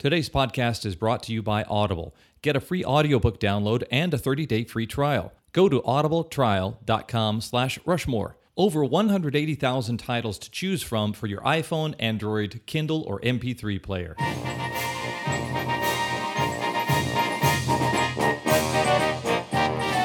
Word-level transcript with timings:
Today's 0.00 0.30
podcast 0.30 0.86
is 0.86 0.96
brought 0.96 1.22
to 1.24 1.32
you 1.34 1.42
by 1.42 1.62
Audible. 1.64 2.14
Get 2.40 2.56
a 2.56 2.60
free 2.60 2.82
audiobook 2.82 3.38
download 3.38 3.82
and 3.90 4.14
a 4.14 4.16
30-day 4.16 4.64
free 4.64 4.86
trial. 4.86 5.30
Go 5.52 5.68
to 5.68 5.82
audibletrial.com 5.82 7.42
slash 7.42 7.78
rushmore. 7.84 8.38
Over 8.56 8.82
180,000 8.82 9.98
titles 9.98 10.38
to 10.38 10.50
choose 10.50 10.82
from 10.82 11.12
for 11.12 11.26
your 11.26 11.42
iPhone, 11.42 11.94
Android, 11.98 12.62
Kindle, 12.64 13.02
or 13.02 13.20
MP3 13.20 13.82
player. 13.82 14.16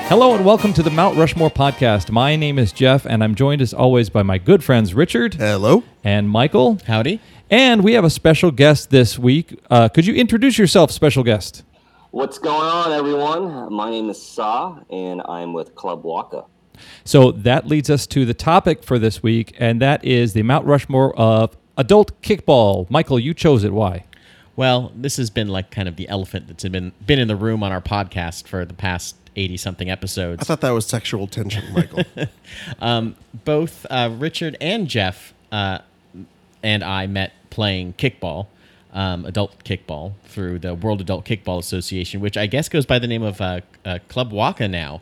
Hello 0.07 0.36
and 0.36 0.46
welcome 0.46 0.71
to 0.73 0.84
the 0.84 0.91
Mount 0.91 1.18
Rushmore 1.18 1.50
podcast. 1.50 2.12
My 2.12 2.36
name 2.36 2.59
is 2.59 2.71
Jeff, 2.71 3.05
and 3.05 3.23
I'm 3.23 3.34
joined 3.34 3.62
as 3.62 3.73
always 3.73 4.09
by 4.09 4.23
my 4.23 4.38
good 4.38 4.64
friends 4.64 4.93
Richard 4.93 5.36
Hello. 5.36 5.84
and 6.04 6.30
Michael. 6.30 6.80
Howdy. 6.86 7.20
And 7.50 7.84
we 7.84 7.93
have 7.93 8.04
a 8.04 8.09
special 8.09 8.50
guest 8.50 8.89
this 8.89 9.20
week. 9.20 9.59
Uh, 9.70 9.88
could 9.88 10.05
you 10.07 10.16
introduce 10.16 10.57
yourself, 10.57 10.89
special 10.89 11.23
guest? 11.23 11.64
What's 12.10 12.39
going 12.39 12.68
on, 12.68 12.92
everyone? 12.92 13.71
My 13.71 13.92
name 13.92 14.10
is 14.10 14.19
Sa, 14.19 14.79
and 14.89 15.21
I'm 15.28 15.54
with 15.54 15.75
Club 15.75 16.04
Waka. 16.04 16.46
So 17.04 17.32
that 17.32 17.68
leads 17.68 17.89
us 17.89 18.07
to 18.07 18.25
the 18.25 18.33
topic 18.33 18.83
for 18.83 18.97
this 18.97 19.21
week, 19.21 19.55
and 19.60 19.79
that 19.82 20.04
is 20.04 20.33
the 20.33 20.42
Mount 20.42 20.66
Rushmore 20.66 21.16
of 21.16 21.55
adult 21.78 22.19
kickball. 22.24 22.89
Michael, 22.89 23.19
you 23.19 23.33
chose 23.36 23.64
it. 23.64 23.74
Why? 23.74 24.05
Well, 24.55 24.91
this 24.96 25.18
has 25.18 25.30
been 25.30 25.50
like 25.50 25.69
kind 25.69 25.88
of 25.88 25.97
the 25.97 26.10
elephant 26.10 26.47
that's 26.47 26.64
been 26.64 26.93
been 27.05 27.19
in 27.19 27.27
the 27.27 27.36
room 27.36 27.61
on 27.61 27.71
our 27.71 27.82
podcast 27.82 28.47
for 28.47 28.66
the 28.66 28.74
past 28.74 29.16
eighty 29.36 29.57
something 29.57 29.89
episodes. 29.89 30.41
I 30.41 30.46
thought 30.46 30.61
that 30.61 30.71
was 30.71 30.86
sexual 30.88 31.27
tension, 31.27 31.64
Michael. 31.74 32.05
Both 33.45 33.86
uh, 33.89 34.09
Richard 34.17 34.58
and 34.59 34.88
Jeff 34.88 35.33
uh, 35.52 35.80
and 36.66 36.83
I 36.83 37.05
met 37.08 37.31
playing 37.55 37.94
kickball, 37.94 38.47
um, 38.91 39.25
adult 39.25 39.63
kickball, 39.63 40.11
through 40.25 40.59
the 40.59 40.75
World 40.75 41.00
Adult 41.00 41.23
Kickball 41.25 41.58
Association, 41.58 42.19
which 42.19 42.36
I 42.36 42.47
guess 42.47 42.67
goes 42.67 42.86
by 42.86 43.00
the 43.00 43.08
name 43.08 43.23
of 43.23 43.39
uh, 43.39 43.61
uh, 43.85 43.99
Club 44.09 44.33
Waka 44.33 44.67
now. 44.67 45.02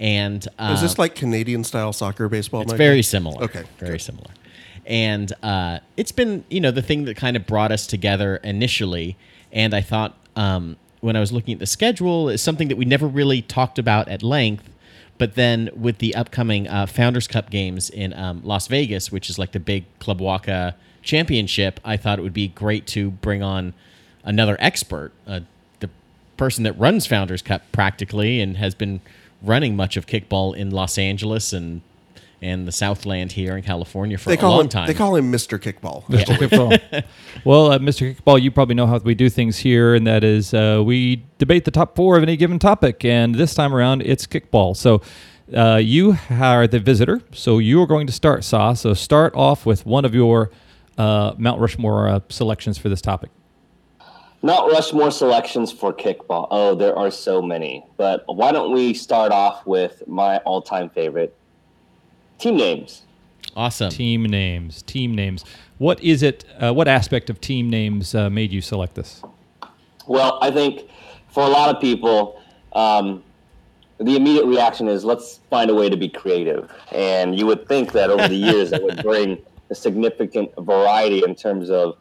And 0.00 0.46
uh, 0.58 0.72
Is 0.74 0.82
this 0.82 0.98
like 0.98 1.14
Canadian 1.14 1.62
style 1.62 1.92
soccer 1.92 2.28
baseball? 2.28 2.62
It's 2.62 2.72
very 2.72 3.02
similar. 3.02 3.44
Okay, 3.44 3.62
Very 3.78 4.00
similar. 4.00 4.30
And 4.84 5.32
uh, 5.44 5.78
it's 5.96 6.10
been, 6.10 6.44
you 6.50 6.60
know, 6.60 6.72
the 6.72 6.82
thing 6.82 7.04
that 7.04 7.16
kind 7.16 7.36
of 7.36 7.46
brought 7.46 7.70
us 7.70 7.86
together 7.86 8.36
initially. 8.42 9.16
And 9.52 9.72
I 9.72 9.80
thought 9.80 10.18
um, 10.34 10.76
when 11.00 11.14
I 11.14 11.20
was 11.20 11.30
looking 11.30 11.54
at 11.54 11.60
the 11.60 11.66
schedule, 11.66 12.28
is 12.28 12.42
something 12.42 12.66
that 12.68 12.76
we 12.76 12.84
never 12.84 13.06
really 13.06 13.40
talked 13.40 13.78
about 13.78 14.08
at 14.08 14.24
length. 14.24 14.68
But 15.16 15.36
then 15.36 15.70
with 15.76 15.98
the 15.98 16.16
upcoming 16.16 16.66
uh, 16.66 16.86
Founders 16.86 17.28
Cup 17.28 17.50
games 17.50 17.88
in 17.88 18.12
um, 18.14 18.40
Las 18.42 18.66
Vegas, 18.66 19.12
which 19.12 19.30
is 19.30 19.38
like 19.38 19.52
the 19.52 19.60
big 19.60 19.84
Club 20.00 20.20
Waka 20.20 20.74
championship, 21.04 21.80
I 21.84 21.96
thought 21.96 22.18
it 22.18 22.22
would 22.22 22.34
be 22.34 22.48
great 22.48 22.86
to 22.88 23.10
bring 23.10 23.42
on 23.42 23.74
another 24.24 24.56
expert, 24.58 25.12
uh, 25.26 25.40
the 25.80 25.90
person 26.36 26.64
that 26.64 26.72
runs 26.78 27.06
Founders 27.06 27.42
Cup 27.42 27.62
practically 27.72 28.40
and 28.40 28.56
has 28.56 28.74
been 28.74 29.00
running 29.42 29.76
much 29.76 29.96
of 29.96 30.06
kickball 30.06 30.56
in 30.56 30.70
Los 30.70 30.98
Angeles 30.98 31.52
and 31.52 31.82
and 32.42 32.68
the 32.68 32.72
Southland 32.72 33.32
here 33.32 33.56
in 33.56 33.62
California 33.62 34.18
for 34.18 34.28
They 34.28 34.34
a 34.34 34.38
call 34.38 34.50
long 34.50 34.60
him. 34.62 34.68
time. 34.68 34.86
They 34.86 34.92
call 34.92 35.16
him 35.16 35.32
Mr. 35.32 35.58
Kickball. 35.58 36.04
Mr. 36.08 36.36
Kickball. 36.36 37.04
well, 37.44 37.72
uh, 37.72 37.78
Mr. 37.78 38.14
Kickball, 38.14 38.42
you 38.42 38.50
probably 38.50 38.74
know 38.74 38.86
how 38.86 38.98
we 38.98 39.14
do 39.14 39.30
things 39.30 39.56
here, 39.56 39.94
and 39.94 40.06
that 40.06 40.22
is 40.24 40.52
uh, 40.52 40.82
we 40.84 41.22
debate 41.38 41.64
the 41.64 41.70
top 41.70 41.96
four 41.96 42.18
of 42.18 42.22
any 42.22 42.36
given 42.36 42.58
topic, 42.58 43.02
and 43.02 43.34
this 43.34 43.54
time 43.54 43.74
around 43.74 44.02
it's 44.02 44.26
kickball. 44.26 44.76
So 44.76 45.00
uh, 45.56 45.76
you 45.76 46.18
are 46.28 46.66
the 46.66 46.80
visitor, 46.80 47.22
so 47.32 47.58
you 47.58 47.80
are 47.80 47.86
going 47.86 48.06
to 48.08 48.12
start, 48.12 48.44
Sa. 48.44 48.74
So 48.74 48.92
start 48.92 49.34
off 49.34 49.64
with 49.64 49.86
one 49.86 50.04
of 50.04 50.14
your 50.14 50.50
uh, 50.98 51.34
Mount 51.38 51.60
Rushmore 51.60 52.08
uh, 52.08 52.20
selections 52.28 52.78
for 52.78 52.88
this 52.88 53.00
topic. 53.00 53.30
Mount 54.42 54.70
Rushmore 54.72 55.10
selections 55.10 55.72
for 55.72 55.92
kickball. 55.92 56.48
Oh, 56.50 56.74
there 56.74 56.96
are 56.96 57.10
so 57.10 57.40
many. 57.40 57.86
But 57.96 58.24
why 58.26 58.52
don't 58.52 58.72
we 58.72 58.92
start 58.92 59.32
off 59.32 59.66
with 59.66 60.06
my 60.06 60.38
all 60.38 60.60
time 60.60 60.90
favorite 60.90 61.34
team 62.38 62.56
names? 62.56 63.02
awesome. 63.56 63.90
Team 63.90 64.24
names. 64.24 64.82
Team 64.82 65.14
names. 65.14 65.44
What 65.78 66.02
is 66.02 66.22
it? 66.22 66.44
Uh, 66.60 66.72
what 66.72 66.88
aspect 66.88 67.30
of 67.30 67.40
team 67.40 67.70
names 67.70 68.14
uh, 68.14 68.30
made 68.30 68.52
you 68.52 68.60
select 68.60 68.94
this? 68.94 69.22
Well, 70.06 70.38
I 70.42 70.50
think 70.50 70.88
for 71.28 71.42
a 71.42 71.48
lot 71.48 71.74
of 71.74 71.80
people, 71.80 72.40
um, 72.72 73.22
the 73.98 74.16
immediate 74.16 74.46
reaction 74.46 74.88
is 74.88 75.04
let's 75.04 75.40
find 75.50 75.70
a 75.70 75.74
way 75.74 75.88
to 75.88 75.96
be 75.96 76.08
creative. 76.08 76.70
And 76.92 77.38
you 77.38 77.46
would 77.46 77.66
think 77.66 77.92
that 77.92 78.10
over 78.10 78.28
the 78.28 78.34
years 78.34 78.70
that 78.70 78.82
would 78.82 79.02
bring 79.02 79.42
a 79.70 79.74
significant 79.74 80.50
variety 80.58 81.22
in 81.24 81.34
terms 81.34 81.70
of 81.70 81.96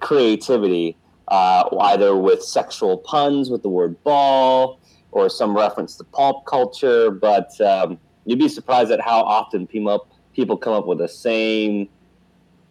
creativity, 0.00 0.96
uh, 1.28 1.64
either 1.80 2.16
with 2.16 2.42
sexual 2.42 2.98
puns 2.98 3.50
with 3.50 3.62
the 3.62 3.68
word 3.68 4.02
ball 4.04 4.80
or 5.12 5.28
some 5.28 5.56
reference 5.56 5.96
to 5.96 6.04
pulp 6.04 6.44
culture. 6.46 7.10
But 7.10 7.58
um, 7.60 7.98
you'd 8.24 8.38
be 8.38 8.48
surprised 8.48 8.90
at 8.90 9.00
how 9.00 9.20
often 9.22 9.66
people, 9.66 10.06
people 10.34 10.56
come 10.56 10.74
up 10.74 10.86
with 10.86 10.98
the 10.98 11.08
same 11.08 11.88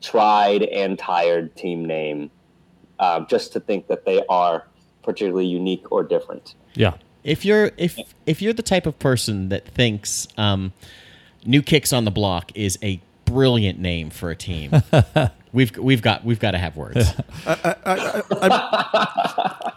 tried 0.01 0.63
and 0.63 0.99
tired 0.99 1.55
team 1.55 1.85
name 1.85 2.29
uh, 2.99 3.21
just 3.25 3.53
to 3.53 3.59
think 3.59 3.87
that 3.87 4.05
they 4.05 4.21
are 4.27 4.67
particularly 5.03 5.47
unique 5.47 5.91
or 5.91 6.03
different. 6.03 6.55
Yeah. 6.73 6.95
If 7.23 7.45
you're 7.45 7.71
if 7.77 7.97
if 8.25 8.41
you're 8.41 8.53
the 8.53 8.61
type 8.61 8.85
of 8.85 8.99
person 8.99 9.49
that 9.49 9.65
thinks 9.67 10.27
um, 10.37 10.73
New 11.45 11.61
Kicks 11.61 11.93
on 11.93 12.03
the 12.05 12.11
Block 12.11 12.51
is 12.53 12.77
a 12.83 12.99
brilliant 13.25 13.79
name 13.79 14.09
for 14.09 14.29
a 14.29 14.35
team, 14.35 14.71
we've 15.53 15.75
we've 15.77 16.01
got 16.01 16.23
we've 16.23 16.39
got 16.39 16.51
to 16.51 16.57
have 16.57 16.75
words. 16.77 17.13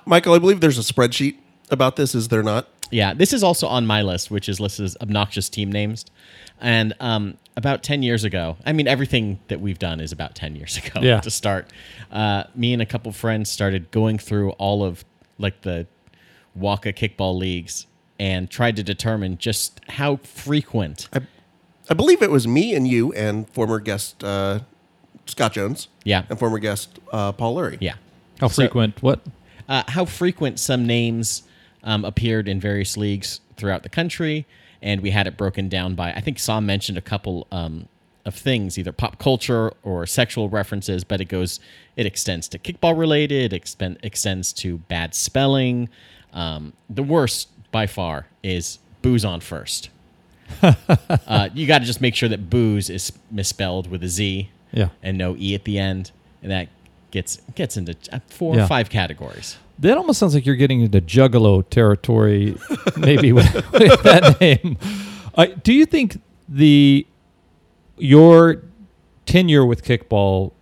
Michael, 0.07 0.35
I 0.35 0.39
believe 0.39 0.61
there's 0.61 0.79
a 0.79 0.93
spreadsheet 0.93 1.37
about 1.71 1.97
this. 1.97 2.15
Is 2.15 2.29
there 2.29 2.43
not? 2.43 2.69
Yeah, 2.91 3.15
this 3.15 3.33
is 3.33 3.43
also 3.43 3.67
on 3.67 3.87
my 3.87 4.03
list, 4.03 4.31
which 4.31 4.49
is 4.49 4.61
listed 4.61 4.85
as 4.85 4.97
obnoxious 5.01 5.49
team 5.49 5.73
names. 5.73 6.05
And 6.61 6.95
um, 7.01 7.37
about 7.57 7.83
10 7.83 8.03
years 8.05 8.23
ago, 8.23 8.57
I 8.65 8.73
mean, 8.73 8.87
everything 8.87 9.41
that 9.49 9.61
we've 9.61 9.79
done 9.79 10.01
is 10.01 10.13
about 10.13 10.37
10 10.37 10.55
years 10.55 10.77
ago 10.87 11.01
Yeah. 11.03 11.21
to 11.21 11.31
start. 11.31 11.69
Uh, 12.13 12.45
me 12.55 12.73
and 12.73 12.81
a 12.81 12.87
couple 12.87 13.11
friends 13.11 13.51
started 13.51 13.91
going 13.91 14.19
through 14.19 14.51
all 14.53 14.85
of 14.85 15.05
like 15.39 15.63
the 15.63 15.89
Waka 16.55 16.93
kickball 16.93 17.37
leagues 17.37 17.87
and 18.21 18.49
tried 18.49 18.77
to 18.77 18.83
determine 18.85 19.37
just 19.37 19.81
how 19.89 20.17
frequent. 20.17 21.09
I 21.13 21.21
believe 21.95 22.23
it 22.23 22.31
was 22.31 22.47
me 22.47 22.75
and 22.75 22.87
you 22.87 23.13
and 23.13 23.49
former 23.51 23.79
guest 23.81 24.23
uh, 24.25 24.61
Scott 25.27 25.53
Jones. 25.53 25.89
Yeah. 26.05 26.25
And 26.29 26.39
former 26.39 26.59
guest 26.59 26.99
uh, 27.13 27.33
Paul 27.33 27.57
Lurie. 27.57 27.79
Yeah. 27.81 27.95
How 28.41 28.49
So- 28.49 28.63
frequent? 28.63 29.03
What? 29.03 29.21
uh, 29.69 29.83
how 29.89 30.05
frequent 30.05 30.59
some 30.61 30.87
names 30.87 31.43
um, 31.83 32.05
appeared 32.05 32.49
in 32.49 32.61
various 32.61 32.97
leagues 32.97 33.41
throughout 33.57 33.83
the 33.83 33.89
country, 33.89 34.47
and 34.83 35.01
we 35.01 35.11
had 35.11 35.27
it 35.27 35.37
broken 35.37 35.69
down 35.69 35.95
by. 35.95 36.13
I 36.13 36.21
think 36.21 36.39
Sam 36.39 36.67
mentioned 36.67 36.99
a 36.99 37.03
couple 37.03 37.47
um, 37.51 37.89
of 38.25 38.35
things, 38.35 38.79
either 38.79 38.93
pop 38.93 39.19
culture 39.19 39.73
or 39.83 40.07
sexual 40.07 40.49
references, 40.49 41.05
but 41.05 41.21
it 41.21 41.27
goes, 41.27 41.59
it 41.97 42.07
extends 42.07 42.49
to 42.49 42.59
kickball 42.59 42.97
related, 42.99 43.53
expen- 43.53 43.99
extends 44.03 44.53
to 44.55 44.79
bad 44.79 45.15
spelling. 45.15 45.89
Um, 46.33 46.73
the 46.91 47.03
worst 47.05 47.49
by 47.73 47.87
far 47.87 48.27
is 48.43 48.79
booze 49.03 49.25
on 49.25 49.41
first. 49.41 49.91
uh, 51.27 51.49
you 51.55 51.67
got 51.67 51.79
to 51.81 51.85
just 51.85 52.01
make 52.01 52.15
sure 52.15 52.29
that 52.29 52.49
booze 52.51 52.89
is 52.91 53.13
misspelled 53.31 53.91
with 53.91 54.03
a 54.05 54.09
Z 54.09 54.51
Yeah. 54.73 54.89
and 55.03 55.19
no 55.19 55.37
e 55.39 55.55
at 55.55 55.65
the 55.65 55.79
end, 55.79 56.11
and 56.43 56.51
that 56.51 56.69
gets 57.11 57.41
gets 57.55 57.77
into 57.77 57.97
uh, 58.13 58.19
four 58.29 58.57
Yeah. 58.57 58.65
or 58.65 58.67
five 58.67 58.91
categories. 58.91 59.57
That 59.79 59.99
almost 59.99 60.19
sounds 60.19 60.35
like 60.35 60.47
you're 60.47 60.57
getting 60.57 60.81
into 60.81 61.01
Juggalo 61.03 61.69
territory, 61.69 62.57
maybe 62.97 63.33
with, 63.33 63.53
with 63.73 64.03
that 64.05 64.41
name. 64.41 64.79
Uh, 65.35 65.47
do 65.63 65.73
you 65.75 65.85
think 65.85 66.19
the 66.49 67.07
your 67.99 68.63
tenure 69.27 69.67
with 69.67 69.85
kickball, 69.85 70.53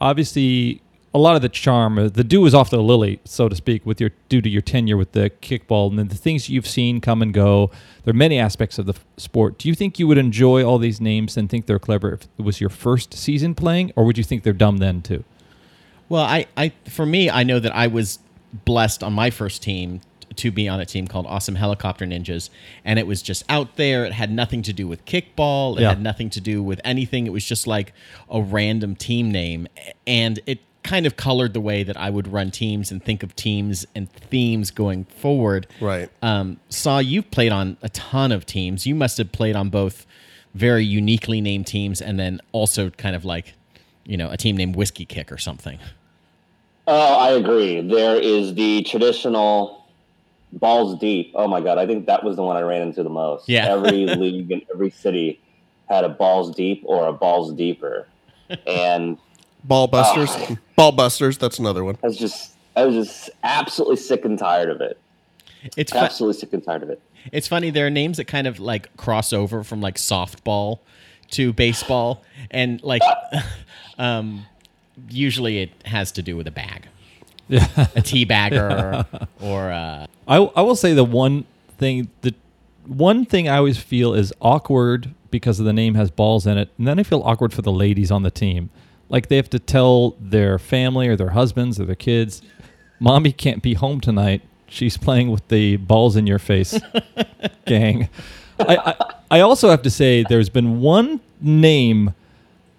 obviously, 0.00 0.80
a 1.14 1.18
lot 1.18 1.36
of 1.36 1.42
the 1.42 1.48
charm, 1.48 1.98
uh, 1.98 2.08
the 2.08 2.24
dew 2.24 2.46
is 2.46 2.54
off 2.54 2.70
the 2.70 2.82
lily, 2.82 3.20
so 3.24 3.48
to 3.48 3.54
speak, 3.54 3.84
with 3.84 4.00
your 4.00 4.10
due 4.28 4.40
to 4.40 4.48
your 4.48 4.62
tenure 4.62 4.96
with 4.96 5.12
the 5.12 5.30
kickball, 5.42 5.90
and 5.90 5.98
then 5.98 6.08
the 6.08 6.14
things 6.16 6.48
you've 6.48 6.66
seen 6.66 7.00
come 7.00 7.20
and 7.20 7.34
go. 7.34 7.70
There 8.04 8.12
are 8.12 8.16
many 8.16 8.38
aspects 8.38 8.78
of 8.78 8.86
the 8.86 8.94
f- 8.94 9.04
sport. 9.18 9.58
Do 9.58 9.68
you 9.68 9.74
think 9.74 9.98
you 9.98 10.06
would 10.08 10.18
enjoy 10.18 10.64
all 10.64 10.78
these 10.78 11.00
names 11.00 11.36
and 11.36 11.50
think 11.50 11.66
they're 11.66 11.78
clever 11.78 12.12
if 12.14 12.22
it 12.38 12.42
was 12.42 12.60
your 12.60 12.70
first 12.70 13.12
season 13.14 13.54
playing, 13.54 13.92
or 13.94 14.04
would 14.04 14.16
you 14.16 14.24
think 14.24 14.42
they're 14.42 14.52
dumb 14.54 14.78
then 14.78 15.02
too? 15.02 15.22
Well, 16.08 16.22
I, 16.24 16.46
I 16.56 16.72
for 16.88 17.04
me, 17.06 17.28
I 17.30 17.42
know 17.42 17.58
that 17.60 17.74
I 17.76 17.86
was 17.88 18.18
blessed 18.64 19.02
on 19.02 19.12
my 19.12 19.30
first 19.30 19.62
team 19.62 20.00
to 20.36 20.50
be 20.50 20.66
on 20.66 20.80
a 20.80 20.86
team 20.86 21.06
called 21.06 21.26
Awesome 21.26 21.56
Helicopter 21.56 22.06
Ninjas, 22.06 22.48
and 22.86 22.98
it 22.98 23.06
was 23.06 23.20
just 23.20 23.44
out 23.50 23.76
there. 23.76 24.06
It 24.06 24.12
had 24.14 24.30
nothing 24.30 24.62
to 24.62 24.72
do 24.72 24.88
with 24.88 25.04
kickball. 25.04 25.76
It 25.76 25.82
Yeah. 25.82 25.90
had 25.90 26.00
nothing 26.02 26.30
to 26.30 26.40
do 26.40 26.62
with 26.62 26.80
anything. 26.84 27.26
It 27.26 27.32
was 27.34 27.44
just 27.44 27.66
like 27.66 27.92
a 28.30 28.40
random 28.40 28.96
team 28.96 29.30
name, 29.30 29.68
and 30.06 30.40
it 30.46 30.60
kind 30.82 31.06
of 31.06 31.16
colored 31.16 31.54
the 31.54 31.60
way 31.60 31.82
that 31.82 31.96
I 31.96 32.10
would 32.10 32.28
run 32.28 32.50
teams 32.50 32.90
and 32.90 33.02
think 33.02 33.22
of 33.22 33.34
teams 33.36 33.86
and 33.94 34.10
themes 34.10 34.70
going 34.70 35.04
forward. 35.04 35.66
Right. 35.80 36.10
Um, 36.22 36.58
Saw 36.68 36.98
you've 36.98 37.30
played 37.30 37.52
on 37.52 37.76
a 37.82 37.88
ton 37.90 38.32
of 38.32 38.46
teams. 38.46 38.86
You 38.86 38.94
must 38.94 39.18
have 39.18 39.32
played 39.32 39.56
on 39.56 39.68
both 39.68 40.06
very 40.54 40.84
uniquely 40.84 41.40
named 41.40 41.66
teams 41.66 42.00
and 42.02 42.18
then 42.18 42.40
also 42.52 42.90
kind 42.90 43.16
of 43.16 43.24
like, 43.24 43.54
you 44.04 44.16
know, 44.16 44.30
a 44.30 44.36
team 44.36 44.56
named 44.56 44.76
Whiskey 44.76 45.04
Kick 45.04 45.30
or 45.30 45.38
something. 45.38 45.78
Oh, 46.86 47.14
I 47.14 47.30
agree. 47.30 47.80
There 47.80 48.16
is 48.16 48.54
the 48.54 48.82
traditional 48.82 49.86
balls 50.52 50.98
deep. 50.98 51.32
Oh 51.34 51.46
my 51.46 51.60
god, 51.60 51.78
I 51.78 51.86
think 51.86 52.06
that 52.06 52.24
was 52.24 52.36
the 52.36 52.42
one 52.42 52.56
I 52.56 52.60
ran 52.60 52.82
into 52.82 53.02
the 53.02 53.10
most. 53.10 53.48
Yeah. 53.48 53.66
Every 53.68 54.06
league 54.16 54.50
in 54.50 54.62
every 54.72 54.90
city 54.90 55.40
had 55.88 56.04
a 56.04 56.08
balls 56.08 56.54
deep 56.54 56.82
or 56.84 57.06
a 57.06 57.12
balls 57.12 57.52
deeper, 57.52 58.08
and 58.66 59.18
Ball 59.64 59.86
busters. 59.86 60.30
Oh. 60.32 60.56
Ball 60.76 60.92
busters. 60.92 61.38
That's 61.38 61.58
another 61.58 61.84
one. 61.84 61.96
I 62.02 62.06
was 62.06 62.16
just 62.18 62.52
I 62.76 62.84
was 62.84 62.94
just 62.94 63.30
absolutely 63.42 63.96
sick 63.96 64.24
and 64.24 64.38
tired 64.38 64.70
of 64.70 64.80
it. 64.80 64.98
It's 65.76 65.92
fu- 65.92 65.98
Absolutely 65.98 66.40
sick 66.40 66.52
and 66.52 66.64
tired 66.64 66.82
of 66.82 66.90
it. 66.90 67.00
it's 67.32 67.46
funny. 67.46 67.70
There 67.70 67.86
are 67.86 67.90
names 67.90 68.16
that 68.16 68.24
kind 68.24 68.46
of 68.46 68.58
like 68.58 68.96
cross 68.96 69.32
over 69.32 69.62
from 69.62 69.80
like 69.80 69.94
softball 69.96 70.80
to 71.32 71.52
baseball, 71.52 72.22
and 72.50 72.82
like, 72.82 73.00
um, 73.98 74.44
usually 75.08 75.62
it 75.62 75.70
has 75.86 76.12
to 76.12 76.22
do 76.22 76.36
with 76.36 76.46
a 76.46 76.50
bag, 76.50 76.88
Yeah. 77.48 77.66
a 77.94 78.02
tea 78.02 78.24
bagger, 78.24 79.06
or 79.40 79.70
uh, 79.70 80.06
I 80.28 80.36
I 80.36 80.62
will 80.62 80.76
say 80.76 80.94
the 80.94 81.04
one 81.04 81.44
thing 81.78 82.10
the 82.22 82.34
one 82.86 83.24
thing 83.24 83.48
I 83.48 83.56
always 83.58 83.78
feel 83.78 84.14
is 84.14 84.32
awkward 84.40 85.14
because 85.30 85.60
of 85.60 85.64
the 85.64 85.72
name 85.72 85.94
has 85.94 86.10
balls 86.10 86.46
in 86.46 86.58
it, 86.58 86.70
and 86.76 86.86
then 86.88 86.98
I 86.98 87.02
feel 87.04 87.22
awkward 87.22 87.52
for 87.54 87.62
the 87.62 87.72
ladies 87.72 88.10
on 88.10 88.22
the 88.24 88.30
team. 88.30 88.70
Like 89.12 89.28
they 89.28 89.36
have 89.36 89.50
to 89.50 89.60
tell 89.60 90.16
their 90.18 90.58
family 90.58 91.06
or 91.06 91.14
their 91.14 91.30
husbands 91.30 91.78
or 91.78 91.84
their 91.84 91.94
kids, 91.94 92.42
"Mommy 92.98 93.30
can't 93.30 93.62
be 93.62 93.74
home 93.74 94.00
tonight. 94.00 94.42
She's 94.66 94.96
playing 94.96 95.30
with 95.30 95.46
the 95.48 95.76
balls 95.76 96.16
in 96.16 96.26
your 96.26 96.40
face 96.40 96.80
gang." 97.66 98.08
I, 98.58 98.76
I 98.76 99.14
I 99.30 99.40
also 99.40 99.70
have 99.70 99.82
to 99.82 99.90
say 99.90 100.24
there's 100.28 100.48
been 100.48 100.80
one 100.80 101.20
name 101.40 102.14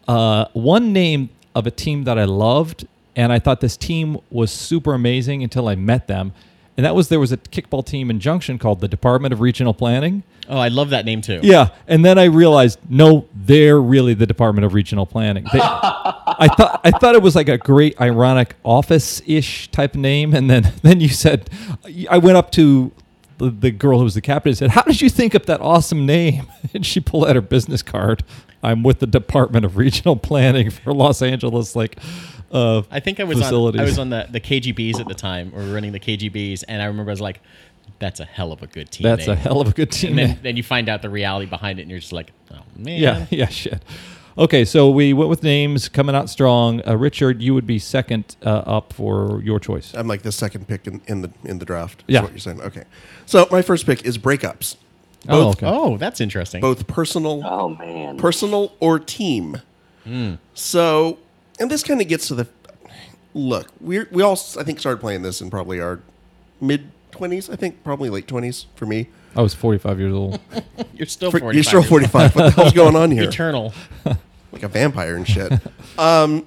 uh, 0.07 0.45
one 0.53 0.91
name 0.91 1.29
of 1.55 1.67
a 1.67 1.71
team 1.71 2.03
that 2.03 2.17
I 2.17 2.25
loved, 2.25 2.87
and 3.15 3.31
I 3.31 3.39
thought 3.39 3.61
this 3.61 3.77
team 3.77 4.17
was 4.29 4.51
super 4.51 4.93
amazing 4.93 5.43
until 5.43 5.67
I 5.67 5.75
met 5.75 6.07
them. 6.07 6.33
And 6.75 6.85
that 6.85 6.95
was 6.95 7.09
there 7.09 7.19
was 7.19 7.31
a 7.31 7.37
kickball 7.37 7.85
team 7.85 8.09
in 8.09 8.19
Junction 8.19 8.57
called 8.57 8.79
the 8.79 8.87
Department 8.87 9.31
of 9.31 9.41
Regional 9.41 9.73
Planning. 9.75 10.23
oh, 10.49 10.57
I 10.57 10.69
love 10.69 10.89
that 10.89 11.05
name 11.05 11.21
too. 11.21 11.39
Yeah, 11.43 11.69
and 11.87 12.03
then 12.03 12.17
I 12.17 12.23
realized 12.25 12.79
no, 12.89 13.27
they're 13.35 13.79
really 13.79 14.15
the 14.15 14.25
Department 14.25 14.65
of 14.65 14.73
Regional 14.73 15.05
Planning. 15.05 15.45
They, 15.53 15.59
I 15.61 16.49
thought 16.57 16.81
I 16.83 16.89
thought 16.91 17.13
it 17.13 17.21
was 17.21 17.35
like 17.35 17.47
a 17.47 17.59
great 17.59 17.99
ironic 18.01 18.55
office-ish 18.63 19.69
type 19.69 19.93
name, 19.93 20.33
and 20.33 20.49
then 20.49 20.73
then 20.81 20.99
you 20.99 21.09
said 21.09 21.49
I 22.09 22.17
went 22.17 22.37
up 22.37 22.51
to 22.53 22.91
the, 23.37 23.51
the 23.51 23.71
girl 23.71 23.99
who 23.99 24.05
was 24.05 24.15
the 24.15 24.21
captain 24.21 24.49
and 24.49 24.57
said, 24.57 24.71
"How 24.71 24.81
did 24.81 24.99
you 24.99 25.09
think 25.09 25.35
up 25.35 25.45
that 25.45 25.61
awesome 25.61 26.05
name?" 26.05 26.47
And 26.73 26.83
she 26.83 26.99
pulled 26.99 27.27
out 27.27 27.35
her 27.35 27.41
business 27.41 27.83
card. 27.83 28.23
I'm 28.63 28.81
with 28.81 28.97
the 28.97 29.05
Department 29.05 29.63
of 29.63 29.77
Regional 29.77 30.15
Planning 30.15 30.71
for 30.71 30.91
Los 30.91 31.21
Angeles, 31.21 31.75
like. 31.75 31.99
Uh, 32.53 32.83
I 32.91 32.99
think 32.99 33.19
I 33.19 33.23
was 33.23 33.41
on. 33.41 33.79
I 33.79 33.83
was 33.83 33.97
on 33.99 34.09
the, 34.09 34.27
the 34.29 34.39
KGBs 34.39 34.99
at 34.99 35.07
the 35.07 35.15
time, 35.15 35.51
or 35.55 35.61
running 35.73 35.91
the 35.91 35.99
KGBs, 35.99 36.63
and 36.67 36.81
I 36.81 36.85
remember 36.85 37.09
I 37.11 37.13
was 37.13 37.21
like, 37.21 37.41
"That's 37.99 38.19
a 38.19 38.25
hell 38.25 38.51
of 38.51 38.61
a 38.61 38.67
good 38.67 38.91
team." 38.91 39.03
That's 39.03 39.27
a 39.27 39.35
hell 39.35 39.59
of 39.59 39.69
a 39.69 39.71
good 39.71 39.91
team. 39.91 40.17
And 40.19 40.29
then, 40.33 40.39
then 40.43 40.57
you 40.57 40.63
find 40.63 40.87
out 40.87 41.01
the 41.01 41.09
reality 41.09 41.47
behind 41.47 41.79
it, 41.79 41.81
and 41.83 41.91
you're 41.91 41.99
just 41.99 42.13
like, 42.13 42.31
"Oh 42.51 42.59
man." 42.77 42.99
Yeah, 42.99 43.25
yeah, 43.31 43.47
shit. 43.47 43.81
Okay, 44.37 44.65
so 44.65 44.89
we 44.89 45.13
went 45.13 45.29
with 45.29 45.43
names 45.43 45.89
coming 45.89 46.15
out 46.15 46.27
strong. 46.29 46.81
Uh, 46.87 46.95
Richard, 46.97 47.41
you 47.41 47.53
would 47.53 47.67
be 47.67 47.77
second 47.79 48.35
uh, 48.45 48.49
up 48.49 48.91
for 48.93 49.41
your 49.43 49.59
choice. 49.59 49.93
I'm 49.93 50.07
like 50.07 50.21
the 50.23 50.31
second 50.31 50.67
pick 50.67 50.87
in, 50.87 51.01
in 51.07 51.21
the 51.21 51.31
in 51.43 51.59
the 51.59 51.65
draft. 51.65 52.03
is 52.07 52.13
Yeah. 52.13 52.21
what 52.21 52.31
you're 52.31 52.39
saying. 52.39 52.61
Okay, 52.61 52.83
so 53.25 53.47
my 53.51 53.61
first 53.61 53.85
pick 53.85 54.03
is 54.05 54.17
breakups, 54.17 54.75
Oh, 55.29 55.49
okay. 55.51 55.67
Oh, 55.67 55.97
that's 55.97 56.19
interesting. 56.19 56.61
both 56.61 56.85
personal, 56.87 57.41
Oh 57.45 57.69
man. 57.69 58.17
personal 58.17 58.73
or 58.79 58.99
team. 58.99 59.61
So, 60.53 61.17
and 61.63 61.71
this 61.71 61.81
kind 61.81 62.01
of 62.01 62.07
gets 62.07 62.27
to 62.27 62.35
the 62.35 62.47
look. 63.33 63.69
We 63.79 64.03
we 64.11 64.21
all 64.21 64.39
I 64.59 64.63
think 64.63 64.79
started 64.79 64.99
playing 64.99 65.21
this 65.21 65.41
in 65.41 65.49
probably 65.49 65.79
our 65.79 66.01
mid 66.61 66.91
twenties. 67.11 67.49
I 67.49 67.55
think 67.55 67.83
probably 67.83 68.09
late 68.09 68.27
twenties 68.27 68.67
for 68.75 68.85
me. 68.85 69.09
I 69.35 69.41
was 69.41 69.55
45 69.55 69.99
years 69.99 70.13
old. 70.13 70.39
You're 70.93 71.07
still 71.07 71.31
For, 71.31 71.39
45 71.39 71.55
you're 71.55 71.63
still 71.63 71.81
45. 71.81 72.35
What 72.35 72.43
the 72.43 72.51
hell's 72.51 72.73
going 72.73 72.95
on 72.95 73.09
here? 73.09 73.23
Eternal. 73.23 73.73
like 74.51 74.61
a 74.61 74.67
vampire 74.67 75.15
and 75.15 75.27
shit. 75.27 75.51
um, 75.97 76.45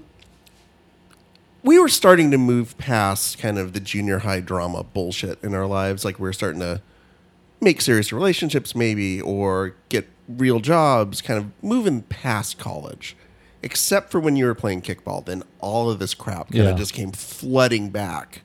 we 1.64 1.80
were 1.80 1.88
starting 1.88 2.30
to 2.30 2.38
move 2.38 2.78
past 2.78 3.38
kind 3.38 3.58
of 3.58 3.72
the 3.72 3.80
junior 3.80 4.20
high 4.20 4.38
drama 4.38 4.84
bullshit 4.84 5.42
in 5.42 5.52
our 5.52 5.66
lives. 5.66 6.04
Like 6.04 6.20
we 6.20 6.28
are 6.28 6.32
starting 6.32 6.60
to 6.60 6.80
make 7.60 7.80
serious 7.80 8.12
relationships, 8.12 8.76
maybe, 8.76 9.20
or 9.20 9.74
get 9.88 10.08
real 10.28 10.60
jobs. 10.60 11.20
Kind 11.20 11.40
of 11.40 11.50
moving 11.64 12.02
past 12.02 12.56
college, 12.56 13.16
except 13.66 14.10
for 14.10 14.20
when 14.20 14.36
you 14.36 14.46
were 14.46 14.54
playing 14.54 14.80
kickball. 14.80 15.24
Then 15.24 15.42
all 15.60 15.90
of 15.90 15.98
this 15.98 16.14
crap 16.14 16.50
kind 16.52 16.64
Yeah. 16.64 16.70
of 16.70 16.78
just 16.78 16.92
came 16.94 17.10
flooding 17.12 17.90
back, 17.90 18.42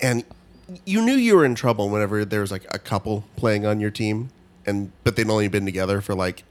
and 0.00 0.24
you 0.84 1.00
knew 1.00 1.14
you 1.14 1.36
were 1.36 1.44
in 1.44 1.54
trouble 1.54 1.88
whenever 1.88 2.24
there 2.24 2.40
was 2.40 2.50
like 2.50 2.66
a 2.74 2.78
couple 2.78 3.24
playing 3.36 3.64
on 3.64 3.80
your 3.80 3.90
team, 3.90 4.30
and 4.66 4.90
but 5.04 5.16
they'd 5.16 5.30
only 5.30 5.48
been 5.48 5.64
together 5.64 6.00
for 6.00 6.14
like 6.14 6.44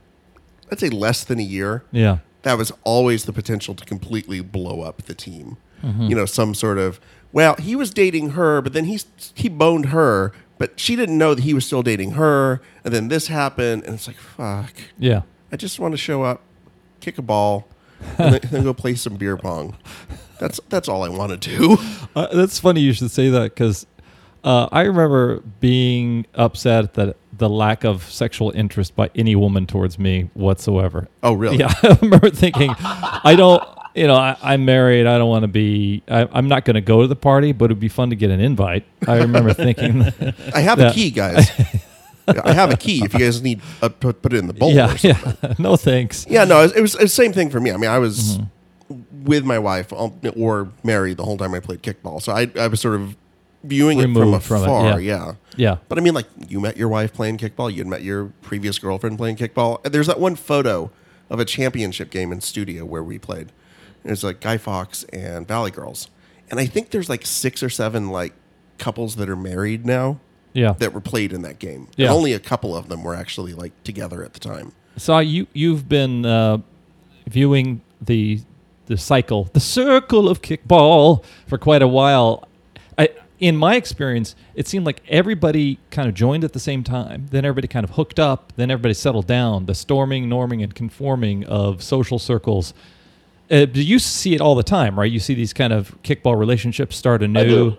I'd 0.70 0.80
say 0.80 0.88
less 0.88 1.22
than 1.24 1.38
a 1.38 1.42
year 1.42 1.84
Yeah. 1.92 2.18
that 2.42 2.56
was 2.56 2.72
always 2.82 3.24
the 3.24 3.32
potential 3.32 3.74
to 3.74 3.84
completely 3.84 4.40
blow 4.40 4.80
up 4.80 5.02
the 5.02 5.14
team. 5.14 5.58
Mm-hmm. 5.84 6.06
You 6.08 6.16
know, 6.16 6.26
some 6.26 6.54
sort 6.54 6.78
of 6.78 6.98
well, 7.32 7.56
he 7.56 7.74
was 7.76 7.90
dating 7.90 8.30
her, 8.30 8.60
but 8.62 8.72
then 8.72 8.84
he 8.86 9.00
he 9.34 9.48
boned 9.48 9.86
her, 9.86 10.32
but 10.58 10.78
she 10.80 10.96
didn't 10.96 11.18
know 11.18 11.34
that 11.34 11.42
he 11.44 11.52
was 11.54 11.64
still 11.66 11.82
dating 11.82 12.12
her, 12.12 12.60
and 12.84 12.94
then 12.94 13.08
this 13.08 13.26
happened, 13.28 13.84
and 13.84 13.94
it's 13.94 14.06
like 14.06 14.16
fuck. 14.16 14.72
Yeah. 14.98 15.22
I 15.50 15.56
just 15.56 15.78
want 15.78 15.92
to 15.92 15.98
show 15.98 16.22
up, 16.22 16.40
kick 17.00 17.18
a 17.18 17.22
ball, 17.22 17.66
and 18.18 18.34
then, 18.42 18.62
go 18.64 18.74
play 18.74 18.94
some 18.94 19.16
beer 19.16 19.36
pong. 19.36 19.76
That's 20.38 20.60
that's 20.68 20.88
all 20.88 21.02
I 21.04 21.08
want 21.08 21.30
to 21.40 21.56
do. 21.58 21.76
Uh, 22.14 22.26
that's 22.34 22.58
funny 22.58 22.82
you 22.82 22.92
should 22.92 23.10
say 23.10 23.30
that 23.30 23.42
because 23.54 23.86
uh, 24.44 24.68
I 24.70 24.82
remember 24.82 25.40
being 25.60 26.26
upset 26.34 26.92
that 26.92 27.16
the 27.38 27.48
lack 27.48 27.84
of 27.84 28.02
sexual 28.10 28.50
interest 28.54 28.94
by 28.94 29.10
any 29.14 29.34
woman 29.34 29.66
towards 29.66 29.98
me 29.98 30.28
whatsoever. 30.34 31.08
Oh, 31.22 31.32
really? 31.32 31.56
Yeah, 31.56 31.72
I 31.82 31.96
remember 32.02 32.28
thinking, 32.28 32.68
I 32.78 33.34
don't, 33.34 33.62
you 33.94 34.06
know, 34.06 34.16
I, 34.16 34.36
I'm 34.42 34.66
married. 34.66 35.06
I 35.06 35.16
don't 35.16 35.30
want 35.30 35.44
to 35.44 35.48
be. 35.48 36.02
I, 36.06 36.28
I'm 36.32 36.48
not 36.48 36.66
going 36.66 36.74
to 36.74 36.82
go 36.82 37.00
to 37.00 37.06
the 37.08 37.16
party, 37.16 37.52
but 37.52 37.66
it'd 37.66 37.80
be 37.80 37.88
fun 37.88 38.10
to 38.10 38.16
get 38.16 38.30
an 38.30 38.40
invite. 38.40 38.84
I 39.08 39.16
remember 39.20 39.54
thinking, 39.54 40.02
I 40.54 40.60
have 40.60 40.78
Yeah. 40.78 40.90
a 40.90 40.92
key, 40.92 41.10
guys. 41.12 41.50
I 42.28 42.52
have 42.52 42.70
a 42.72 42.76
key. 42.76 43.04
If 43.04 43.12
you 43.14 43.20
guys 43.20 43.42
need, 43.42 43.60
uh, 43.82 43.88
put, 43.88 44.22
put 44.22 44.32
it 44.32 44.38
in 44.38 44.46
the 44.46 44.52
bowl. 44.54 44.72
yeah, 44.72 44.92
or 44.92 44.96
something. 44.98 45.36
yeah, 45.42 45.54
no 45.58 45.76
thanks. 45.76 46.26
Yeah, 46.28 46.44
no, 46.44 46.60
it 46.60 46.62
was, 46.64 46.72
it 46.76 46.80
was 46.82 46.92
the 46.92 47.08
same 47.08 47.32
thing 47.32 47.50
for 47.50 47.60
me. 47.60 47.70
I 47.72 47.76
mean, 47.76 47.90
I 47.90 47.98
was 47.98 48.38
Mm-hmm. 48.38 49.24
with 49.24 49.44
my 49.44 49.58
wife 49.58 49.92
um, 49.92 50.20
or 50.36 50.68
married 50.84 51.16
the 51.16 51.24
whole 51.24 51.38
time 51.38 51.54
I 51.54 51.60
played 51.60 51.82
kickball, 51.82 52.20
so 52.20 52.32
I, 52.32 52.50
I 52.58 52.66
was 52.68 52.80
sort 52.80 52.94
of 53.00 53.16
viewing 53.64 53.98
it 54.00 54.02
from 54.02 54.18
Removed 54.18 54.44
from 54.44 54.62
it, 54.62 54.64
afar. 54.66 55.00
yeah. 55.00 55.16
yeah. 55.26 55.34
Yeah, 55.56 55.76
But 55.88 55.98
I 55.98 56.00
mean, 56.00 56.14
like 56.14 56.26
you 56.48 56.60
met 56.60 56.76
your 56.78 56.88
wife 56.88 57.12
playing 57.12 57.36
kickball, 57.38 57.70
you 57.70 57.78
had 57.78 57.86
met 57.86 58.02
your 58.02 58.26
previous 58.40 58.78
girlfriend 58.78 59.18
playing 59.18 59.36
kickball. 59.36 59.84
And 59.84 59.92
There's 59.94 60.06
that 60.06 60.18
one 60.18 60.34
photo 60.34 60.90
of 61.30 61.40
a 61.40 61.44
championship 61.44 62.10
game 62.10 62.32
in 62.32 62.40
studio 62.40 62.84
where 62.86 63.02
we 63.02 63.18
played. 63.18 63.52
There's 64.02 64.24
like 64.24 64.40
Guy 64.40 64.56
Fox 64.58 65.04
and 65.12 65.46
Valley 65.46 65.70
Girls, 65.70 66.08
and 66.50 66.58
I 66.58 66.66
think 66.66 66.90
there's 66.90 67.08
like 67.08 67.24
six 67.26 67.62
or 67.62 67.68
seven 67.70 68.08
like 68.10 68.32
couples 68.78 69.16
that 69.16 69.28
are 69.30 69.36
married 69.36 69.84
now 69.86 70.18
yeah. 70.52 70.72
that 70.78 70.92
were 70.92 71.00
played 71.00 71.32
in 71.32 71.42
that 71.42 71.58
game. 71.58 71.88
Yeah. 71.96 72.08
And 72.08 72.16
only 72.16 72.32
a 72.32 72.40
couple 72.40 72.76
of 72.76 72.88
them 72.88 73.02
were 73.02 73.14
actually 73.14 73.54
like 73.54 73.72
together 73.84 74.22
at 74.24 74.32
the 74.34 74.40
time. 74.40 74.72
So 74.96 75.18
you 75.18 75.46
you've 75.52 75.88
been 75.88 76.26
uh, 76.26 76.58
viewing 77.26 77.80
the 78.00 78.40
the 78.86 78.96
cycle, 78.96 79.44
the 79.52 79.60
circle 79.60 80.28
of 80.28 80.42
kickball 80.42 81.24
for 81.46 81.58
quite 81.58 81.82
a 81.82 81.88
while. 81.88 82.48
I, 82.98 83.10
in 83.38 83.56
my 83.56 83.76
experience, 83.76 84.36
it 84.54 84.68
seemed 84.68 84.86
like 84.86 85.02
everybody 85.08 85.78
kind 85.90 86.08
of 86.08 86.14
joined 86.14 86.44
at 86.44 86.52
the 86.52 86.60
same 86.60 86.84
time. 86.84 87.26
Then 87.30 87.44
everybody 87.44 87.68
kind 87.68 87.84
of 87.84 87.90
hooked 87.90 88.20
up. 88.20 88.52
Then 88.56 88.70
everybody 88.70 88.94
settled 88.94 89.26
down. 89.26 89.66
The 89.66 89.74
storming, 89.74 90.28
norming, 90.28 90.62
and 90.62 90.74
conforming 90.74 91.44
of 91.44 91.82
social 91.82 92.18
circles. 92.18 92.74
Uh, 93.50 93.66
you 93.72 93.98
see 93.98 94.34
it 94.34 94.40
all 94.40 94.54
the 94.54 94.62
time, 94.62 94.98
right? 94.98 95.10
You 95.10 95.20
see 95.20 95.34
these 95.34 95.52
kind 95.52 95.72
of 95.72 96.00
kickball 96.02 96.38
relationships 96.38 96.96
start 96.96 97.22
anew. 97.22 97.44
do. 97.44 97.76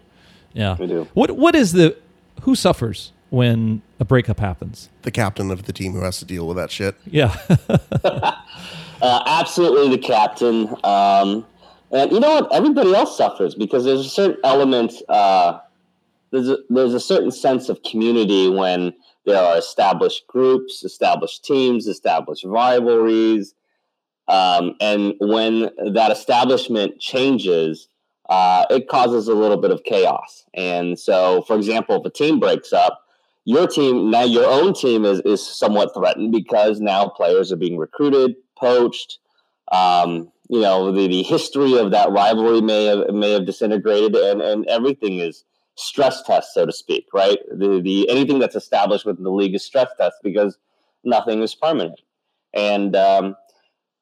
Yeah. 0.54 0.78
I 0.80 0.86
do. 0.86 1.08
What 1.14 1.32
What 1.32 1.56
is 1.56 1.74
the 1.74 1.96
who 2.44 2.56
suffers 2.56 3.12
when 3.30 3.82
a 4.00 4.06
breakup 4.06 4.40
happens? 4.40 4.90
The 5.02 5.12
captain 5.12 5.50
of 5.50 5.64
the 5.64 5.74
team 5.74 5.94
who 5.94 6.02
has 6.02 6.20
to 6.20 6.26
deal 6.26 6.48
with 6.48 6.58
that 6.58 6.72
shit. 6.72 6.96
Yeah. 7.06 7.36
Uh, 9.02 9.22
absolutely 9.26 9.90
the 9.90 10.02
captain. 10.02 10.70
Um, 10.86 11.46
and 11.92 12.10
you 12.10 12.22
know 12.22 12.36
what? 12.36 12.54
Everybody 12.54 12.96
else 12.96 13.18
suffers 13.18 13.54
because 13.54 13.84
there's 13.84 14.06
a 14.06 14.10
certain 14.10 14.38
element, 14.46 14.94
uh, 15.10 15.60
there's, 16.32 16.48
a, 16.48 16.60
there's 16.70 16.94
a 16.94 17.02
certain 17.02 17.32
sense 17.32 17.68
of 17.68 17.84
community 17.84 18.50
when 18.50 18.94
there 19.26 19.44
are 19.44 19.58
established 19.58 20.26
groups, 20.28 20.86
established 20.86 21.44
teams, 21.44 21.86
established 21.86 22.46
rivalries. 22.46 23.54
Um, 24.30 24.76
and 24.80 25.16
when 25.20 25.70
that 25.94 26.12
establishment 26.12 27.02
changes, 27.02 27.90
uh, 28.30 28.66
it 28.70 28.88
causes 28.88 29.28
a 29.28 29.34
little 29.34 29.58
bit 29.58 29.72
of 29.72 29.84
chaos. 29.84 30.46
And 30.54 30.98
so, 30.98 31.44
for 31.44 31.56
example, 31.56 31.96
if 31.98 32.06
a 32.06 32.10
team 32.10 32.40
breaks 32.40 32.72
up, 32.72 33.02
your 33.46 33.68
team 33.68 34.10
now 34.10 34.24
your 34.24 34.46
own 34.46 34.74
team 34.74 35.04
is 35.04 35.20
is 35.26 35.46
somewhat 35.46 35.94
threatened 35.94 36.32
because 36.32 36.80
now 36.80 37.10
players 37.10 37.52
are 37.52 37.58
being 37.58 37.78
recruited, 37.78 38.36
poached. 38.58 39.20
Um, 39.72 40.32
you 40.50 40.62
know 40.62 40.92
the, 40.92 41.08
the 41.08 41.24
history 41.24 41.78
of 41.78 41.92
that 41.92 42.12
rivalry 42.12 42.62
may 42.62 42.86
have 42.86 43.10
may 43.14 43.32
have 43.32 43.46
disintegrated, 43.46 44.16
and 44.16 44.42
and 44.42 44.66
everything 44.68 45.20
is 45.20 45.44
stress 45.76 46.22
test, 46.24 46.54
so 46.54 46.66
to 46.66 46.72
speak, 46.72 47.08
right? 47.14 47.40
The 47.50 47.82
the 47.82 48.10
anything 48.10 48.40
that's 48.40 48.56
established 48.56 49.06
within 49.06 49.24
the 49.24 49.32
league 49.32 49.56
is 49.56 49.64
stress 49.64 49.90
test 49.98 50.18
because 50.24 50.58
nothing 51.04 51.42
is 51.42 51.56
permanent, 51.56 52.02
and 52.54 52.96
um, 52.96 53.36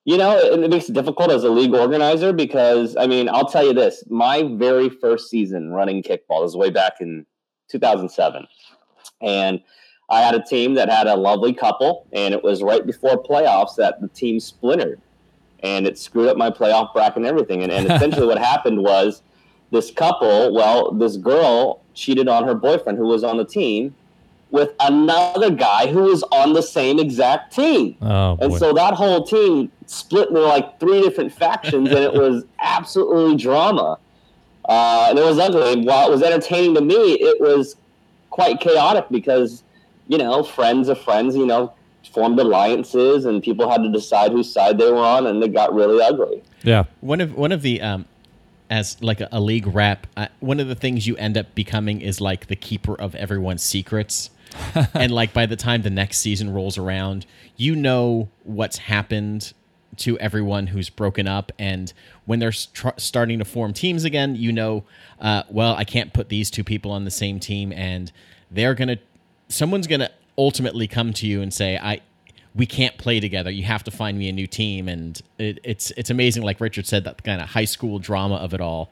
you 0.05 0.17
know 0.17 0.37
it, 0.37 0.59
it 0.59 0.69
makes 0.69 0.89
it 0.89 0.93
difficult 0.93 1.31
as 1.31 1.43
a 1.43 1.49
league 1.49 1.73
organizer 1.73 2.33
because 2.33 2.95
I 2.97 3.07
mean 3.07 3.29
I'll 3.29 3.47
tell 3.47 3.65
you 3.65 3.73
this: 3.73 4.03
my 4.09 4.43
very 4.43 4.89
first 4.89 5.29
season 5.29 5.71
running 5.71 6.03
kickball 6.03 6.41
was 6.41 6.55
way 6.55 6.69
back 6.69 6.93
in 6.99 7.25
2007, 7.69 8.47
and 9.21 9.61
I 10.09 10.21
had 10.21 10.35
a 10.35 10.43
team 10.43 10.73
that 10.73 10.89
had 10.89 11.07
a 11.07 11.15
lovely 11.15 11.53
couple, 11.53 12.05
and 12.11 12.33
it 12.33 12.43
was 12.43 12.61
right 12.61 12.85
before 12.85 13.21
playoffs 13.23 13.75
that 13.77 14.01
the 14.01 14.09
team 14.09 14.39
splintered, 14.39 15.01
and 15.61 15.87
it 15.87 15.97
screwed 15.97 16.27
up 16.27 16.37
my 16.37 16.49
playoff 16.49 16.93
bracket 16.93 17.17
and 17.17 17.25
everything. 17.25 17.63
And, 17.63 17.71
and 17.71 17.89
essentially, 17.91 18.27
what 18.27 18.37
happened 18.37 18.83
was 18.83 19.21
this 19.71 19.89
couple, 19.89 20.53
well, 20.53 20.91
this 20.91 21.15
girl 21.15 21.81
cheated 21.93 22.27
on 22.27 22.43
her 22.43 22.53
boyfriend 22.53 22.97
who 22.97 23.07
was 23.07 23.23
on 23.23 23.37
the 23.37 23.45
team 23.45 23.95
with 24.51 24.71
another 24.81 25.49
guy 25.49 25.87
who 25.87 26.03
was 26.03 26.23
on 26.23 26.53
the 26.53 26.61
same 26.61 26.99
exact 26.99 27.55
team. 27.55 27.95
Oh, 28.01 28.37
and 28.41 28.51
boy. 28.51 28.57
so 28.57 28.73
that 28.73 28.93
whole 28.93 29.23
team 29.23 29.71
split 29.85 30.29
into 30.29 30.41
like 30.41 30.79
three 30.79 31.01
different 31.01 31.33
factions, 31.33 31.89
and 31.89 31.99
it 31.99 32.13
was 32.13 32.43
absolutely 32.59 33.37
drama. 33.37 33.97
Uh, 34.67 35.07
and 35.09 35.17
it 35.17 35.23
was 35.23 35.39
ugly. 35.39 35.73
And 35.73 35.85
While 35.85 36.07
it 36.07 36.11
was 36.11 36.21
entertaining 36.21 36.75
to 36.75 36.81
me, 36.81 37.13
it 37.13 37.41
was 37.41 37.75
quite 38.29 38.59
chaotic 38.59 39.05
because, 39.09 39.63
you 40.07 40.17
know, 40.17 40.43
friends 40.43 40.87
of 40.87 40.99
friends, 41.01 41.35
you 41.35 41.45
know, 41.45 41.73
formed 42.13 42.39
alliances 42.39 43.25
and 43.25 43.41
people 43.41 43.69
had 43.69 43.81
to 43.83 43.89
decide 43.89 44.31
whose 44.31 44.51
side 44.51 44.77
they 44.77 44.91
were 44.91 44.97
on, 44.97 45.27
and 45.27 45.41
it 45.43 45.53
got 45.53 45.73
really 45.73 46.03
ugly. 46.03 46.43
yeah. 46.63 46.83
One 46.99 47.21
of 47.21 47.35
one 47.35 47.51
of 47.51 47.61
the 47.61 47.81
um, 47.81 48.05
as 48.69 49.01
like 49.01 49.21
a, 49.21 49.29
a 49.31 49.39
league 49.39 49.67
rep, 49.67 50.07
uh, 50.17 50.27
one 50.39 50.59
of 50.59 50.67
the 50.67 50.75
things 50.75 51.07
you 51.07 51.15
end 51.17 51.37
up 51.37 51.53
becoming 51.55 52.01
is 52.01 52.19
like 52.21 52.47
the 52.47 52.55
keeper 52.55 52.95
of 52.95 53.15
everyone's 53.15 53.63
secrets. 53.63 54.29
and 54.93 55.11
like 55.11 55.33
by 55.33 55.45
the 55.45 55.55
time 55.55 55.81
the 55.81 55.89
next 55.89 56.19
season 56.19 56.51
rolls 56.53 56.77
around, 56.77 57.25
you 57.57 57.75
know 57.75 58.29
what's 58.43 58.77
happened 58.77 59.53
to 59.97 60.17
everyone 60.19 60.67
who's 60.67 60.89
broken 60.89 61.27
up, 61.27 61.51
and 61.59 61.91
when 62.25 62.39
they're 62.39 62.51
starting 62.53 63.39
to 63.39 63.45
form 63.45 63.73
teams 63.73 64.03
again, 64.05 64.35
you 64.35 64.51
know, 64.51 64.83
uh, 65.19 65.43
well, 65.49 65.75
I 65.75 65.83
can't 65.83 66.13
put 66.13 66.29
these 66.29 66.49
two 66.49 66.63
people 66.63 66.91
on 66.91 67.03
the 67.03 67.11
same 67.11 67.39
team, 67.39 67.73
and 67.73 68.11
they're 68.49 68.73
gonna, 68.73 68.97
someone's 69.49 69.87
gonna 69.87 70.09
ultimately 70.37 70.87
come 70.87 71.11
to 71.13 71.27
you 71.27 71.41
and 71.41 71.53
say, 71.53 71.77
I, 71.77 72.01
we 72.55 72.65
can't 72.65 72.97
play 72.97 73.19
together. 73.19 73.51
You 73.51 73.63
have 73.63 73.83
to 73.83 73.91
find 73.91 74.17
me 74.17 74.29
a 74.29 74.31
new 74.31 74.47
team, 74.47 74.87
and 74.87 75.21
it, 75.37 75.59
it's 75.63 75.91
it's 75.91 76.09
amazing. 76.09 76.43
Like 76.43 76.59
Richard 76.61 76.85
said, 76.85 77.03
that 77.03 77.21
kind 77.23 77.41
of 77.41 77.49
high 77.49 77.65
school 77.65 77.99
drama 77.99 78.35
of 78.35 78.53
it 78.53 78.61
all. 78.61 78.91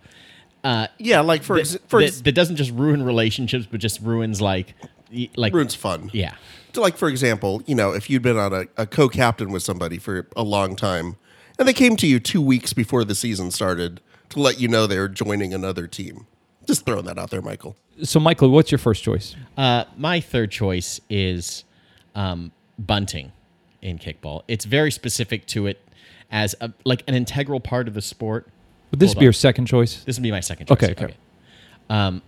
Uh, 0.64 0.88
Yeah, 0.98 1.22
like 1.22 1.44
for 1.44 1.58
ex- 1.58 1.78
for 1.88 2.02
that, 2.02 2.08
ex- 2.08 2.22
that 2.22 2.36
doesn't 2.36 2.58
just 2.58 2.72
ruin 2.72 3.04
relationships, 3.04 3.66
but 3.70 3.80
just 3.80 4.02
ruins 4.02 4.42
like 4.42 4.76
like 5.36 5.54
ruins 5.54 5.76
fun. 5.76 6.10
Yeah, 6.14 6.36
So, 6.74 6.82
like 6.82 6.98
for 6.98 7.10
example, 7.10 7.62
you 7.66 7.76
know, 7.76 7.92
if 7.92 8.10
you'd 8.10 8.22
been 8.22 8.38
on 8.38 8.54
a, 8.54 8.66
a 8.78 8.86
co-captain 8.86 9.52
with 9.52 9.64
somebody 9.64 9.98
for 9.98 10.28
a 10.36 10.44
long 10.44 10.76
time, 10.76 11.16
and 11.58 11.68
they 11.68 11.74
came 11.74 11.96
to 11.98 12.08
you 12.08 12.20
two 12.20 12.42
weeks 12.42 12.74
before 12.74 13.04
the 13.04 13.16
season 13.16 13.52
started 13.52 14.02
to 14.30 14.40
let 14.40 14.60
you 14.60 14.68
know 14.68 14.88
they 14.88 15.00
were 15.00 15.10
joining 15.10 15.54
another 15.54 15.88
team, 15.88 16.28
just 16.68 16.86
throwing 16.86 17.06
that 17.06 17.18
out 17.18 17.32
there, 17.32 17.42
Michael. 17.42 17.76
So, 18.04 18.20
Michael, 18.20 18.50
what's 18.52 18.72
your 18.72 18.78
first 18.80 19.04
choice? 19.04 19.36
Uh, 19.58 19.86
my 19.98 20.20
third 20.22 20.52
choice 20.52 21.02
is 21.10 21.64
um, 22.16 22.52
bunting 22.78 23.32
in 23.82 23.98
kickball. 23.98 24.44
It's 24.48 24.66
very 24.66 24.92
specific 24.92 25.46
to 25.48 25.68
it 25.68 25.80
as 26.32 26.56
a, 26.62 26.72
like 26.86 27.04
an 27.08 27.16
integral 27.16 27.60
part 27.60 27.88
of 27.88 27.94
the 27.94 28.02
sport. 28.02 28.48
Would 28.92 29.00
this 29.00 29.10
Hold 29.10 29.16
be 29.16 29.20
on. 29.20 29.24
your 29.26 29.34
second 29.34 29.66
choice? 29.66 30.04
This 30.04 30.18
would 30.18 30.24
be 30.24 30.32
my 30.32 30.40
second 30.40 30.68
choice. 30.68 30.84
Okay, 30.84 30.92
okay. 30.92 31.16
Um, 31.90 32.22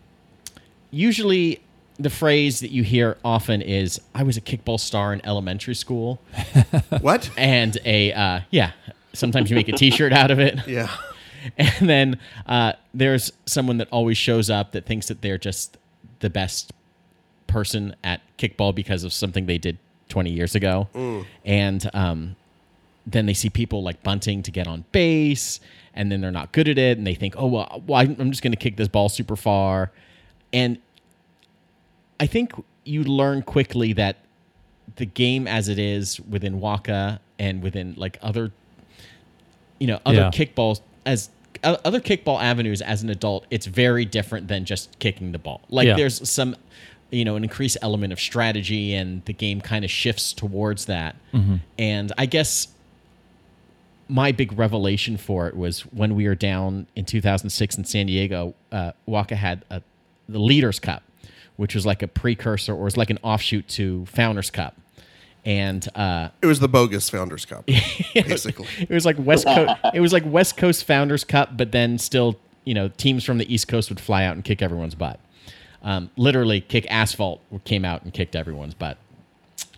usually, 0.89 1.61
the 2.03 2.09
phrase 2.09 2.59
that 2.59 2.71
you 2.71 2.83
hear 2.83 3.17
often 3.23 3.61
is, 3.61 3.99
"I 4.13 4.23
was 4.23 4.37
a 4.37 4.41
kickball 4.41 4.79
star 4.79 5.13
in 5.13 5.25
elementary 5.25 5.75
school," 5.75 6.21
What? 7.01 7.29
and 7.37 7.77
a 7.85 8.13
uh, 8.13 8.39
yeah. 8.49 8.71
Sometimes 9.13 9.49
you 9.49 9.57
make 9.57 9.67
a 9.67 9.73
T-shirt 9.73 10.13
out 10.13 10.31
of 10.31 10.39
it. 10.39 10.57
yeah. 10.67 10.89
And 11.57 11.89
then 11.89 12.19
uh, 12.45 12.73
there's 12.93 13.31
someone 13.45 13.77
that 13.79 13.89
always 13.91 14.17
shows 14.17 14.49
up 14.49 14.71
that 14.71 14.85
thinks 14.85 15.09
that 15.09 15.21
they're 15.21 15.37
just 15.37 15.77
the 16.19 16.29
best 16.29 16.71
person 17.47 17.95
at 18.03 18.21
kickball 18.37 18.73
because 18.73 19.03
of 19.03 19.11
something 19.11 19.47
they 19.47 19.57
did 19.57 19.77
20 20.09 20.31
years 20.31 20.55
ago. 20.55 20.87
And 21.43 21.89
um, 21.93 22.35
then 23.05 23.25
they 23.25 23.33
see 23.33 23.49
people 23.49 23.83
like 23.83 24.01
bunting 24.03 24.43
to 24.43 24.51
get 24.51 24.67
on 24.67 24.85
base, 24.91 25.59
and 25.93 26.11
then 26.11 26.21
they're 26.21 26.31
not 26.31 26.51
good 26.51 26.67
at 26.67 26.77
it, 26.77 26.97
and 26.97 27.05
they 27.05 27.15
think, 27.15 27.35
oh, 27.37 27.47
well, 27.47 27.83
well 27.85 27.99
I'm 27.99 28.31
just 28.31 28.43
going 28.43 28.53
to 28.53 28.59
kick 28.59 28.77
this 28.77 28.87
ball 28.87 29.09
super 29.09 29.35
far. 29.35 29.91
And 30.53 30.77
I 32.21 32.27
think 32.27 32.53
you 32.85 33.03
learn 33.03 33.41
quickly 33.41 33.93
that 33.93 34.15
the 34.95 35.05
game 35.05 35.47
as 35.47 35.67
it 35.67 35.79
is 35.79 36.19
within 36.21 36.59
Waka 36.61 37.19
and 37.39 37.61
within 37.63 37.95
like 37.97 38.17
other 38.21 38.51
you 39.79 39.87
know 39.87 39.99
other 40.05 40.17
Yeah. 40.17 40.29
kickballs 40.31 40.81
as 41.05 41.29
o- 41.63 41.77
other 41.83 41.99
kickball 41.99 42.39
avenues 42.41 42.81
as 42.81 43.01
an 43.03 43.09
adult 43.09 43.45
it's 43.49 43.65
very 43.65 44.05
different 44.05 44.47
than 44.47 44.65
just 44.65 44.97
kicking 44.99 45.31
the 45.31 45.39
ball 45.39 45.61
like 45.69 45.87
Yeah. 45.87 45.95
there's 45.95 46.29
some 46.29 46.55
you 47.09 47.25
know 47.25 47.35
an 47.35 47.43
increased 47.43 47.77
element 47.81 48.13
of 48.13 48.19
strategy 48.19 48.93
and 48.93 49.23
the 49.25 49.33
game 49.33 49.59
kind 49.61 49.83
of 49.83 49.89
shifts 49.89 50.33
towards 50.33 50.85
that 50.85 51.15
and 51.79 52.11
i 52.17 52.25
guess 52.27 52.67
my 54.07 54.31
big 54.31 54.51
revelation 54.57 55.17
for 55.17 55.47
it 55.47 55.55
was 55.55 55.81
when 55.87 56.15
we 56.15 56.27
were 56.27 56.35
down 56.35 56.85
in 56.95 57.05
2006 57.05 57.77
in 57.77 57.85
san 57.85 58.05
diego 58.07 58.53
uh, 58.71 58.91
waka 59.07 59.35
had 59.35 59.63
a, 59.71 59.81
the 60.29 60.39
leaders 60.39 60.79
cup 60.79 61.01
which 61.61 61.75
was 61.75 61.85
like 61.85 62.01
a 62.01 62.07
precursor 62.07 62.73
or 62.73 62.85
was 62.85 62.97
like 62.97 63.11
an 63.11 63.19
offshoot 63.21 63.67
to 63.67 64.03
founders 64.07 64.49
cup 64.49 64.75
and 65.45 65.87
uh, 65.95 66.29
It 66.41 66.47
was 66.47 66.59
the 66.59 66.67
bogus 66.67 67.09
Founders 67.09 67.45
Cup, 67.45 67.65
basically. 68.13 68.67
it 68.79 68.89
was 68.89 69.05
like 69.05 69.15
West 69.19 69.45
Coast. 69.45 69.73
it 69.93 69.99
was 69.99 70.13
like 70.13 70.23
West 70.25 70.55
Coast 70.55 70.85
Founders 70.85 71.23
Cup, 71.23 71.57
but 71.57 71.71
then 71.71 71.97
still, 71.97 72.39
you 72.63 72.75
know, 72.75 72.89
teams 72.89 73.23
from 73.23 73.39
the 73.39 73.51
East 73.51 73.67
Coast 73.67 73.89
would 73.89 73.99
fly 73.99 74.23
out 74.23 74.35
and 74.35 74.43
kick 74.43 74.61
everyone's 74.61 74.93
butt. 74.93 75.19
Um, 75.81 76.11
literally, 76.15 76.61
kick 76.61 76.85
asphalt 76.91 77.41
came 77.63 77.85
out 77.85 78.03
and 78.03 78.13
kicked 78.13 78.35
everyone's 78.35 78.75
butt. 78.75 78.99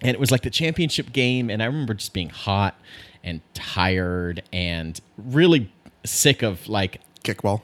And 0.02 0.12
it 0.12 0.20
was 0.20 0.32
like 0.32 0.42
the 0.42 0.50
championship 0.50 1.14
game, 1.14 1.50
and 1.50 1.64
I 1.64 1.66
remember 1.66 1.94
just 1.94 2.12
being 2.12 2.30
hot 2.30 2.76
and 3.24 3.40
tired 3.54 4.44
and 4.52 5.00
really 5.18 5.72
sick 6.06 6.42
of 6.42 6.68
like 6.68 7.00
Kickball. 7.24 7.62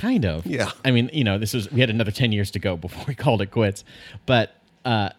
Kind 0.00 0.24
of 0.24 0.46
Yeah. 0.46 0.70
i 0.84 0.90
mean 0.90 1.10
you 1.12 1.24
know 1.24 1.36
this 1.38 1.52
was 1.54 1.70
we 1.70 1.80
had 1.80 1.90
another 1.90 2.10
10 2.10 2.32
years 2.32 2.50
to 2.52 2.58
go 2.58 2.76
before 2.86 3.04
we 3.06 3.14
called 3.14 3.42
it 3.42 3.50
quits 3.50 3.84
but 4.26 4.54
uh 4.84 5.10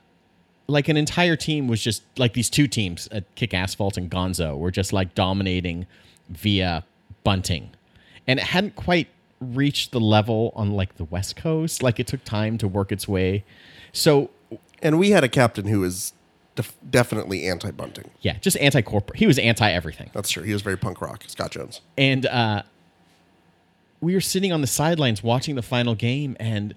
like 0.68 0.88
an 0.90 0.98
entire 0.98 1.36
team 1.36 1.68
was 1.68 1.82
just 1.84 2.02
like 2.18 2.34
these 2.34 2.50
two 2.50 2.68
teams 2.68 3.08
uh, 3.12 3.22
kick 3.36 3.54
asphalt 3.54 3.98
and 3.98 4.10
gonzo 4.10 4.58
were 4.58 4.72
just 4.72 4.94
like 4.94 5.14
dominating 5.16 5.86
via 6.30 6.84
bunting 7.24 7.70
and 8.28 8.40
it 8.40 8.46
hadn't 8.46 8.76
quite 8.76 9.08
reached 9.40 9.92
the 9.92 10.00
level 10.00 10.52
on 10.56 10.72
like 10.72 10.96
the 10.98 11.04
west 11.06 11.36
coast 11.36 11.84
like 11.84 12.00
it 12.00 12.08
took 12.08 12.24
time 12.24 12.58
to 12.58 12.68
work 12.68 12.92
its 12.92 13.08
way 13.08 13.44
so 13.92 14.30
And 14.82 14.98
we 14.98 15.12
had 15.12 15.24
a 15.24 15.30
captain 15.30 15.66
who 15.68 15.82
was 15.82 16.14
def- 16.56 16.78
definitely 16.90 17.46
anti-bunting. 17.48 18.10
yeah 18.22 18.38
just 18.40 18.56
anti-corporate 18.58 19.18
he 19.20 19.28
was 19.28 19.38
anti-everything 19.40 20.10
That's 20.14 20.30
true. 20.30 20.44
He 20.44 20.54
was 20.54 20.62
very 20.62 20.78
punk 20.78 21.02
rock, 21.02 21.24
Scott 21.28 21.52
Jones. 21.52 21.82
and 21.98 22.26
uh, 22.28 22.64
we 24.02 24.14
were 24.14 24.22
sitting 24.22 24.52
on 24.52 24.62
the 24.62 24.68
sidelines 24.68 25.24
watching 25.24 25.56
the 25.56 25.62
final 25.62 25.96
game, 25.96 26.36
and 26.40 26.76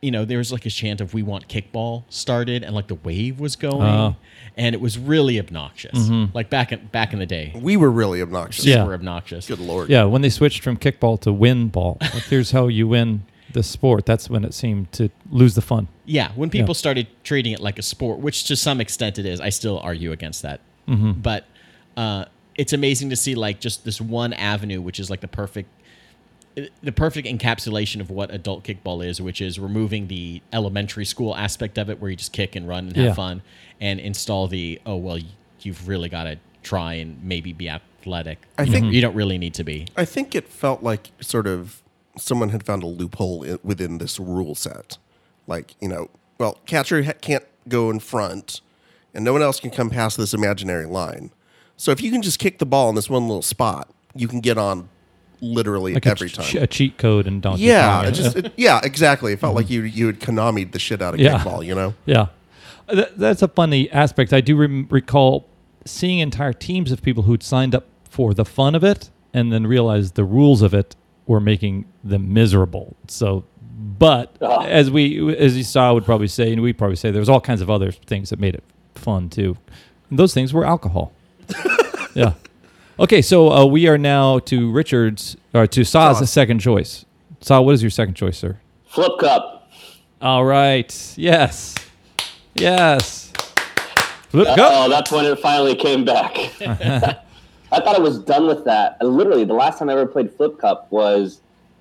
you 0.00 0.10
know 0.10 0.24
there 0.24 0.38
was 0.38 0.50
like 0.52 0.64
a 0.66 0.70
chant 0.70 1.00
of 1.00 1.12
"We 1.14 1.22
want 1.22 1.48
kickball" 1.48 2.04
started, 2.08 2.62
and 2.64 2.74
like 2.74 2.88
the 2.88 2.94
wave 2.96 3.38
was 3.40 3.56
going, 3.56 3.82
Oh. 3.82 4.16
and 4.56 4.74
it 4.74 4.80
was 4.80 4.98
really 4.98 5.38
obnoxious. 5.38 5.98
Mm-hmm. 5.98 6.34
Like 6.34 6.50
back 6.50 6.72
in 6.72 6.86
back 6.86 7.12
in 7.12 7.18
the 7.18 7.26
day, 7.26 7.52
We 7.54 7.76
were 7.76 7.90
really 7.90 8.22
obnoxious. 8.22 8.64
Yeah. 8.64 8.82
super 8.82 8.94
obnoxious. 8.94 9.46
Good 9.46 9.58
lord. 9.60 9.90
Yeah, 9.90 10.04
when 10.04 10.22
they 10.22 10.30
switched 10.30 10.62
from 10.62 10.76
kickball 10.76 11.20
to 11.22 11.32
win 11.32 11.68
ball, 11.68 11.98
like 12.00 12.24
here's 12.24 12.50
how 12.52 12.68
you 12.68 12.88
win 12.88 13.24
the 13.52 13.62
sport. 13.62 14.06
That's 14.06 14.30
when 14.30 14.44
it 14.44 14.54
seemed 14.54 14.90
to 14.92 15.10
lose 15.30 15.54
the 15.54 15.60
fun. 15.60 15.88
Yeah, 16.06 16.30
when 16.36 16.48
people 16.48 16.68
Yeah. 16.74 16.78
started 16.84 17.06
treating 17.22 17.52
it 17.52 17.60
like 17.60 17.78
a 17.78 17.82
sport, 17.82 18.18
which 18.18 18.44
to 18.44 18.56
some 18.56 18.80
extent 18.80 19.18
it 19.18 19.26
is, 19.26 19.40
I 19.40 19.50
still 19.50 19.78
argue 19.80 20.10
against 20.10 20.40
that. 20.42 20.60
Mm-hmm. 20.88 21.20
But 21.20 21.44
uh, 21.96 22.24
it's 22.56 22.72
amazing 22.72 23.10
to 23.10 23.16
see 23.16 23.34
like 23.34 23.60
just 23.60 23.84
this 23.84 24.00
one 24.00 24.32
avenue, 24.32 24.80
which 24.80 24.98
is 24.98 25.10
like 25.10 25.20
the 25.20 25.28
perfect, 25.28 25.68
the 26.82 26.92
perfect 26.92 27.26
encapsulation 27.26 28.00
of 28.00 28.10
what 28.10 28.30
adult 28.32 28.64
kickball 28.64 29.04
is, 29.04 29.20
which 29.20 29.40
is 29.40 29.58
removing 29.58 30.08
the 30.08 30.42
elementary 30.52 31.04
school 31.04 31.34
aspect 31.36 31.78
of 31.78 31.88
it, 31.88 32.00
where 32.00 32.10
you 32.10 32.16
just 32.16 32.32
kick 32.32 32.54
and 32.56 32.68
run 32.68 32.88
and 32.88 32.96
have 32.96 33.04
Yeah. 33.06 33.14
fun, 33.14 33.42
and 33.80 33.98
install 34.00 34.48
the 34.48 34.80
oh 34.84 34.96
well, 34.96 35.18
you've 35.62 35.88
really 35.88 36.08
got 36.08 36.24
to 36.24 36.38
try 36.62 36.94
and 36.94 37.22
maybe 37.24 37.52
be 37.52 37.68
athletic. 37.68 38.38
I 38.58 38.62
You 38.64 38.72
think- 38.72 38.84
don't- 38.84 38.92
you 38.92 39.00
don't 39.00 39.14
really 39.14 39.38
need 39.38 39.54
to 39.54 39.64
be. 39.64 39.86
I 39.96 40.04
think 40.04 40.34
it 40.34 40.48
felt 40.48 40.82
like 40.82 41.10
sort 41.20 41.46
of 41.46 41.80
someone 42.18 42.50
had 42.50 42.64
found 42.64 42.82
a 42.82 42.86
loophole 42.86 43.44
within 43.64 43.98
this 43.98 44.20
rule 44.20 44.54
set. 44.54 44.98
Like, 45.46 45.74
you 45.80 45.88
know, 45.88 46.10
well, 46.38 46.58
catcher 46.66 47.02
can't 47.02 47.44
go 47.68 47.88
in 47.90 47.98
front 48.00 48.60
and 49.14 49.24
no 49.24 49.32
one 49.32 49.40
else 49.42 49.58
can 49.60 49.70
come 49.70 49.88
past 49.90 50.16
this 50.18 50.34
imaginary 50.34 50.84
line. 50.86 51.30
So 51.76 51.90
if 51.90 52.02
you 52.02 52.10
can 52.12 52.20
just 52.22 52.38
kick 52.38 52.58
the 52.58 52.66
ball 52.66 52.90
in 52.90 52.94
this 52.94 53.08
one 53.08 53.26
little 53.26 53.42
spot, 53.42 53.88
you 54.14 54.28
can 54.28 54.40
get 54.40 54.58
on 54.58 54.88
literally 55.42 55.92
like 55.92 56.06
every 56.06 56.28
a, 56.28 56.30
time. 56.30 56.62
a 56.62 56.66
cheat 56.66 56.96
code 56.96 57.26
and 57.26 57.42
Donkey 57.42 57.64
yeah, 57.64 57.98
Kong. 58.00 58.04
it 58.08 58.12
just 58.12 58.36
it, 58.36 58.52
yeah, 58.56 58.80
exactly. 58.82 59.32
It 59.34 59.40
felt 59.40 59.54
like 59.54 59.68
you 59.68 59.82
you 59.82 60.06
had 60.06 60.20
Konami'd 60.20 60.72
the 60.72 60.78
shit 60.78 61.02
out 61.02 61.12
of 61.14 61.20
Yeah. 61.20 61.38
kickball. 61.40 61.66
You 61.66 61.74
know, 61.74 61.94
Yeah, 62.06 62.28
Th- 62.88 63.08
that's 63.16 63.42
a 63.42 63.48
funny 63.48 63.90
aspect. 63.90 64.32
I 64.32 64.40
do 64.40 64.56
rem- 64.56 64.86
recall 64.90 65.46
seeing 65.84 66.20
entire 66.20 66.52
teams 66.52 66.92
of 66.92 67.02
people 67.02 67.24
who'd 67.24 67.42
signed 67.42 67.74
up 67.74 67.86
for 68.08 68.32
the 68.34 68.44
fun 68.44 68.74
of 68.74 68.84
it 68.84 69.10
and 69.34 69.52
then 69.52 69.66
realized 69.66 70.14
the 70.14 70.24
rules 70.24 70.62
of 70.62 70.72
it 70.74 70.94
were 71.26 71.40
making 71.40 71.86
them 72.04 72.32
miserable. 72.32 72.94
So, 73.08 73.44
but 73.98 74.36
Ah. 74.40 74.64
as 74.64 74.90
we, 74.90 75.34
as 75.36 75.56
you 75.56 75.64
saw, 75.64 75.88
I 75.88 75.92
would 75.92 76.04
probably 76.04 76.28
say, 76.28 76.52
and 76.52 76.62
we 76.62 76.72
probably 76.72 76.96
say, 76.96 77.10
there 77.10 77.18
was 77.20 77.28
all 77.28 77.40
kinds 77.40 77.60
of 77.62 77.68
other 77.70 77.90
things 77.90 78.30
that 78.30 78.38
made 78.38 78.54
it 78.54 78.62
fun 78.94 79.28
too. 79.28 79.56
And 80.10 80.18
those 80.18 80.32
things 80.34 80.52
were 80.52 80.64
alcohol. 80.64 81.12
yeah. 82.14 82.34
Okay, 83.02 83.20
so 83.20 83.50
uh, 83.50 83.64
we 83.66 83.88
are 83.88 83.98
now 83.98 84.38
to 84.40 84.70
Richard's 84.70 85.36
or 85.52 85.66
to 85.66 85.84
Saw's 85.84 86.18
Saw. 86.20 86.24
second 86.24 86.60
choice. 86.60 87.04
Saw, 87.40 87.60
what 87.60 87.74
is 87.74 87.82
your 87.82 87.90
second 87.90 88.14
choice, 88.14 88.38
sir? 88.38 88.60
Flip 88.86 89.10
cup. 89.18 89.68
All 90.20 90.44
right. 90.44 91.14
Yes. 91.16 91.74
Yes. 92.54 93.32
Flip 94.28 94.46
cup. 94.46 94.58
Oh, 94.72 94.88
that's 94.88 95.10
when 95.10 95.24
it 95.24 95.36
finally 95.40 95.74
came 95.74 96.04
back. 96.04 96.36
I 96.60 97.80
thought 97.80 97.96
I 97.96 97.98
was 97.98 98.20
done 98.20 98.46
with 98.46 98.64
that. 98.66 98.98
And 99.00 99.16
literally, 99.16 99.44
the 99.44 99.54
last 99.54 99.80
time 99.80 99.88
I 99.90 99.94
ever 99.94 100.06
played 100.06 100.32
Flip 100.32 100.56
Cup 100.60 100.86
was 100.92 101.40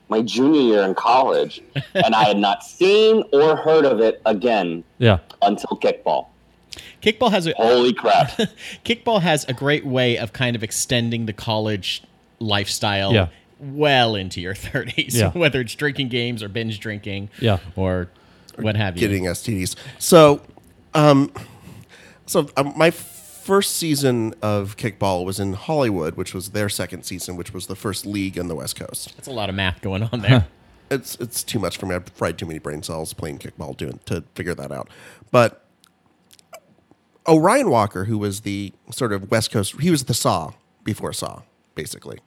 my 0.09 0.23
junior 0.23 0.61
year 0.61 0.81
in 0.81 0.95
college, 0.95 1.61
and 1.93 2.15
I 2.15 2.23
had 2.23 2.37
not 2.37 2.63
seen 2.63 3.23
or 3.31 3.55
heard 3.55 3.85
of 3.85 3.99
it 3.99 4.21
again 4.25 4.83
Yeah. 4.97 5.19
until 5.43 5.77
kickball. 5.77 6.27
Kickball 7.01 7.31
has 7.31 7.47
a 7.47 7.53
Holy 7.57 7.93
crap! 7.93 8.29
kickball 8.85 9.21
has 9.21 9.43
a 9.45 9.53
great 9.53 9.85
way 9.85 10.17
of 10.17 10.33
kind 10.33 10.55
of 10.55 10.63
extending 10.63 11.25
the 11.25 11.33
college 11.33 12.03
lifestyle 12.39 13.13
Yeah. 13.13 13.27
well 13.59 14.15
into 14.15 14.39
your 14.41 14.53
30s, 14.55 15.13
Yeah. 15.13 15.31
whether 15.31 15.59
it's 15.61 15.75
drinking 15.75 16.09
games 16.09 16.41
or 16.41 16.49
binge 16.49 16.79
drinking 16.79 17.29
Yeah. 17.39 17.57
or 17.75 18.09
what 18.57 18.75
have 18.75 18.95
you. 18.95 19.01
getting 19.01 19.25
STDs. 19.25 19.75
So, 19.99 20.41
um, 20.93 21.31
so 22.25 22.49
um, 22.57 22.73
my 22.77 22.91
first 22.91 23.75
season 23.75 24.33
of 24.41 24.77
kickball 24.77 25.25
was 25.25 25.39
in 25.39 25.53
Hollywood, 25.53 26.15
which 26.15 26.33
was 26.33 26.49
their 26.51 26.69
second 26.69 27.03
season, 27.03 27.35
which 27.35 27.53
was 27.53 27.67
the 27.67 27.75
first 27.75 28.05
league 28.05 28.39
on 28.39 28.47
the 28.47 28.55
West 28.55 28.75
Coast. 28.79 29.13
That's 29.17 29.27
a 29.27 29.31
lot 29.31 29.49
of 29.49 29.55
math 29.55 29.81
going 29.81 30.03
on 30.03 30.21
there. 30.21 30.47
It's 30.91 31.15
it's 31.21 31.41
too 31.41 31.57
much 31.57 31.77
for 31.77 31.85
me. 31.85 31.95
I've 31.95 32.09
fried 32.09 32.37
too 32.37 32.45
many 32.45 32.59
brain 32.59 32.83
cells 32.83 33.13
playing 33.13 33.37
kickball 33.39 33.77
doing 33.77 34.01
to 34.07 34.25
figure 34.35 34.53
that 34.55 34.73
out. 34.73 34.89
But 35.31 35.60
Orion 37.27 37.69
Walker, 37.69 38.05
who 38.05 38.17
was 38.17 38.41
the 38.41 38.73
sort 38.91 39.13
of 39.13 39.29
West 39.31 39.51
Coast, 39.51 39.79
he 39.79 39.91
was 39.91 40.05
the 40.05 40.13
Saw 40.13 40.53
before 40.83 41.13
Saw, 41.13 41.41
basically. 41.75 42.19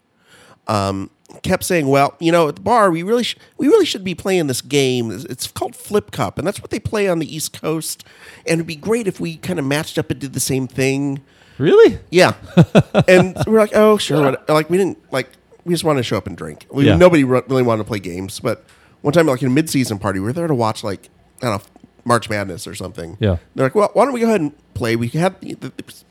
Um, 0.67 1.11
kept 1.43 1.63
saying, 1.65 1.89
"Well, 1.89 2.15
you 2.21 2.33
know, 2.33 2.49
at 2.49 2.55
the 2.55 2.61
bar, 2.63 2.91
we 2.91 3.03
really 3.03 3.25
sh- 3.25 3.37
we 3.59 3.67
really 3.67 3.85
should 3.85 4.05
be 4.05 4.15
playing 4.15 4.47
this 4.47 4.63
game. 4.63 5.11
It's- 5.11 5.47
called 5.47 5.77
Flip 5.77 6.11
Cup, 6.11 6.39
and 6.39 6.47
that's 6.47 6.61
what 6.63 6.71
they 6.71 6.79
play 6.79 7.07
on 7.09 7.19
the 7.19 7.35
East 7.35 7.61
Coast. 7.61 8.03
And 8.47 8.55
it'd 8.55 8.67
be 8.67 8.77
great 8.77 9.07
if 9.07 9.21
we 9.21 9.37
kind 9.37 9.59
of 9.59 9.65
matched 9.67 9.99
up 9.99 10.11
and 10.11 10.19
did 10.21 10.33
the 10.33 10.41
same 10.41 10.67
thing." 10.67 11.21
Really? 11.59 11.99
Yeah, 12.11 12.33
and 13.09 13.37
we're 13.47 13.59
like, 13.59 13.73
"Oh, 13.75 13.99
sure." 13.99 14.23
what- 14.23 14.49
Like 14.49 14.71
we 14.71 14.79
didn't 14.79 14.99
like 15.13 15.29
we 15.67 15.75
just 15.75 15.85
wanted 15.85 15.99
to 16.01 16.05
show 16.05 16.17
up 16.17 16.27
and 16.27 16.37
drink. 16.37 16.67
We, 16.71 16.87
Yeah. 16.87 16.97
Nobody 16.97 17.25
re- 17.25 17.43
really 17.49 17.63
wanted 17.63 17.83
to 17.85 17.89
play 17.89 17.99
games, 17.99 18.41
but 18.41 18.65
one 19.03 19.13
time, 19.13 19.27
like 19.27 19.43
in 19.43 19.49
a 19.49 19.51
mid-season 19.51 19.99
party, 19.99 20.19
we 20.21 20.27
were 20.27 20.33
there 20.33 20.47
to 20.47 20.55
watch 20.55 20.83
like 20.83 21.11
I 21.43 21.47
don't 21.51 21.63
know 21.63 21.84
March 22.05 22.29
Madness 22.31 22.67
or 22.67 22.75
something. 22.75 23.17
Yeah. 23.21 23.37
They're 23.55 23.67
like, 23.67 23.75
well, 23.75 23.91
why 23.95 24.05
don't 24.05 24.15
we 24.15 24.21
go 24.21 24.27
ahead 24.27 24.41
and 24.41 24.53
play? 24.75 24.97
We 24.97 25.09
had 25.09 25.35
we 25.43 25.57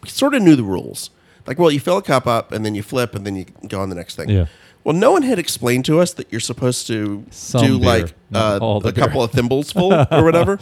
sort 0.05 0.33
of 0.33 0.41
knew 0.41 0.55
the 0.55 0.63
rules. 0.63 1.09
Like, 1.45 1.59
well, 1.59 1.69
you 1.71 1.79
fill 1.79 1.97
a 1.97 2.01
cup 2.01 2.25
up 2.25 2.51
and 2.51 2.65
then 2.65 2.73
you 2.75 2.83
flip 2.83 3.15
and 3.15 3.25
then 3.25 3.35
you 3.35 3.45
go 3.67 3.81
on 3.81 3.89
the 3.89 3.95
next 3.95 4.15
thing. 4.15 4.29
Yeah. 4.29 4.45
Well, 4.83 4.95
no 4.95 5.11
one 5.11 5.21
had 5.23 5.39
explained 5.39 5.85
to 5.85 5.99
us 5.99 6.13
that 6.13 6.31
you're 6.31 6.41
supposed 6.41 6.87
to 6.87 7.25
Some 7.31 7.65
do 7.65 7.79
beer, 7.79 7.87
like 7.87 8.13
uh, 8.33 8.59
all 8.61 8.79
the 8.79 8.89
a 8.89 8.93
couple 8.93 9.23
of 9.23 9.31
thimbles 9.31 9.71
full 9.71 9.93
or 9.93 10.23
whatever. 10.23 10.59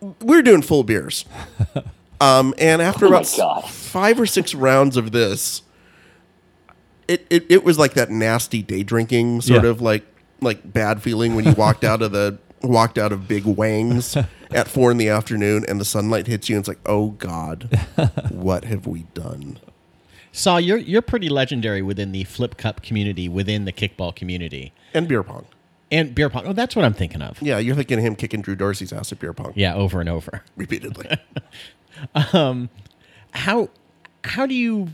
We 0.00 0.14
were 0.36 0.42
doing 0.42 0.62
full 0.62 0.82
beers. 0.84 1.24
Um, 2.20 2.52
and 2.58 2.82
after 2.82 3.04
Oh 3.04 3.10
about 3.10 3.32
God. 3.36 3.64
five 3.70 4.18
or 4.20 4.26
six 4.26 4.52
rounds 4.52 4.96
of 4.96 5.12
this, 5.12 5.62
it, 7.06 7.24
it, 7.30 7.46
it 7.48 7.62
was 7.62 7.78
like 7.78 7.94
that 7.94 8.10
nasty 8.10 8.60
day 8.60 8.82
drinking 8.82 9.40
sort 9.42 9.62
Yeah. 9.62 9.70
of 9.70 9.80
like 9.80 10.04
like 10.40 10.72
bad 10.72 11.00
feeling 11.00 11.36
when 11.36 11.44
you 11.44 11.52
walked 11.52 11.84
out 11.84 12.02
of 12.02 12.10
the 12.10 12.38
walked 12.62 12.98
out 12.98 13.12
of 13.12 13.28
Big 13.28 13.44
Wangs 13.44 14.16
at 14.50 14.68
four 14.68 14.90
in 14.90 14.96
the 14.98 15.08
afternoon 15.08 15.64
and 15.68 15.80
the 15.80 15.84
sunlight 15.84 16.26
hits 16.26 16.48
you 16.48 16.56
and 16.56 16.62
it's 16.62 16.68
like, 16.68 16.80
oh 16.86 17.10
God, 17.10 17.68
what 18.30 18.64
have 18.64 18.86
we 18.86 19.04
done? 19.14 19.58
Saw, 20.32 20.56
you're 20.58 20.76
you're 20.78 21.02
pretty 21.02 21.28
legendary 21.28 21.82
within 21.82 22.12
the 22.12 22.24
flip 22.24 22.56
cup 22.56 22.82
community, 22.82 23.28
within 23.28 23.64
the 23.64 23.72
kickball 23.72 24.14
community, 24.14 24.72
And 24.94 25.08
beer 25.08 25.22
pong. 25.22 25.46
and 25.90 26.14
beer 26.14 26.28
pong. 26.28 26.46
Oh, 26.46 26.52
that's 26.52 26.76
what 26.76 26.84
I'm 26.84 26.92
thinking 26.94 27.22
of. 27.22 27.40
Yeah, 27.42 27.58
you're 27.58 27.74
thinking 27.74 27.98
of 27.98 28.04
him 28.04 28.14
kicking 28.14 28.42
Drew 28.42 28.54
Dorsey's 28.54 28.92
ass 28.92 29.10
at 29.10 29.18
beer 29.18 29.32
pong 29.32 29.52
Yeah, 29.56 29.74
over 29.74 30.00
and 30.00 30.08
over. 30.08 30.44
repeatedly. 30.56 31.08
Um, 32.32 32.68
how 33.32 33.70
how 34.24 34.46
do 34.46 34.54
you 34.54 34.88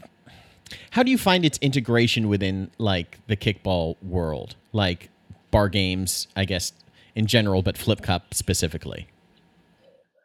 how 0.90 1.03
do 1.03 1.11
you 1.11 1.18
find 1.18 1.44
its 1.44 1.59
integration 1.59 2.29
within 2.29 2.70
like 2.79 3.18
the 3.27 3.37
kickball 3.37 3.96
world, 4.03 4.57
like 4.72 5.11
bar 5.50 5.68
games, 5.68 6.29
I 6.37 6.44
guess 6.46 6.72
in 7.14 7.27
general, 7.27 7.62
but 7.62 7.77
flip 7.79 8.03
cup 8.03 8.35
specifically? 8.35 9.09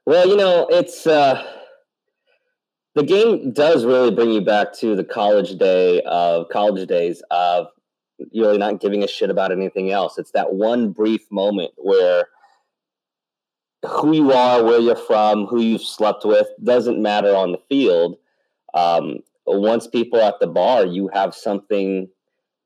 Well, 0.06 0.28
you 0.28 0.36
know, 0.36 0.68
it's 0.70 1.06
uh, 1.06 1.44
the 2.96 3.04
game 3.04 3.52
does 3.52 3.86
really 3.86 4.12
bring 4.12 4.32
you 4.32 4.42
back 4.42 4.74
to 4.80 4.96
the 4.96 5.04
college 5.04 5.58
day 5.58 6.02
of 6.02 6.50
college 6.50 6.88
days 6.88 7.22
of 7.32 7.68
really 8.34 8.58
not 8.58 8.80
giving 8.80 9.04
a 9.04 9.08
shit 9.08 9.30
about 9.30 9.52
anything 9.52 9.92
else. 9.92 10.18
It's 10.18 10.32
that 10.32 10.54
one 10.54 10.92
brief 10.92 11.22
moment 11.32 11.72
where 11.78 12.26
who 13.88 14.14
you 14.14 14.34
are, 14.34 14.64
where 14.64 14.80
you're 14.80 14.96
from, 14.96 15.46
who 15.46 15.62
you've 15.62 15.84
slept 15.84 16.26
with 16.26 16.48
doesn't 16.64 17.02
matter 17.02 17.36
on 17.36 17.52
the 17.52 17.62
field. 17.70 18.18
Um, 18.74 19.20
once 19.46 19.88
people 19.88 20.20
at 20.20 20.40
the 20.40 20.48
bar, 20.48 20.86
you 20.86 21.10
have 21.14 21.34
something 21.34 22.10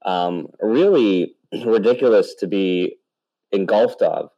um, 0.06 0.48
really 0.60 1.36
ridiculous 1.66 2.34
to 2.36 2.48
be 2.48 2.98
engulfed 3.54 4.02
of. 4.02 4.30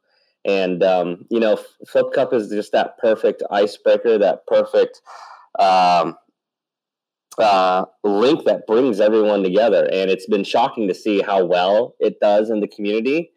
And 0.44 0.82
um, 0.84 1.26
you 1.28 1.40
know, 1.40 1.58
Flip 1.88 2.06
Cup 2.14 2.32
is 2.32 2.48
just 2.48 2.72
that 2.72 2.98
perfect 2.98 3.42
icebreaker, 3.50 4.16
that 4.18 4.46
perfect 4.46 5.00
um, 5.58 6.14
uh, 7.38 7.86
link 8.04 8.44
that 8.44 8.66
brings 8.66 9.00
everyone 9.00 9.42
together. 9.42 9.88
And 9.92 10.10
it's 10.10 10.26
been 10.26 10.44
shocking 10.44 10.86
to 10.86 10.94
see 10.94 11.20
how 11.20 11.44
well 11.44 11.96
it 11.98 12.20
does 12.20 12.50
in 12.50 12.60
the 12.60 12.68
community. 12.68 13.32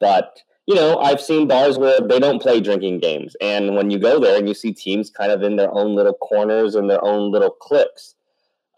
But 0.00 0.40
you 0.66 0.74
know, 0.74 0.96
I've 0.98 1.20
seen 1.20 1.46
bars 1.46 1.76
where 1.76 2.00
they 2.00 2.18
don't 2.18 2.40
play 2.40 2.58
drinking 2.60 3.00
games, 3.00 3.36
and 3.42 3.76
when 3.76 3.90
you 3.90 3.98
go 3.98 4.18
there 4.18 4.38
and 4.38 4.48
you 4.48 4.54
see 4.54 4.72
teams 4.72 5.10
kind 5.10 5.30
of 5.30 5.42
in 5.42 5.56
their 5.56 5.70
own 5.70 5.94
little 5.94 6.14
corners 6.14 6.74
and 6.74 6.88
their 6.88 7.04
own 7.04 7.30
little 7.30 7.50
cliques. 7.50 8.14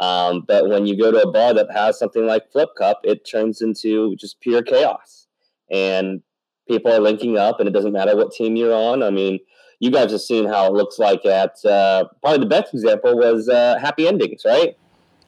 Um, 0.00 0.44
but 0.46 0.68
when 0.68 0.86
you 0.86 0.98
go 0.98 1.10
to 1.10 1.22
a 1.22 1.30
bar 1.30 1.54
that 1.54 1.70
has 1.72 1.98
something 1.98 2.26
like 2.26 2.50
Flip 2.50 2.68
Cup, 2.76 3.00
it 3.04 3.24
turns 3.24 3.62
into 3.62 4.16
just 4.16 4.40
pure 4.40 4.62
chaos. 4.62 5.26
And 5.70 6.22
people 6.68 6.92
are 6.92 7.00
linking 7.00 7.36
up, 7.38 7.60
and 7.60 7.68
it 7.68 7.72
doesn't 7.72 7.92
matter 7.92 8.16
what 8.16 8.32
team 8.32 8.56
you're 8.56 8.74
on. 8.74 9.02
I 9.02 9.10
mean, 9.10 9.38
you 9.80 9.90
guys 9.90 10.10
have 10.12 10.20
seen 10.20 10.46
how 10.46 10.66
it 10.66 10.72
looks 10.72 10.98
like 10.98 11.24
at 11.26 11.54
uh, 11.64 12.04
probably 12.22 12.38
the 12.40 12.46
best 12.46 12.72
example 12.74 13.16
was 13.16 13.48
uh, 13.48 13.78
Happy 13.80 14.06
Endings, 14.08 14.42
right? 14.44 14.76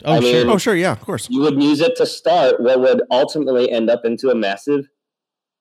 Oh, 0.05 0.15
I 0.15 0.21
mean- 0.21 0.43
sure. 0.43 0.51
oh, 0.53 0.59
sure, 0.59 0.75
yeah, 0.77 0.93
of 0.93 1.01
course. 1.01 1.29
You 1.31 1.41
would 1.43 1.61
use 1.63 1.81
it 1.81 1.97
to 1.97 2.07
start 2.07 2.61
what 2.61 2.81
would 2.81 3.03
ultimately 3.11 3.71
end 3.71 3.91
up 3.91 4.05
into 4.05 4.31
a 4.31 4.35
massive 4.35 4.89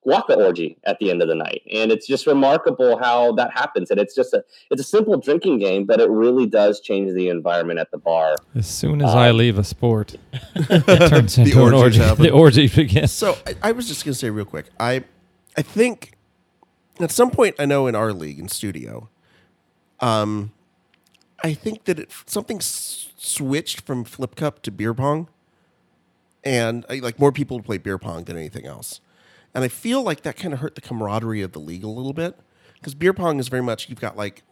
guaca 0.07 0.37
orgy 0.37 0.77
at 0.85 0.97
the 0.99 1.09
end 1.11 1.21
of 1.21 1.27
the 1.27 1.35
night, 1.35 1.63
and 1.73 1.91
it's 1.91 2.07
just 2.07 2.27
remarkable 2.27 2.97
how 2.97 3.33
that 3.33 3.51
happens. 3.51 3.91
And 3.91 3.99
it's 3.99 4.15
just 4.15 4.33
a 4.33 4.41
it's 4.71 4.79
a 4.79 4.83
simple 4.85 5.19
drinking 5.19 5.57
game, 5.57 5.85
but 5.85 5.99
it 5.99 6.09
really 6.09 6.45
does 6.45 6.79
change 6.79 7.13
the 7.13 7.27
environment 7.29 7.79
at 7.79 7.91
the 7.91 7.97
bar. 7.97 8.35
As 8.55 8.67
soon 8.67 9.01
as 9.01 9.13
I 9.13 9.31
leave 9.31 9.57
a 9.57 9.63
sport, 9.65 10.15
it 10.55 11.09
turns 11.09 11.35
The 11.35 11.41
into 11.41 11.65
an 11.65 11.73
orgy. 11.73 11.99
happen. 12.03 12.23
The 12.23 12.29
orgy 12.31 12.67
begins. 12.69 13.11
So 13.11 13.37
I, 13.45 13.55
I 13.63 13.71
was 13.73 13.87
just 13.87 14.05
gonna 14.05 14.13
say 14.15 14.29
real 14.29 14.45
quick. 14.45 14.67
I 14.79 15.03
I 15.57 15.61
think 15.61 16.13
at 16.99 17.11
some 17.11 17.31
point 17.31 17.55
I 17.59 17.65
know 17.65 17.87
in 17.87 17.95
our 17.95 18.13
league 18.13 18.39
in 18.39 18.47
studio, 18.47 19.09
um, 19.99 20.51
I 21.43 21.53
think 21.53 21.85
that 21.85 21.99
it, 21.99 22.11
something 22.25 22.57
s- 22.57 23.11
switched 23.17 23.81
from 23.81 24.03
flip 24.03 24.35
cup 24.35 24.61
to 24.63 24.71
beer 24.71 24.93
pong, 24.93 25.27
and 26.43 26.85
I, 26.89 26.99
like 26.99 27.19
more 27.19 27.31
people 27.31 27.61
play 27.61 27.77
beer 27.77 27.97
pong 27.97 28.25
than 28.25 28.37
anything 28.37 28.65
else, 28.65 29.01
and 29.53 29.63
I 29.63 29.67
feel 29.67 30.03
like 30.03 30.21
that 30.21 30.35
kind 30.35 30.53
of 30.53 30.59
hurt 30.59 30.75
the 30.75 30.81
camaraderie 30.81 31.41
of 31.41 31.51
the 31.51 31.59
league 31.59 31.83
a 31.83 31.89
little 31.89 32.13
bit. 32.13 32.37
Because 32.75 32.93
beer 32.93 33.13
pong 33.13 33.39
is 33.39 33.47
very 33.47 33.63
much 33.63 33.89
you've 33.89 33.99
got 33.99 34.15
like 34.15 34.43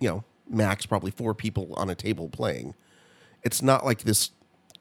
you 0.00 0.08
know 0.08 0.24
max 0.48 0.86
probably 0.86 1.10
four 1.10 1.34
people 1.34 1.72
on 1.74 1.88
a 1.88 1.94
table 1.94 2.28
playing. 2.28 2.74
It's 3.42 3.62
not 3.62 3.84
like 3.84 4.02
this 4.02 4.30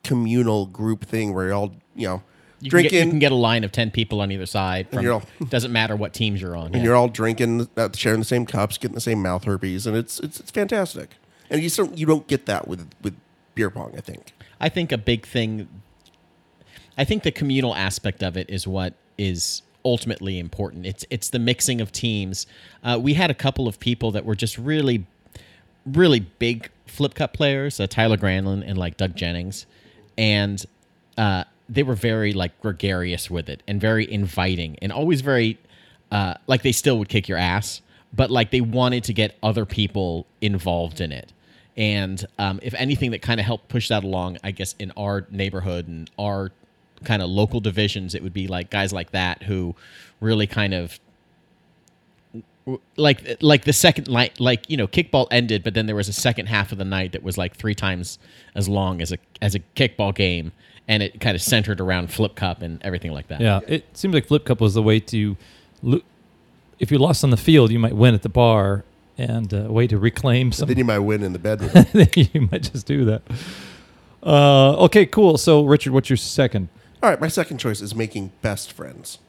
communal 0.03 0.65
group 0.65 1.05
thing 1.05 1.33
where 1.33 1.47
you're 1.47 1.53
all 1.53 1.75
you 1.95 2.07
know 2.07 2.23
You 2.61 2.71
can, 2.71 2.81
get, 2.83 2.91
you 2.91 3.09
can 3.09 3.19
get 3.19 3.31
a 3.31 3.35
line 3.35 3.63
of 3.63 3.71
10 3.71 3.91
people 3.91 4.19
on 4.21 4.31
either 4.31 4.45
side. 4.45 4.89
From, 4.89 5.03
you're 5.03 5.13
all- 5.13 5.23
doesn't 5.49 5.71
matter 5.71 5.95
what 5.95 6.13
teams 6.13 6.41
you're 6.41 6.55
on. 6.55 6.67
and 6.67 6.75
yeah. 6.75 6.83
you're 6.83 6.95
all 6.95 7.07
drinking, 7.07 7.69
uh, 7.77 7.89
sharing 7.93 8.19
the 8.19 8.25
same 8.25 8.45
cups, 8.45 8.77
getting 8.77 8.95
the 8.95 9.01
same 9.01 9.21
mouth 9.21 9.45
herpes, 9.45 9.87
and 9.87 9.95
it's 9.95 10.19
it's, 10.19 10.39
it's 10.39 10.51
fantastic. 10.51 11.11
And 11.49 11.61
you 11.61 11.69
don't 11.69 11.97
you 11.97 12.05
don't 12.05 12.27
get 12.27 12.45
that 12.47 12.67
with 12.67 12.89
with 13.01 13.15
beer 13.55 13.69
pong. 13.69 13.93
I 13.97 14.01
think. 14.01 14.33
I 14.59 14.69
think 14.69 14.91
a 14.91 14.97
big 14.97 15.25
thing. 15.25 15.67
I 16.97 17.05
think 17.05 17.23
the 17.23 17.31
communal 17.31 17.73
aspect 17.75 18.21
of 18.23 18.35
it 18.35 18.49
is 18.49 18.67
what 18.67 18.93
is 19.17 19.61
ultimately 19.85 20.37
important. 20.37 20.85
It's 20.85 21.05
it's 21.09 21.29
the 21.29 21.39
mixing 21.39 21.81
of 21.81 21.91
teams. 21.91 22.45
Uh, 22.83 22.99
we 23.01 23.13
had 23.13 23.31
a 23.31 23.33
couple 23.33 23.67
of 23.67 23.79
people 23.79 24.11
that 24.11 24.25
were 24.25 24.35
just 24.35 24.57
really, 24.57 25.05
really 25.85 26.19
big 26.19 26.69
flip 26.87 27.13
cup 27.13 27.33
players, 27.33 27.79
uh, 27.79 27.87
Tyler 27.87 28.17
Granlund 28.17 28.63
and 28.67 28.77
like 28.77 28.97
Doug 28.97 29.15
Jennings, 29.15 29.65
and 30.17 30.63
uh, 31.17 31.45
they 31.69 31.83
were 31.83 31.95
very 31.95 32.33
like 32.33 32.59
gregarious 32.61 33.29
with 33.29 33.47
it 33.47 33.61
and 33.67 33.79
very 33.79 34.11
inviting 34.11 34.77
and 34.81 34.91
always 34.91 35.21
very 35.21 35.57
uh, 36.11 36.33
like 36.47 36.63
they 36.63 36.71
still 36.71 36.97
would 36.97 37.09
kick 37.09 37.27
your 37.27 37.37
ass, 37.37 37.81
but 38.13 38.31
like 38.31 38.51
they 38.51 38.61
wanted 38.61 39.03
to 39.03 39.13
get 39.13 39.37
other 39.43 39.65
people 39.65 40.25
involved 40.41 40.99
in 40.99 41.11
it. 41.11 41.31
And 41.77 42.25
um, 42.39 42.59
if 42.63 42.73
anything 42.73 43.11
that 43.11 43.21
kind 43.21 43.39
of 43.39 43.45
helped 43.45 43.69
push 43.69 43.87
that 43.89 44.03
along, 44.03 44.37
I 44.43 44.51
guess 44.51 44.75
in 44.79 44.91
our 44.97 45.27
neighborhood 45.29 45.87
and 45.87 46.09
our 46.19 46.51
kind 47.05 47.21
of 47.21 47.29
local 47.29 47.59
divisions, 47.59 48.15
it 48.15 48.23
would 48.23 48.33
be 48.33 48.47
like 48.47 48.69
guys 48.69 48.91
like 48.91 49.11
that 49.11 49.43
who 49.43 49.75
really 50.19 50.47
kind 50.47 50.73
of 50.73 50.99
like 52.97 53.37
like 53.41 53.63
the 53.63 53.73
second 53.73 54.07
like 54.07 54.39
like 54.39 54.69
you 54.69 54.77
know 54.77 54.87
kickball 54.87 55.27
ended 55.31 55.63
but 55.63 55.73
then 55.73 55.87
there 55.87 55.95
was 55.95 56.07
a 56.07 56.13
second 56.13 56.45
half 56.45 56.71
of 56.71 56.77
the 56.77 56.85
night 56.85 57.13
that 57.13 57.23
was 57.23 57.35
like 57.35 57.55
three 57.55 57.73
times 57.73 58.19
as 58.53 58.69
long 58.69 59.01
as 59.01 59.11
a 59.11 59.17
as 59.41 59.55
a 59.55 59.59
kickball 59.75 60.13
game 60.13 60.51
and 60.89 61.01
it 61.01 61.21
kind 61.21 61.35
of 61.35 61.41
centered 61.41 61.79
around 61.79 62.11
flip 62.11 62.35
cup 62.35 62.61
and 62.61 62.81
everything 62.83 63.13
like 63.13 63.27
that 63.29 63.39
Yeah, 63.39 63.61
it 63.67 63.85
seems 63.95 64.13
like 64.13 64.25
Flip 64.25 64.43
Cup 64.43 64.59
was 64.59 64.73
the 64.73 64.81
way 64.83 64.99
to, 64.99 65.37
lo- 65.83 66.01
if 66.79 66.91
you 66.91 66.97
lost 66.97 67.23
on 67.23 67.29
the 67.29 67.37
field, 67.37 67.71
you 67.71 67.79
might 67.79 67.95
win 67.95 68.13
at 68.15 68.23
the 68.23 68.29
bar, 68.29 68.83
and 69.17 69.51
a 69.53 69.71
way 69.71 69.85
to 69.85 69.97
reclaim 69.97 70.51
some. 70.51 70.67
then 70.67 70.77
you 70.77 70.85
might 70.85 70.99
win 70.99 71.21
in 71.23 71.31
the 71.33 71.39
bedroom. 71.39 71.85
you 72.33 72.47
might 72.51 72.63
just 72.63 72.85
do 72.87 73.05
that. 73.05 73.21
Uh, 74.23 74.75
okay, 74.85 75.05
cool. 75.05 75.37
So, 75.37 75.63
Richard, 75.65 75.93
what's 75.93 76.09
your 76.09 76.17
second? 76.17 76.69
All 77.03 77.09
right, 77.09 77.21
my 77.21 77.27
second 77.27 77.57
choice 77.59 77.81
is 77.81 77.93
making 77.95 78.31
best 78.41 78.73
friends. 78.73 79.19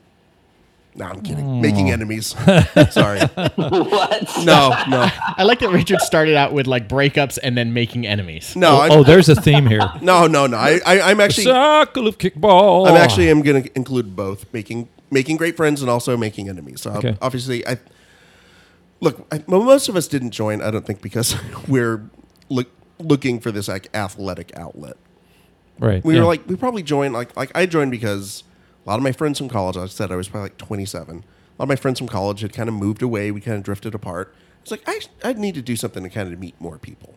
No, 0.94 1.05
I'm 1.05 1.20
kidding. 1.22 1.44
Hmm. 1.44 1.61
Making 1.61 1.90
enemies. 1.90 2.26
Sorry. 2.90 3.20
what? 3.20 4.29
No, 4.44 4.70
no, 4.88 5.09
i 5.37 5.44
like 5.44 5.61
that 5.61 5.70
richard 5.70 6.00
started 6.00 6.35
out 6.35 6.53
with 6.53 6.66
like 6.66 6.88
breakups 6.88 7.38
and 7.42 7.57
then 7.57 7.72
making 7.72 8.07
enemies 8.07 8.57
no. 8.57 8.81
oh, 8.83 8.88
oh, 8.90 9.03
there's 9.05 9.29
a 9.29 9.35
theme 9.37 9.66
here. 9.66 9.81
no, 10.03 10.26
no, 10.26 10.46
no. 10.46 10.57
I, 10.57 10.81
I, 10.85 11.00
I'm 11.11 11.20
actually, 11.20 11.44
Circle 11.44 12.09
of 12.09 12.18
kickball. 12.18 12.88
I'm 12.88 12.96
actually 12.96 13.31
am 13.31 13.42
going 13.42 13.62
to 13.62 13.76
include 13.76 14.16
both 14.16 14.53
making 14.53 14.88
making 15.11 15.37
great 15.37 15.57
friends 15.57 15.81
and 15.81 15.90
also 15.90 16.16
making 16.16 16.48
enemies. 16.48 16.81
So 16.83 16.90
Okay. 16.92 17.16
obviously, 17.22 17.66
I 17.66 17.79
look. 19.00 19.26
I, 19.33 19.42
well, 19.46 19.62
most 19.62 19.88
of 19.88 19.96
us 19.96 20.09
didn't 20.09 20.31
join. 20.33 20.61
I 20.61 20.70
don't 20.70 20.87
think 20.87 21.00
because 21.03 21.37
we're 21.68 22.09
look, 22.48 22.68
looking 22.98 23.40
for 23.40 23.50
this 23.53 23.68
like 23.68 23.88
athletic 23.94 24.50
outlet. 24.57 24.96
right. 25.79 26.05
We 26.05 26.14
yeah. 26.14 26.20
were 26.20 26.26
like, 26.26 26.48
we 26.48 26.57
probably 26.57 26.83
joined 26.83 27.14
like 27.14 27.37
like 27.37 27.50
I 27.55 27.66
joined 27.66 27.90
because 27.90 28.42
a 28.85 28.88
lot 28.88 28.97
of 28.97 29.03
my 29.03 29.12
friends 29.12 29.38
from 29.38 29.49
college. 29.49 29.77
I 29.77 29.87
said 29.87 30.11
I 30.11 30.16
was 30.16 30.29
probably 30.29 30.51
like 30.51 30.59
27. 30.59 31.16
A 31.16 31.19
lot 31.19 31.25
of 31.64 31.69
my 31.69 31.77
friends 31.77 31.99
from 31.99 32.09
college 32.09 32.40
had 32.40 32.53
kind 32.53 32.69
of 32.69 32.75
moved 32.75 33.03
away. 33.03 33.31
We 33.31 33.40
kind 33.40 33.57
of 33.57 33.62
drifted 33.62 33.95
apart. 33.95 34.35
It's 34.62 34.71
like 34.71 34.83
I 34.87 35.01
I 35.23 35.33
need 35.35 35.55
to 35.55 35.62
do 35.62 35.77
something 35.77 36.03
to 36.03 36.09
kind 36.09 36.33
of 36.33 36.38
meet 36.38 36.61
more 36.61 36.79
people. 36.79 37.14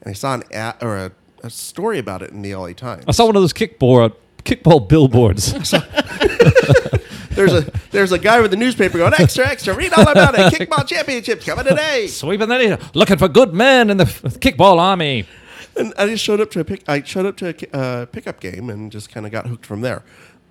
And 0.00 0.10
I 0.10 0.14
saw 0.14 0.34
an 0.34 0.42
ad, 0.52 0.76
or 0.80 0.96
a, 0.96 1.12
a 1.42 1.50
story 1.50 1.98
about 1.98 2.22
it 2.22 2.30
in 2.30 2.42
the 2.42 2.54
LA 2.54 2.72
Times. 2.72 3.04
I 3.06 3.12
saw 3.12 3.26
one 3.26 3.36
of 3.36 3.42
those 3.42 3.52
kickball 3.52 4.14
kickball 4.44 4.88
billboards. 4.88 5.52
There's 7.34 7.52
a 7.52 7.62
there's 7.90 8.12
a 8.12 8.18
guy 8.18 8.40
with 8.40 8.52
a 8.52 8.56
newspaper 8.56 8.98
going 8.98 9.14
extra 9.18 9.48
extra. 9.48 9.74
Read 9.74 9.92
all 9.94 10.08
about 10.08 10.34
it. 10.34 10.52
Kickball 10.52 10.86
championships 10.86 11.44
coming 11.44 11.64
today. 11.64 12.06
Sweeping 12.08 12.48
the 12.48 12.58
needle, 12.58 12.78
looking 12.94 13.16
for 13.16 13.28
good 13.28 13.54
men 13.54 13.90
in 13.90 13.96
the 13.96 14.04
kickball 14.04 14.78
army. 14.78 15.26
And 15.76 15.94
I 15.96 16.06
just 16.06 16.22
showed 16.22 16.40
up 16.40 16.50
to 16.50 16.60
a 16.60 16.64
pick. 16.64 16.86
I 16.86 17.02
showed 17.02 17.24
up 17.24 17.38
to 17.38 17.48
a 17.48 17.76
uh, 17.76 18.06
pickup 18.06 18.40
game 18.40 18.68
and 18.68 18.92
just 18.92 19.10
kind 19.10 19.24
of 19.24 19.32
got 19.32 19.46
hooked 19.46 19.64
from 19.64 19.80
there. 19.80 20.02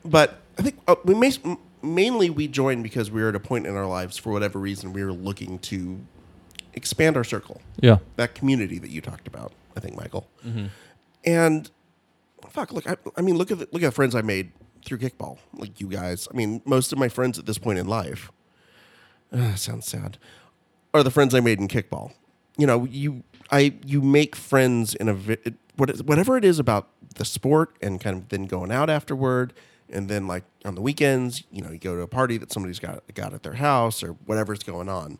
But 0.03 0.40
I 0.57 0.61
think 0.63 0.79
uh, 0.87 0.95
we 1.05 1.13
may, 1.15 1.31
mainly 1.81 2.29
we 2.29 2.47
joined 2.47 2.83
because 2.83 3.09
we 3.11 3.21
were 3.21 3.29
at 3.29 3.35
a 3.35 3.39
point 3.39 3.65
in 3.67 3.75
our 3.75 3.87
lives 3.87 4.17
for 4.17 4.31
whatever 4.31 4.59
reason 4.59 4.93
we 4.93 5.03
were 5.03 5.13
looking 5.13 5.59
to 5.59 5.99
expand 6.73 7.17
our 7.17 7.23
circle, 7.23 7.61
Yeah. 7.81 7.97
that 8.17 8.35
community 8.35 8.77
that 8.79 8.89
you 8.89 9.01
talked 9.01 9.27
about. 9.27 9.51
I 9.75 9.79
think 9.79 9.95
Michael. 9.97 10.27
And 11.23 11.69
fuck, 12.49 12.71
look. 12.73 12.89
I, 12.89 12.97
I 13.15 13.21
mean, 13.21 13.37
look 13.37 13.51
at 13.51 13.59
the, 13.59 13.67
look 13.71 13.81
at 13.83 13.87
the 13.87 13.91
friends 13.91 14.15
I 14.15 14.21
made 14.21 14.51
through 14.85 14.97
kickball. 14.97 15.37
Like 15.53 15.79
you 15.79 15.87
guys. 15.87 16.27
I 16.31 16.35
mean, 16.35 16.61
most 16.65 16.91
of 16.91 16.97
my 16.99 17.07
friends 17.09 17.37
at 17.39 17.45
this 17.45 17.57
point 17.57 17.79
in 17.79 17.87
life. 17.87 18.31
Uh, 19.33 19.55
sounds 19.55 19.85
sad. 19.87 20.17
Are 20.93 21.03
the 21.03 21.09
friends 21.09 21.33
I 21.33 21.39
made 21.39 21.57
in 21.57 21.69
kickball? 21.69 22.11
You 22.57 22.67
know, 22.67 22.83
you 22.83 23.23
I 23.49 23.75
you 23.85 24.01
make 24.01 24.35
friends 24.35 24.93
in 24.93 25.07
a 25.07 25.15
what 25.77 25.89
is, 25.89 26.03
whatever 26.03 26.35
it 26.35 26.43
is 26.43 26.59
about 26.59 26.89
the 27.15 27.23
sport, 27.23 27.73
and 27.81 28.01
kind 28.01 28.17
of 28.17 28.27
then 28.27 28.43
going 28.43 28.73
out 28.73 28.89
afterward, 28.89 29.53
and 29.91 30.09
then 30.09 30.27
like 30.27 30.43
on 30.65 30.75
the 30.75 30.81
weekends, 30.81 31.43
you 31.51 31.61
know, 31.61 31.71
you 31.71 31.77
go 31.77 31.95
to 31.95 32.01
a 32.01 32.07
party 32.07 32.37
that 32.37 32.51
somebody's 32.51 32.79
got 32.79 33.03
got 33.13 33.33
at 33.33 33.43
their 33.43 33.53
house 33.55 34.03
or 34.03 34.13
whatever's 34.25 34.59
going 34.63 34.89
on. 34.89 35.19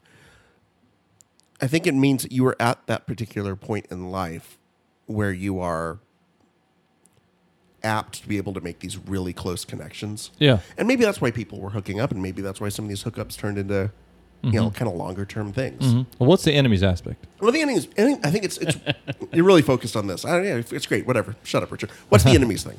I 1.62 1.67
think 1.67 1.86
it 1.86 1.93
means 1.93 2.23
that 2.23 2.31
you 2.31 2.45
are 2.47 2.55
at 2.60 2.86
that 2.88 3.05
particular 3.05 3.55
point 3.55 3.86
in 3.91 4.10
life 4.12 4.57
where 5.05 5.31
you 5.31 5.60
are 5.60 5.99
apt 7.84 8.21
to 8.21 8.27
be 8.27 8.38
able 8.38 8.53
to 8.53 8.62
make 8.62 8.79
these 8.79 8.97
really 8.97 9.34
close 9.34 9.65
connections. 9.65 10.31
Yeah. 10.38 10.60
And 10.77 10.88
maybe 10.88 11.03
that's 11.03 11.19
why 11.19 11.31
people 11.31 11.60
were 11.60 11.71
hooking 11.71 11.99
up, 11.99 12.12
and 12.12 12.21
maybe 12.21 12.41
that's 12.41 12.62
why 12.62 12.69
some 12.69 12.86
of 12.86 12.89
these 12.89 13.03
hookups 13.03 13.38
turned 13.38 13.57
into, 13.57 13.91
you 14.43 14.51
know, 14.53 14.69
kind 14.71 14.89
of 14.89 14.95
longer 14.97 15.25
term 15.25 15.51
things. 15.51 15.84
Mhm. 15.84 16.05
Well, 16.19 16.29
what's 16.29 16.43
the 16.43 16.53
enemies 16.53 16.84
aspect? 16.84 17.25
Well, 17.39 17.51
the 17.51 17.62
enemies. 17.62 17.88
I 17.97 18.03
think, 18.03 18.25
I 18.25 18.31
think 18.31 18.43
it's 18.45 18.57
it's 18.57 18.77
you're 19.34 19.45
really 19.45 19.62
focused 19.63 19.95
on 19.95 20.07
this. 20.07 20.25
I 20.25 20.31
don't 20.31 20.43
know. 20.45 20.63
It's 20.71 20.86
great. 20.88 21.05
Whatever. 21.07 21.36
Shut 21.43 21.62
up, 21.63 21.71
Richard. 21.71 21.91
What's 22.10 22.23
the 22.23 22.31
enemies 22.36 22.63
thing? 22.63 22.77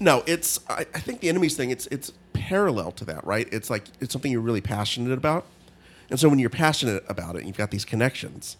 No, 0.00 0.22
it's. 0.26 0.60
I, 0.68 0.86
I 0.94 1.00
think 1.00 1.20
the 1.20 1.28
enemies 1.28 1.56
thing. 1.56 1.70
It's 1.70 1.86
it's 1.88 2.12
parallel 2.32 2.92
to 2.92 3.04
that, 3.06 3.24
right? 3.26 3.48
It's 3.52 3.70
like 3.70 3.84
it's 4.00 4.12
something 4.12 4.30
you're 4.30 4.40
really 4.40 4.60
passionate 4.60 5.12
about, 5.12 5.46
and 6.10 6.20
so 6.20 6.28
when 6.28 6.38
you're 6.38 6.50
passionate 6.50 7.04
about 7.08 7.34
it, 7.36 7.38
and 7.38 7.46
you've 7.48 7.56
got 7.56 7.70
these 7.70 7.84
connections. 7.84 8.56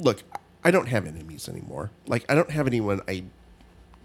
Look, 0.00 0.22
I 0.64 0.70
don't 0.72 0.88
have 0.88 1.06
enemies 1.06 1.48
anymore. 1.48 1.90
Like 2.06 2.24
I 2.28 2.34
don't 2.34 2.50
have 2.50 2.66
anyone 2.66 3.00
I 3.06 3.24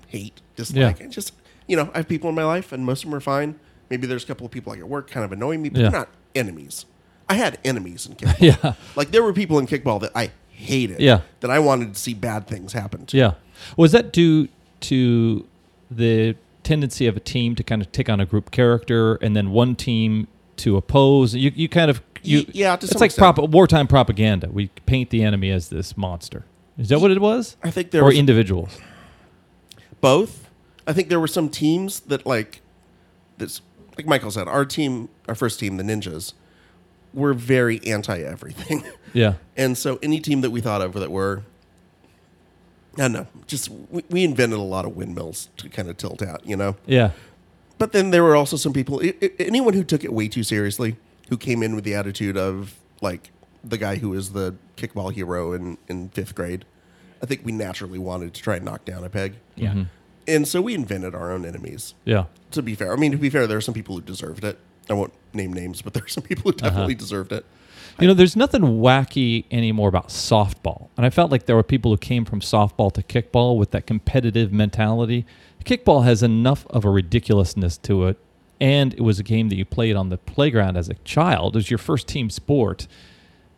hate, 0.08 0.39
dislike. 0.56 1.00
Yeah. 1.00 1.06
I 1.06 1.10
just 1.10 1.34
you 1.68 1.76
know 1.76 1.89
I 1.94 1.98
have 1.98 2.08
people 2.08 2.30
in 2.30 2.36
my 2.36 2.44
life, 2.46 2.72
and 2.72 2.86
most 2.86 3.04
of 3.04 3.10
them 3.10 3.15
are 3.18 3.22
fine. 3.22 3.60
Maybe 3.89 4.06
there's 4.06 4.24
a 4.24 4.28
couple 4.28 4.46
of 4.46 4.52
people 4.52 4.72
like 4.72 4.80
at 4.80 4.88
work 4.88 5.10
kind 5.10 5.26
of 5.26 5.32
annoying 5.32 5.62
me, 5.63 5.70
but 5.70 5.80
Yeah. 5.82 5.89
they're 5.89 6.00
not 6.02 6.10
enemies. 6.36 6.86
I 7.28 7.34
had 7.36 7.58
enemies 7.65 8.06
in 8.06 8.15
kickball. 8.18 8.39
Yeah. 8.63 8.74
Like 8.96 9.10
there 9.12 9.24
were 9.24 9.34
people 9.34 9.58
in 9.58 9.65
kickball 9.65 10.00
that 10.02 10.12
I 10.13 10.30
hated. 10.52 11.00
Yeah. 11.00 11.22
That 11.39 11.50
I 11.50 11.58
wanted 11.58 11.96
to 11.96 12.00
see 12.00 12.13
bad 12.13 12.46
things 12.46 12.74
happen 12.74 13.08
to. 13.08 13.18
Yeah. 13.18 13.34
Was 13.78 13.94
that 13.94 14.13
due 14.13 14.48
to 14.82 15.48
the 15.89 16.36
tendency 16.63 17.08
of 17.08 17.17
a 17.17 17.19
team 17.19 17.56
to 17.56 17.63
kind 17.63 17.82
of 17.82 17.91
take 17.91 18.10
on 18.10 18.19
a 18.19 18.25
group 18.25 18.52
character 18.52 19.15
and 19.15 19.36
then 19.36 19.52
one 19.52 19.75
team 19.75 20.28
to 20.58 20.78
oppose? 20.78 21.36
You, 21.36 21.52
you 21.56 21.69
kind 21.69 21.89
of 21.89 22.02
you 22.23 22.45
yeah, 22.52 22.75
to 22.75 22.86
it's 22.86 22.99
like 22.99 23.15
prop, 23.15 23.38
wartime 23.38 23.88
propaganda. 23.88 24.49
We 24.52 24.67
paint 24.86 25.10
the 25.10 25.23
enemy 25.23 25.52
as 25.52 25.69
this 25.69 25.95
monster. 25.95 26.45
Is 26.78 26.89
that 26.89 26.99
what 26.99 27.12
it 27.12 27.21
was? 27.21 27.58
I 27.63 27.71
think 27.71 27.91
there 27.91 28.02
or 28.02 28.06
was 28.06 28.17
individuals. 28.17 28.78
both. 30.02 30.49
I 30.88 30.93
think 30.93 31.10
there 31.10 31.19
were 31.19 31.28
some 31.28 31.49
teams 31.49 32.02
that 32.02 32.25
like 32.25 32.62
this 33.38 33.62
like 33.97 34.08
Michael 34.08 34.32
said, 34.32 34.47
our 34.47 34.63
team, 34.63 35.10
our 35.28 35.36
first 35.36 35.60
team, 35.60 35.75
the 35.75 35.84
Ninjas, 35.84 36.34
were 37.13 37.34
very 37.34 37.86
anti 37.86 38.19
everything. 38.19 38.84
Yeah. 39.13 39.34
and 39.58 39.78
so 39.78 39.99
any 40.02 40.21
team 40.21 40.41
that 40.41 40.52
we 40.52 40.62
thought 40.62 40.82
of 40.82 40.93
that 40.93 41.12
were 41.12 41.43
I 42.95 43.02
don't 43.04 43.13
know, 43.13 43.28
just 43.47 43.69
we, 43.89 44.04
we 44.10 44.23
invented 44.23 44.60
a 44.60 44.63
lot 44.63 44.86
of 44.86 44.95
windmills 44.95 45.49
to 45.58 45.69
kind 45.69 45.89
of 45.89 45.97
tilt 45.97 46.21
out, 46.21 46.45
you 46.45 46.56
know. 46.56 46.75
Yeah. 46.86 47.12
But 47.78 47.93
then 47.93 48.10
there 48.12 48.23
were 48.23 48.36
also 48.36 48.58
some 48.58 48.73
people, 48.73 48.99
i 49.04 49.13
i 49.21 49.32
anyone 49.39 49.73
who 49.73 49.84
took 49.84 50.04
it 50.04 50.12
way 50.12 50.28
too 50.28 50.43
seriously, 50.43 50.97
who 51.30 51.38
came 51.38 51.63
in 51.63 51.75
with 51.75 51.84
the 51.84 51.95
attitude 51.95 52.36
of 52.36 52.75
like 53.02 53.32
the 53.63 53.78
guy 53.78 53.95
who 53.95 54.10
was 54.10 54.32
the 54.34 54.56
kickball 54.75 55.13
hero 55.13 55.54
in, 55.54 55.78
in 55.88 56.10
fifth 56.10 56.36
grade. 56.36 56.65
I 57.21 57.25
think 57.25 57.41
we 57.43 57.52
naturally 57.52 57.99
wanted 57.99 58.34
to 58.34 58.41
try 58.41 58.56
and 58.56 58.65
knock 58.65 58.86
down 58.86 59.04
a 59.04 59.10
peg. 59.10 59.36
Yeah. 59.56 59.71
Mm-hmm. 59.71 59.84
And 60.28 60.47
so 60.47 60.62
we 60.62 60.73
invented 60.75 61.15
our 61.15 61.32
own 61.32 61.45
enemies, 61.45 61.95
Yeah. 62.06 62.25
to 62.52 62.62
be 62.62 62.75
fair. 62.75 62.93
I 62.93 62.95
mean, 62.95 63.12
to 63.12 63.17
be 63.17 63.30
fair, 63.30 63.47
there 63.47 63.58
are 63.58 63.62
some 63.62 63.73
people 63.73 63.95
who 63.95 64.02
deserved 64.02 64.43
it. 64.43 64.60
I 64.89 64.93
won't 64.93 65.13
name 65.34 65.54
names, 65.54 65.82
but 65.82 65.93
there 65.93 66.04
are 66.04 66.10
some 66.10 66.23
people 66.23 66.43
who 66.43 66.58
uh-huh. 66.58 66.69
definitely 66.69 66.95
deserved 66.95 67.32
it. 67.32 67.45
You 68.00 68.08
know, 68.08 68.14
there's 68.14 68.38
nothing 68.38 68.62
wacky 68.62 69.44
anymore 69.52 69.90
about 69.90 70.08
softball. 70.08 70.88
And 70.96 71.06
I 71.06 71.10
felt 71.10 71.32
like 71.32 71.48
there 71.48 71.56
were 71.58 71.64
people 71.64 71.92
who 71.92 71.98
came 71.98 72.24
from 72.24 72.40
softball 72.40 72.94
to 72.94 73.04
kickball 73.04 73.58
with 73.58 73.72
that 73.72 73.86
competitive 73.86 74.54
mentality. 74.54 75.26
Kickball 75.66 76.06
has 76.06 76.24
enough 76.24 76.66
of 76.68 76.86
a 76.86 76.90
ridiculousness 76.90 77.78
to 77.80 78.06
it. 78.08 78.18
And 78.62 78.94
it 78.94 79.02
was 79.02 79.20
a 79.20 79.24
game 79.24 79.50
that 79.50 79.58
you 79.58 79.66
played 79.66 79.98
on 79.98 80.08
the 80.08 80.18
playground 80.18 80.78
as 80.78 80.88
a 80.88 80.94
child. 81.04 81.56
It 81.56 81.60
was 81.60 81.70
your 81.70 81.78
first 81.78 82.08
team 82.08 82.30
sport 82.30 82.88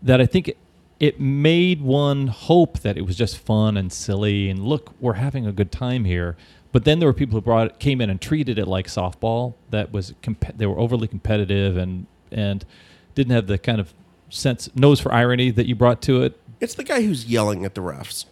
that 0.02 0.20
I 0.20 0.26
think 0.26 0.56
it, 1.00 1.20
made 1.20 1.82
one 1.82 2.28
hope 2.28 2.80
that 2.80 2.98
it 2.98 3.06
was 3.06 3.16
just 3.16 3.38
fun 3.38 3.78
and 3.78 3.92
silly 3.94 4.50
and 4.50 4.64
look, 4.64 4.94
we're 5.00 5.14
having 5.14 5.46
a 5.46 5.52
good 5.52 5.72
time 5.72 6.06
here. 6.06 6.36
But 6.72 6.84
then 6.84 6.98
there 6.98 7.08
were 7.08 7.14
people 7.14 7.36
who 7.36 7.42
brought 7.42 7.68
it, 7.68 7.80
came 7.80 8.02
in 8.02 8.10
and 8.10 8.20
treated 8.20 8.58
it 8.58 8.68
like 8.68 8.88
softball. 8.88 9.54
That 9.70 9.92
was 9.92 10.16
comp- 10.24 10.58
they 10.58 10.66
were 10.66 10.80
overly 10.80 11.08
competitive 11.08 11.78
and 11.78 12.08
and 12.32 12.66
didn't 13.14 13.34
have 13.34 13.48
the 13.48 13.58
kind 13.58 13.82
of 13.82 13.94
sense 14.32 14.70
nose 14.76 15.00
for 15.00 15.14
irony 15.14 15.52
that 15.52 15.68
you 15.68 15.76
brought 15.76 16.02
to 16.04 16.24
it. 16.24 16.40
It's 16.60 16.74
the 16.76 16.84
guy 16.84 17.02
who's 17.04 17.26
yelling 17.26 17.64
at 17.66 17.76
the 17.76 17.82
refs. 17.82 18.26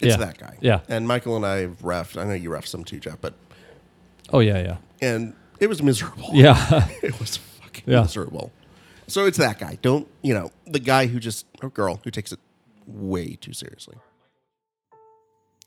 It's 0.00 0.10
Yeah. 0.10 0.16
that 0.18 0.38
guy. 0.38 0.56
Yeah. 0.60 0.80
And 0.88 1.08
Michael 1.08 1.34
and 1.36 1.44
I 1.46 1.58
have 1.62 1.80
refed. 1.80 2.20
I 2.20 2.24
know 2.24 2.34
you 2.34 2.50
ref 2.50 2.66
some 2.66 2.84
too, 2.84 3.00
Jeff, 3.00 3.20
but 3.20 3.34
Oh 4.32 4.38
yeah, 4.40 4.58
yeah, 4.58 4.76
and 5.02 5.34
it 5.60 5.66
was 5.68 5.82
miserable. 5.82 6.30
yeah. 6.32 6.88
it 7.02 7.18
was 7.18 7.36
fucking 7.38 7.84
Yeah. 7.86 8.02
miserable. 8.02 8.52
So 9.06 9.26
it's 9.26 9.38
that 9.38 9.58
guy. 9.58 9.78
Don't 9.82 10.06
you 10.22 10.34
know 10.34 10.50
the 10.66 10.78
guy 10.80 11.06
who 11.06 11.18
just 11.20 11.46
or 11.62 11.70
girl 11.70 12.00
who 12.04 12.10
takes 12.10 12.32
it 12.32 12.38
way 12.86 13.34
too 13.36 13.52
seriously. 13.52 13.96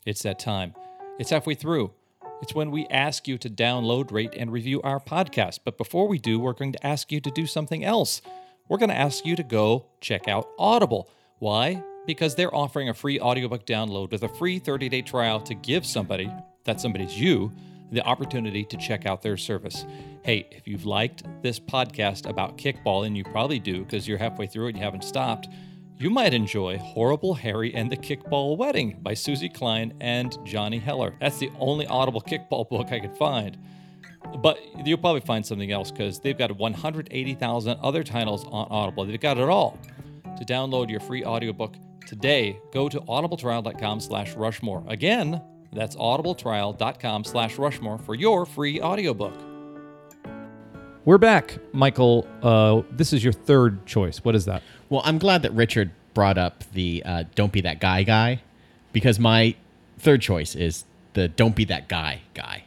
It's 0.06 0.24
that 0.24 0.40
time. 0.40 0.74
It's 1.20 1.30
halfway 1.32 1.56
through. 1.56 1.92
It's 2.42 2.54
when 2.54 2.70
we 2.72 2.86
ask 2.88 3.28
you 3.28 3.38
to 3.40 3.50
download, 3.50 4.12
rate, 4.12 4.34
and 4.38 4.52
review 4.52 4.82
our 4.84 5.00
podcast. 5.00 5.60
But 5.66 5.78
before 5.78 6.08
we 6.08 6.20
do, 6.20 6.40
we're 6.40 6.54
going 6.54 6.72
to 6.74 6.86
ask 6.86 7.12
you 7.12 7.20
to 7.22 7.32
do 7.32 7.48
something 7.48 7.84
else. 7.84 8.22
We're 8.70 8.78
going 8.78 8.90
to 8.90 8.98
ask 8.98 9.26
you 9.26 9.36
to 9.36 9.44
go 9.44 9.86
check 10.02 10.28
out 10.28 10.50
Audible. 10.60 11.10
Why? 11.40 11.82
Because 12.06 12.36
they're 12.36 12.54
offering 12.54 12.90
a 12.90 12.94
free 12.94 13.20
audiobook 13.20 13.66
download 13.66 14.12
with 14.12 14.24
a 14.24 14.30
free 14.30 14.60
30 14.60 14.90
day 14.90 15.02
trial 15.02 15.40
to 15.42 15.54
give 15.54 15.86
somebody, 15.86 16.32
that 16.66 16.82
somebody's 16.82 17.20
you, 17.20 17.52
the 17.92 18.02
opportunity 18.02 18.66
to 18.66 18.78
check 18.78 19.06
out 19.06 19.22
their 19.22 19.38
service. 19.38 19.86
Hey, 20.24 20.48
if 20.52 20.68
you've 20.68 20.86
liked 20.86 21.24
this 21.42 21.60
podcast 21.60 22.30
about 22.30 22.58
kickball, 22.58 23.06
and 23.06 23.16
you 23.16 23.24
probably 23.24 23.60
do 23.60 23.86
because 23.86 24.08
you're 24.08 24.18
halfway 24.18 24.48
through 24.48 24.66
it 24.66 24.70
and 24.70 24.78
you 24.80 24.84
haven't 24.84 25.06
stopped, 25.06 25.48
you 25.98 26.10
might 26.10 26.34
enjoy 26.34 26.78
Horrible 26.78 27.34
Harry 27.34 27.74
and 27.74 27.92
the 27.92 27.98
Kickball 27.98 28.58
Wedding 28.58 29.00
by 29.02 29.14
Suzy 29.14 29.50
Kline 29.50 29.94
and 30.00 30.38
Johnny 30.46 30.78
Heller. 30.78 31.16
That's 31.20 31.40
the 31.40 31.50
only 31.60 31.88
audible 31.88 32.22
kickball 32.22 32.70
book 32.70 32.92
I 32.92 33.00
could 33.00 33.18
find. 33.18 33.58
But 34.36 34.60
you'll 34.86 34.98
probably 34.98 35.22
find 35.22 35.46
something 35.46 35.72
else 35.72 35.92
because 35.92 36.20
they've 36.20 36.38
got 36.38 36.52
180,000 36.52 37.80
other 37.82 38.04
titles 38.04 38.46
on 38.46 38.68
Audible. 38.70 39.06
They've 39.06 39.20
got 39.20 39.38
it 39.38 39.50
all. 39.50 39.80
To 40.38 40.46
download 40.46 40.90
your 40.90 41.00
free 41.00 41.24
audiobook 41.26 41.76
today, 42.06 42.60
go 42.72 42.88
to 42.90 43.00
audibletrial.com 43.02 44.00
slash 44.00 44.36
rushmore. 44.36 44.84
Again, 44.88 45.42
that's 45.74 45.96
audibletrial.com 45.96 47.24
slash 47.24 47.58
rushmore 47.58 47.98
for 47.98 48.16
your 48.16 48.46
free 48.46 48.80
audiobook. 48.80 49.34
We're 51.06 51.18
back. 51.18 51.58
Michael, 51.74 52.28
uh, 52.44 52.82
this 52.92 53.14
is 53.14 53.24
your 53.24 53.34
third 53.34 53.86
choice. 53.86 54.24
What 54.26 54.36
is 54.36 54.46
that? 54.46 54.62
Well, 54.90 55.02
I'm 55.06 55.18
glad 55.18 55.42
that 55.44 55.54
Richard 55.54 55.92
brought 56.14 56.38
up 56.38 56.64
the 56.74 57.02
uh, 57.06 57.24
"Don't 57.34 57.52
be 57.52 57.62
that 57.62 57.80
guy" 57.80 58.04
guy, 58.04 58.42
because 58.92 59.18
my 59.18 59.56
third 59.98 60.22
choice 60.22 60.54
is 60.54 60.84
the 61.14 61.30
"Don't 61.30 61.56
be 61.56 61.64
that 61.66 61.88
guy" 61.88 62.24
guy, 62.34 62.66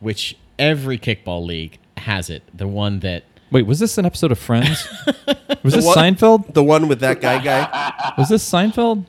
which 0.00 0.36
every 0.58 0.98
kickball 0.98 1.44
league 1.44 1.78
has 1.96 2.30
it. 2.30 2.42
The 2.52 2.68
one 2.68 3.00
that 3.00 3.24
Wait, 3.50 3.66
was 3.66 3.78
this 3.78 3.98
an 3.98 4.06
episode 4.06 4.32
of 4.32 4.38
Friends? 4.38 4.88
was 5.62 5.74
this 5.74 5.84
what? 5.84 5.96
Seinfeld? 5.96 6.54
The 6.54 6.64
one 6.64 6.88
with 6.88 7.00
that 7.00 7.20
guy 7.20 7.38
guy. 7.38 8.14
Was 8.18 8.28
this 8.28 8.48
Seinfeld? 8.48 9.06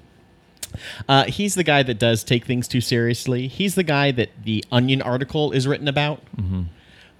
uh, 1.07 1.25
he's 1.25 1.55
the 1.55 1.63
guy 1.63 1.83
that 1.83 1.99
does 1.99 2.23
take 2.23 2.45
things 2.45 2.67
too 2.67 2.81
seriously. 2.81 3.47
He's 3.47 3.75
the 3.75 3.83
guy 3.83 4.11
that 4.11 4.29
the 4.43 4.63
Onion 4.71 5.01
article 5.01 5.51
is 5.51 5.67
written 5.67 5.87
about, 5.87 6.21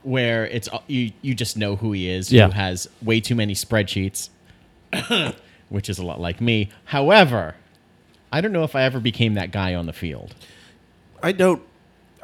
where 0.04 0.46
it's 0.46 0.68
uh, 0.72 0.80
you 0.88 1.12
you 1.22 1.34
just 1.34 1.58
know 1.58 1.76
who 1.76 1.92
he 1.92 2.10
is. 2.10 2.32
Yeah. 2.32 2.48
Who 2.48 2.52
has 2.54 2.88
way 3.02 3.20
too 3.20 3.36
many 3.36 3.54
spreadsheets, 3.54 4.30
which 5.70 5.90
is 5.90 5.98
a 5.98 6.06
lot 6.06 6.20
like 6.20 6.42
me. 6.42 6.70
However, 6.86 7.56
I 8.32 8.42
don't 8.42 8.52
know 8.52 8.64
if 8.64 8.76
I 8.76 8.84
ever 8.84 9.00
became 9.00 9.34
that 9.36 9.52
guy 9.52 9.74
on 9.74 9.86
the 9.86 9.94
field. 9.94 10.36
I 11.24 11.32
don't. 11.32 11.62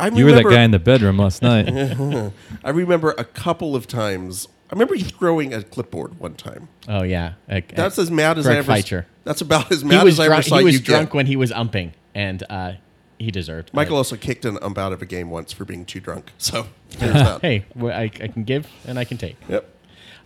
I 0.01 0.07
You 0.09 0.25
were 0.25 0.31
that 0.33 0.43
guy 0.43 0.63
in 0.63 0.71
the 0.71 0.79
bedroom 0.79 1.17
last 1.17 1.41
night. 1.41 1.69
I 2.63 2.69
remember 2.69 3.11
a 3.17 3.23
couple 3.23 3.75
of 3.75 3.87
times. 3.87 4.47
I 4.69 4.73
remember 4.73 4.95
you 4.95 5.03
throwing 5.05 5.53
a 5.53 5.63
clipboard 5.63 6.19
one 6.19 6.35
time. 6.35 6.69
Oh 6.87 7.03
yeah, 7.03 7.33
Uh, 7.49 7.61
That's 7.75 7.99
as 7.99 8.09
mad 8.09 8.37
as 8.37 8.45
Greg 8.45 8.55
I 8.55 8.59
ever. 8.59 8.67
Feitcher. 8.71 9.05
That's 9.25 9.41
about 9.41 9.71
as 9.71 9.83
mad 9.83 10.03
was 10.03 10.15
as 10.15 10.19
I 10.21 10.25
ever 10.25 10.33
drunk. 10.35 10.45
saw 10.45 10.57
He 10.59 10.63
was 10.65 10.73
you 10.75 10.79
drunk 10.79 11.09
get. 11.09 11.15
when 11.15 11.25
he 11.27 11.35
was 11.35 11.51
umping, 11.51 11.93
and 12.15 12.43
uh, 12.49 12.73
he 13.19 13.31
deserved. 13.31 13.71
Michael 13.73 13.95
it. 13.95 13.99
also 13.99 14.15
kicked 14.15 14.45
an 14.45 14.57
ump 14.61 14.77
out 14.77 14.93
of 14.93 15.01
a 15.01 15.05
game 15.05 15.29
once 15.29 15.51
for 15.53 15.65
being 15.65 15.85
too 15.85 15.99
drunk. 15.99 16.31
So 16.37 16.67
there's 16.97 17.13
that. 17.13 17.41
hey, 17.41 17.65
well, 17.75 17.95
I, 17.95 18.03
I 18.03 18.27
can 18.27 18.43
give 18.43 18.67
and 18.87 18.97
I 18.97 19.03
can 19.03 19.17
take. 19.17 19.35
Yep. 19.49 19.75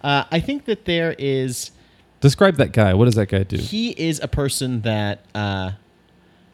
Uh, 0.02 0.24
I 0.32 0.40
think 0.40 0.66
that 0.66 0.86
there 0.86 1.16
is. 1.18 1.72
Describe 2.22 2.56
that 2.58 2.72
guy. 2.72 2.94
What 2.94 3.06
does 3.06 3.16
that 3.16 3.28
guy 3.28 3.44
do? 3.44 3.58
He 3.58 3.90
is 3.92 4.20
a 4.22 4.28
person 4.28 4.82
that. 4.82 5.26
Uh, 5.36 5.72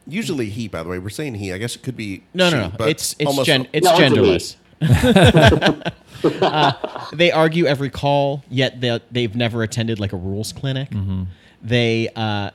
Usually 0.06 0.48
he, 0.48 0.68
by 0.68 0.82
the 0.82 0.88
way, 0.88 0.98
we're 0.98 1.10
saying 1.10 1.34
he. 1.34 1.52
I 1.52 1.58
guess 1.58 1.76
it 1.76 1.82
could 1.82 1.96
be 1.96 2.24
no, 2.34 2.50
she, 2.50 2.56
no, 2.56 2.68
no. 2.68 2.72
but 2.76 2.88
It's 2.88 3.14
it's 3.18 3.26
almost 3.26 3.46
gen, 3.46 3.68
it's 3.72 3.84
No, 3.84 3.96
it's 3.96 4.00
a 4.00 4.82
genderless. 4.82 5.92
uh, 6.42 7.06
they 7.12 7.30
argue 7.30 7.66
every 7.66 7.90
call, 7.90 8.44
yet 8.48 8.80
they 8.80 9.00
they've 9.10 9.34
never 9.34 9.62
attended 9.62 10.00
like 10.00 10.12
a 10.12 10.16
rules 10.16 10.52
clinic. 10.52 10.88
They 11.62 12.08
uh, 12.16 12.50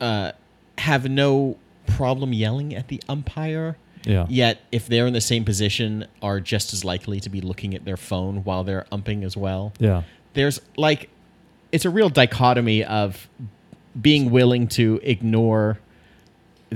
uh, 0.00 0.32
have 0.78 1.08
no 1.08 1.56
problem 1.86 2.32
yelling 2.32 2.74
at 2.74 2.88
the 2.88 3.02
umpire. 3.08 3.76
Yeah. 4.04 4.26
Yet, 4.28 4.60
if 4.70 4.86
they're 4.86 5.06
in 5.06 5.14
the 5.14 5.20
same 5.20 5.44
position, 5.46 6.06
are 6.20 6.38
just 6.38 6.74
as 6.74 6.84
likely 6.84 7.20
to 7.20 7.30
be 7.30 7.40
looking 7.40 7.74
at 7.74 7.86
their 7.86 7.96
phone 7.96 8.44
while 8.44 8.62
they're 8.62 8.86
umping 8.92 9.24
as 9.24 9.34
well. 9.34 9.72
Yeah. 9.78 10.02
There's 10.34 10.60
like, 10.76 11.08
it's 11.72 11.86
a 11.86 11.90
real 11.90 12.10
dichotomy 12.10 12.84
of 12.84 13.28
being 13.98 14.30
willing 14.30 14.68
to 14.68 15.00
ignore 15.02 15.78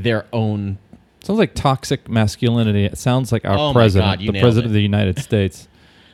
their 0.02 0.26
own 0.32 0.78
Sounds 1.24 1.38
like 1.38 1.54
toxic 1.54 2.08
masculinity. 2.08 2.84
It 2.84 2.96
sounds 2.96 3.32
like 3.32 3.44
our 3.44 3.56
Oh 3.58 3.66
my 3.68 3.80
president, 3.80 4.12
God, 4.12 4.20
you 4.20 4.26
the 4.28 4.32
nailed 4.32 4.42
president 4.42 4.66
it. 4.66 4.70
of 4.70 4.74
the 4.74 4.82
United 4.82 5.18
States. 5.22 5.68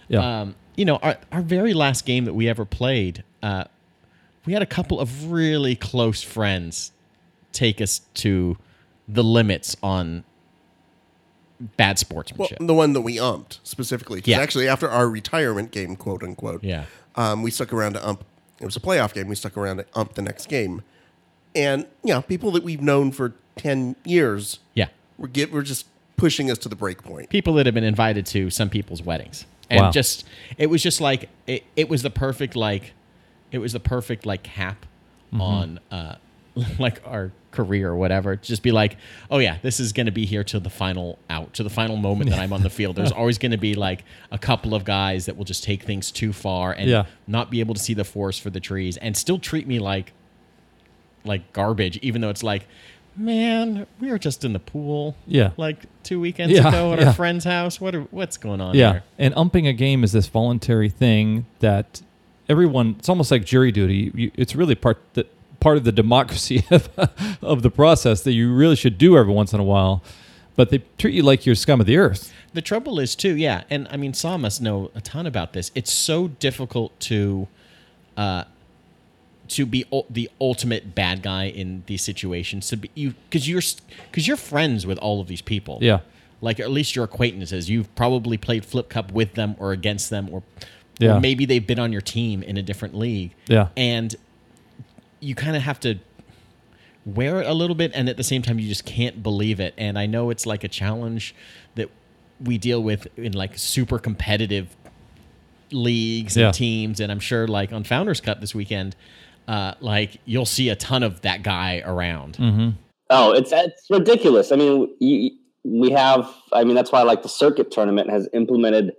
Yeah. 0.09 0.41
um, 0.41 0.55
you 0.77 0.85
know, 0.85 0.97
our, 0.97 1.17
our 1.31 1.43
very 1.43 1.73
last 1.75 2.05
game 2.07 2.25
that 2.25 2.33
we 2.35 2.49
ever 2.49 2.65
played, 2.65 3.23
uh, 3.43 3.65
we 4.47 4.55
had 4.55 4.63
a 4.63 4.67
couple 4.67 4.99
of 4.99 5.31
really 5.31 5.77
close 5.77 6.23
friends 6.23 6.91
take 7.53 7.81
us 7.81 8.01
to 8.15 8.57
the 9.07 9.23
limits 9.23 9.77
on 9.83 10.25
bad 11.61 11.91
Well, 11.91 11.97
sportsmanship. 11.97 12.59
the 12.61 12.75
one 12.75 12.93
that 12.95 13.03
we 13.03 13.17
umped 13.17 13.59
specifically. 13.63 14.21
'Cause 14.21 14.29
Yeah. 14.29 14.41
Actually, 14.41 14.69
after 14.69 14.89
our 14.91 15.09
retirement 15.09 15.71
game, 15.71 15.97
quote 15.97 16.23
unquote. 16.23 16.65
Yeah. 16.65 16.85
Um, 17.15 17.43
we 17.43 17.51
stuck 17.51 17.73
around 17.73 17.93
to 17.93 18.07
ump. 18.07 18.25
It 18.61 18.65
was 18.65 18.77
a 18.77 18.81
playoff 18.81 19.15
game. 19.15 19.29
We 19.29 19.37
stuck 19.37 19.57
around 19.57 19.77
to 19.79 19.87
ump 19.95 20.15
the 20.15 20.23
next 20.23 20.49
game, 20.49 20.83
and 21.55 21.87
yeah, 22.03 22.21
people 22.21 22.51
that 22.53 22.65
we've 22.65 22.81
known 22.83 23.13
for 23.13 23.35
ten 23.57 23.97
years 24.05 24.59
yeah. 24.75 24.89
were 25.19 25.29
get 25.29 25.51
were 25.53 25.63
just 25.63 25.87
pushing 26.17 26.51
us 26.51 26.59
to 26.59 26.69
the 26.69 26.77
break 26.77 27.03
point. 27.03 27.29
People 27.31 27.55
that 27.55 27.67
have 27.67 27.75
been 27.75 27.85
invited 27.85 28.25
to 28.27 28.51
some 28.51 28.71
people's 28.71 29.03
weddings. 29.03 29.47
And 29.71 29.81
Wow. 29.81 29.91
just, 29.91 30.25
it 30.59 30.69
was 30.69 30.83
just 30.83 31.01
like, 31.01 31.29
it, 31.47 31.65
it 31.75 31.89
was 31.89 32.03
the 32.03 32.11
perfect, 32.11 32.55
like, 32.55 32.93
it 33.51 33.59
was 33.59 33.73
the 33.73 33.81
perfect, 33.81 34.25
like, 34.27 34.43
cap 34.43 34.85
on, 35.33 35.81
uh, 35.91 36.17
like 36.79 37.01
our 37.07 37.33
career 37.51 37.89
or 37.91 37.97
whatever. 37.97 38.37
Just 38.37 38.63
be 38.63 38.71
like, 38.71 38.97
oh 39.31 39.39
yeah, 39.39 39.59
this 39.63 39.81
is 39.81 39.93
going 39.93 40.07
to 40.07 40.13
be 40.13 40.25
here 40.27 40.45
till 40.45 40.61
the 40.61 40.71
final 40.71 41.19
out, 41.31 41.55
to 41.55 41.63
the 41.65 41.71
final 41.71 41.97
moment 41.97 42.31
that 42.31 42.39
I'm 42.39 42.53
on 42.53 42.63
the 42.63 42.71
field. 42.79 42.95
There's 42.95 43.11
always 43.11 43.39
going 43.39 43.53
to 43.53 43.59
be 43.59 43.75
like 43.75 44.05
a 44.31 44.39
couple 44.39 44.75
of 44.75 44.85
guys 44.85 45.27
that 45.27 45.37
will 45.37 45.45
just 45.45 45.65
take 45.65 45.83
things 45.83 46.13
too 46.13 46.33
far 46.33 46.73
and 46.73 46.89
Yeah. 46.89 47.07
not 47.27 47.51
be 47.51 47.59
able 47.61 47.75
to 47.75 47.81
see 47.81 47.95
the 47.95 48.05
forest 48.05 48.41
for 48.43 48.51
the 48.51 48.61
trees 48.61 48.97
and 48.99 49.17
still 49.17 49.39
treat 49.39 49.67
me 49.67 49.79
like 49.81 50.13
like 51.25 51.53
garbage, 51.55 51.97
even 52.03 52.21
though 52.21 52.29
it's 52.31 52.43
like, 52.43 52.67
man, 53.17 53.87
we 54.01 54.11
were 54.11 54.19
just 54.19 54.45
in 54.45 54.53
the 54.53 54.59
pool, 54.59 55.17
Yeah. 55.27 55.51
like 55.57 55.85
two 56.03 56.21
weekends 56.21 56.55
Yeah, 56.55 56.69
ago 56.69 56.93
at 56.93 57.01
yeah. 57.01 57.07
our 57.09 57.13
friend's 57.13 57.45
house. 57.45 57.81
What 57.81 57.95
are, 57.95 58.03
what's 58.11 58.37
going 58.37 58.61
on? 58.61 58.75
yeah. 58.75 58.93
here? 58.93 59.03
And 59.19 59.35
umping 59.35 59.67
a 59.69 59.73
game 59.73 60.05
is 60.05 60.13
this 60.13 60.27
voluntary 60.27 60.89
thing 60.89 61.47
that 61.61 62.03
everyone, 62.49 62.97
it's 62.99 63.09
almost 63.09 63.31
like 63.31 63.45
jury 63.45 63.73
duty. 63.73 64.11
You, 64.15 64.31
it's 64.35 64.55
really 64.55 64.75
part 64.75 64.99
part 65.61 65.79
of 65.79 65.85
the 65.85 65.93
democracy 65.93 66.63
of, 66.71 66.91
of 67.41 67.63
the 67.63 67.71
process 67.71 68.21
that 68.23 68.33
you 68.33 68.53
really 68.53 68.77
should 68.77 68.99
do 68.99 69.17
every 69.17 69.33
once 69.33 69.53
in 69.55 69.61
a 69.61 69.65
while. 69.65 70.03
But 70.57 70.69
they 70.71 70.83
treat 70.99 71.15
you 71.15 71.23
like 71.23 71.47
you're 71.47 71.55
scum 71.55 71.81
of 71.81 71.87
the 71.87 71.97
earth. 71.97 72.33
The 72.53 72.61
trouble 72.63 73.01
is 73.01 73.17
too, 73.17 73.35
yeah, 73.37 73.65
and 73.71 73.89
I 73.91 73.97
mean, 73.97 74.13
Saul 74.15 74.39
must 74.39 74.61
know 74.63 74.91
a 74.95 75.01
ton 75.01 75.27
about 75.27 75.53
this. 75.55 75.73
It's 75.75 75.91
so 75.93 76.29
difficult 76.29 76.99
to, 77.01 77.49
uh, 78.17 78.45
to 79.49 79.67
be 79.67 79.85
ul- 79.93 80.07
the 80.11 80.31
ultimate 80.41 80.95
bad 80.95 81.23
guy 81.23 81.45
in 81.45 81.83
these 81.87 82.03
situations. 82.03 82.69
To 82.69 82.77
be 82.77 82.91
you 82.95 83.15
because 83.29 83.49
you're 83.49 83.63
because 84.11 84.27
you're 84.27 84.37
friends 84.37 84.87
with 84.87 84.99
all 84.99 85.21
of 85.21 85.27
these 85.29 85.43
people. 85.43 85.79
Yeah. 85.83 86.01
like 86.41 86.61
at 86.61 86.71
least 86.71 86.95
your 86.95 87.05
acquaintances. 87.07 87.71
You've 87.71 87.95
probably 87.95 88.37
played 88.37 88.65
flip 88.67 88.89
cup 88.91 89.13
with 89.13 89.33
them 89.35 89.55
or 89.59 89.73
against 89.73 90.11
them, 90.11 90.29
or, 90.31 90.43
Yeah. 90.99 91.17
or 91.17 91.21
maybe 91.21 91.47
they've 91.47 91.67
been 91.67 91.79
on 91.79 91.91
your 91.93 92.03
team 92.03 92.43
in 92.43 92.57
a 92.59 92.63
different 92.63 92.95
league. 92.95 93.33
Yeah. 93.49 93.69
and 93.77 94.15
you 95.21 95.35
kind 95.35 95.57
of 95.57 95.63
have 95.63 95.81
to 95.81 95.95
wear 97.07 97.41
it 97.41 97.47
a 97.47 97.55
little 97.55 97.77
bit 97.77 97.93
and 97.95 98.09
at 98.11 98.17
the 98.19 98.25
same 98.25 98.43
time 98.43 98.59
you 98.59 98.69
just 98.69 98.85
can't 98.85 99.23
believe 99.23 99.59
it 99.61 99.73
and 99.79 99.99
i 99.99 100.05
know 100.07 100.29
it's 100.31 100.45
like 100.47 100.65
a 100.65 100.69
challenge 100.69 101.35
that 101.77 101.89
we 102.43 102.57
deal 102.59 102.83
with 102.83 103.07
in 103.19 103.33
like 103.33 103.57
super 103.57 103.99
competitive 103.99 104.75
leagues 105.71 106.37
and 106.37 106.45
Yeah. 106.47 106.51
teams 106.53 107.01
and 107.01 107.11
i'm 107.11 107.21
sure 107.21 107.49
like 107.49 107.73
on 107.73 107.85
founders 107.85 108.21
cup 108.21 108.41
this 108.41 108.55
weekend 108.55 108.95
uh, 109.49 109.75
like 109.81 110.21
you'll 110.25 110.47
see 110.47 110.69
a 110.69 110.77
ton 110.77 111.03
of 111.03 111.21
that 111.23 111.43
guy 111.43 111.83
around 111.85 112.37
Oh, 113.11 113.33
it's 113.33 113.53
it's 113.53 113.87
ridiculous. 113.91 114.51
I 114.51 114.57
mean, 114.57 114.95
you, 114.99 115.31
we 115.63 115.91
have. 115.91 116.29
I 116.53 116.65
mean, 116.65 116.75
that's 116.75 116.91
why 116.91 117.03
like 117.03 117.23
the 117.23 117.29
circuit 117.29 117.71
tournament 117.71 118.11
has 118.11 118.29
implemented 118.33 118.93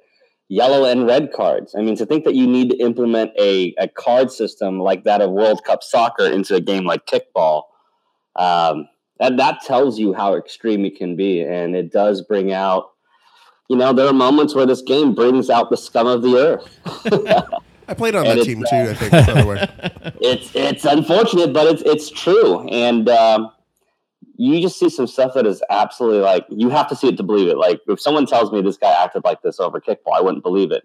yellow 0.47 0.85
and 0.85 1.07
red 1.07 1.33
cards. 1.33 1.73
I 1.77 1.81
mean, 1.81 1.95
to 1.97 2.05
think 2.05 2.23
that 2.25 2.35
you 2.35 2.45
need 2.45 2.69
to 2.69 2.77
implement 2.77 3.31
a, 3.39 3.73
a 3.79 3.87
card 3.87 4.31
system 4.31 4.79
like 4.79 5.03
that 5.05 5.21
of 5.21 5.31
World 5.31 5.63
Cup 5.63 5.81
soccer 5.83 6.27
into 6.27 6.55
a 6.55 6.61
game 6.61 6.85
like 6.85 7.07
kickball, 7.07 7.63
um, 8.35 8.87
that 9.19 9.37
that 9.37 9.61
tells 9.63 9.97
you 9.97 10.13
how 10.13 10.35
extreme 10.35 10.85
it 10.85 10.95
can 10.95 11.15
be, 11.15 11.41
and 11.41 11.75
it 11.75 11.91
does 11.91 12.21
bring 12.21 12.53
out 12.53 12.91
you 13.67 13.75
know, 13.75 13.93
there 13.93 14.07
are 14.07 14.13
moments 14.13 14.53
where 14.53 14.67
this 14.67 14.83
game 14.83 15.15
brings 15.15 15.49
out 15.49 15.71
the 15.71 15.77
scum 15.77 16.05
of 16.05 16.21
the 16.21 16.37
earth. 16.37 16.79
I 17.87 17.93
played 17.93 18.15
on 18.15 18.25
And 18.25 18.39
that 18.39 18.45
team 18.45 18.63
uh, 18.63 18.69
too. 18.69 18.91
I 18.91 18.93
think. 18.93 19.11
By 19.11 19.41
the 19.41 19.47
way, 19.47 20.13
it's 20.21 20.51
it's 20.55 20.85
unfortunate, 20.85 21.53
but 21.53 21.67
it's 21.67 21.81
it's 21.83 22.09
true, 22.09 22.67
and 22.69 23.07
um, 23.09 23.51
you 24.37 24.61
just 24.61 24.79
see 24.79 24.89
some 24.89 25.07
stuff 25.07 25.33
that 25.35 25.45
is 25.45 25.61
absolutely 25.69 26.19
like 26.19 26.45
you 26.49 26.69
have 26.69 26.87
to 26.89 26.95
see 26.95 27.07
it 27.07 27.17
to 27.17 27.23
believe 27.23 27.47
it. 27.47 27.57
Like 27.57 27.81
if 27.87 27.99
someone 27.99 28.25
tells 28.25 28.51
me 28.51 28.61
this 28.61 28.77
guy 28.77 28.91
acted 29.03 29.23
like 29.23 29.41
this 29.41 29.59
over 29.59 29.79
kickball, 29.79 30.13
I 30.15 30.21
wouldn't 30.21 30.43
believe 30.43 30.71
it, 30.71 30.83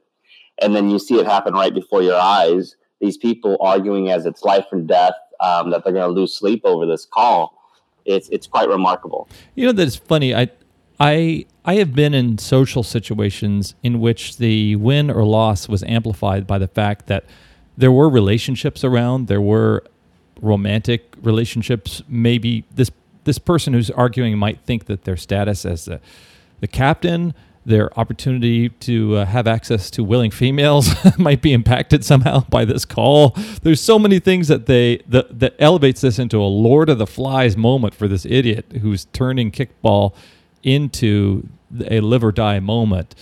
and 0.61 0.75
then 0.75 0.91
you 0.91 0.99
see 0.99 1.19
it 1.19 1.27
happen 1.27 1.55
right 1.55 1.75
before 1.75 2.03
your 2.03 2.21
eyes. 2.21 2.77
These 3.01 3.17
people 3.17 3.57
arguing 3.61 4.11
as 4.11 4.27
it's 4.27 4.43
life 4.43 4.67
and 4.73 4.87
death 4.87 5.15
um, 5.41 5.71
that 5.71 5.85
they're 5.85 5.93
going 5.93 6.07
to 6.07 6.21
lose 6.21 6.37
sleep 6.37 6.63
over 6.65 6.87
this 6.87 7.07
call. 7.07 7.59
It's 8.05 8.29
it's 8.29 8.47
quite 8.47 8.69
remarkable. 8.69 9.29
You 9.55 9.67
know 9.67 9.73
that 9.73 9.87
it's 9.87 9.97
funny. 9.97 10.35
I, 10.35 10.51
I, 11.01 11.47
I 11.65 11.77
have 11.77 11.95
been 11.95 12.13
in 12.13 12.37
social 12.37 12.83
situations 12.83 13.75
in 13.83 14.01
which 14.01 14.37
the 14.37 14.77
win 14.77 15.11
or 15.11 15.25
loss 15.25 15.67
was 15.67 15.83
amplified 15.85 16.47
by 16.47 16.59
the 16.59 16.69
fact 16.69 17.07
that 17.07 17.25
there 17.77 17.91
were 17.91 18.11
relationships 18.11 18.85
around. 18.85 19.27
There 19.27 19.41
were 19.41 19.83
romantic 20.41 21.15
relationships. 21.23 22.03
Maybe 22.07 22.65
this 22.75 22.91
this 23.25 23.39
person 23.39 23.75
who's 23.75 23.91
arguing 23.91 24.39
might 24.39 24.61
think 24.61 24.87
that 24.87 25.05
their 25.05 25.17
status 25.17 25.65
as 25.65 25.87
the 25.87 26.01
the 26.61 26.67
captain, 26.67 27.33
their 27.65 27.99
opportunity 27.99 28.69
to 28.69 29.17
uh, 29.17 29.25
have 29.25 29.47
access 29.47 29.91
to 29.91 30.05
willing 30.05 30.31
females 30.31 30.91
might 31.19 31.41
be 31.41 31.55
impacted 31.55 32.05
somehow 32.05 32.41
by 32.51 32.67
this 32.67 32.85
call. 32.85 33.31
There's 33.63 33.81
so 33.81 33.99
many 33.99 34.19
things 34.19 34.49
that 34.49 34.67
they 34.67 34.99
that, 35.09 35.41
that 35.41 35.55
elevates 35.59 36.03
this 36.03 36.19
into 36.19 36.39
a 36.39 36.45
Lord 36.45 36.91
of 36.91 36.99
the 36.99 37.07
Flies 37.07 37.57
moment 37.57 37.95
for 37.95 38.07
this 38.07 38.27
idiot 38.27 38.67
who's 38.83 39.07
turning 39.07 39.51
kickball 39.51 40.15
into 40.63 41.49
a 41.89 42.01
live 42.01 42.25
or 42.25 42.33
die 42.33 42.61
moment. 42.61 43.15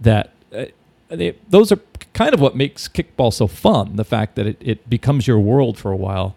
That 0.00 0.32
uh, 0.54 0.66
they, 1.08 1.36
those 1.48 1.70
are 1.72 1.78
kind 2.14 2.32
of 2.34 2.40
what 2.40 2.56
makes 2.56 2.88
kickball 2.88 3.32
so 3.32 3.46
fun. 3.46 3.96
The 3.96 4.04
fact 4.04 4.36
that 4.36 4.46
it, 4.46 4.56
it 4.60 4.88
becomes 4.90 5.26
your 5.26 5.38
world 5.38 5.78
for 5.78 5.90
a 5.92 5.96
while. 5.96 6.34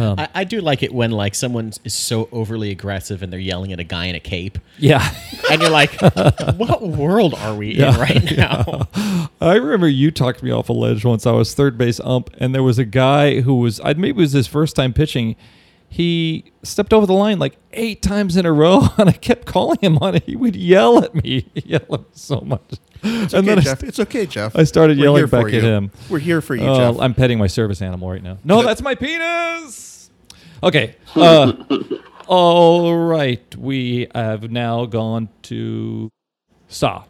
I, 0.00 0.28
I 0.32 0.44
do 0.44 0.60
like 0.60 0.84
it 0.84 0.94
when 0.94 1.10
like 1.10 1.34
someone 1.34 1.72
is 1.82 1.92
so 1.92 2.28
overly 2.30 2.70
aggressive 2.70 3.20
and 3.20 3.32
they're 3.32 3.40
yelling 3.40 3.72
at 3.72 3.80
a 3.80 3.84
guy 3.84 4.06
in 4.06 4.14
a 4.14 4.20
cape, 4.20 4.60
Yeah. 4.78 5.04
and 5.50 5.60
you're 5.60 5.72
like, 5.72 6.00
"What 6.56 6.82
world 6.82 7.34
are 7.34 7.56
we 7.56 7.72
in 7.80 7.94
right 7.96 8.36
now?" 8.36 8.88
I 9.40 9.54
remember 9.56 9.88
you 9.88 10.12
talked 10.12 10.40
me 10.40 10.52
off 10.52 10.68
a 10.68 10.72
ledge 10.72 11.04
once. 11.04 11.26
I 11.26 11.32
was 11.32 11.52
third 11.52 11.76
base 11.76 11.98
ump, 12.04 12.30
and 12.38 12.54
there 12.54 12.62
was 12.62 12.78
a 12.78 12.84
guy 12.84 13.40
who 13.40 13.56
was, 13.56 13.80
I 13.80 13.94
maybe 13.94 14.10
it 14.10 14.16
was 14.16 14.32
his 14.32 14.46
first 14.46 14.76
time 14.76 14.92
pitching. 14.92 15.34
He 15.88 16.44
stepped 16.62 16.92
over 16.92 17.06
the 17.06 17.14
line 17.14 17.38
like 17.38 17.56
eight 17.72 18.02
times 18.02 18.36
in 18.36 18.44
a 18.46 18.52
row, 18.52 18.88
and 18.98 19.08
I 19.08 19.12
kept 19.12 19.46
calling 19.46 19.78
him 19.80 19.98
on 19.98 20.14
it. 20.16 20.24
He 20.24 20.36
would 20.36 20.54
yell 20.56 21.02
at 21.02 21.14
me, 21.14 21.48
yell 21.54 21.80
at 21.90 22.00
me 22.00 22.06
so 22.12 22.40
much. 22.40 22.60
it's 23.02 23.32
and 23.32 23.34
okay, 23.34 23.40
then 23.46 23.58
I, 23.58 23.62
Jeff. 23.62 23.82
It's 23.82 23.98
okay, 24.00 24.26
Jeff. 24.26 24.54
I 24.56 24.64
started 24.64 24.98
We're 24.98 25.04
yelling 25.04 25.26
back 25.26 25.46
at 25.46 25.62
him. 25.62 25.90
We're 26.10 26.18
here 26.18 26.40
for 26.40 26.54
you, 26.54 26.66
Oh, 26.66 26.76
Jeff. 26.76 27.00
I'm 27.00 27.14
petting 27.14 27.38
my 27.38 27.46
service 27.46 27.80
animal 27.82 28.10
right 28.10 28.22
now. 28.22 28.38
No, 28.44 28.62
that's 28.62 28.82
my 28.82 28.94
penis. 28.94 30.10
Okay. 30.62 30.96
Uh, 31.16 31.52
all 32.26 32.96
right. 32.96 33.56
We 33.56 34.08
have 34.14 34.50
now 34.50 34.84
gone 34.86 35.28
to 35.44 36.10
Saw. 36.68 37.04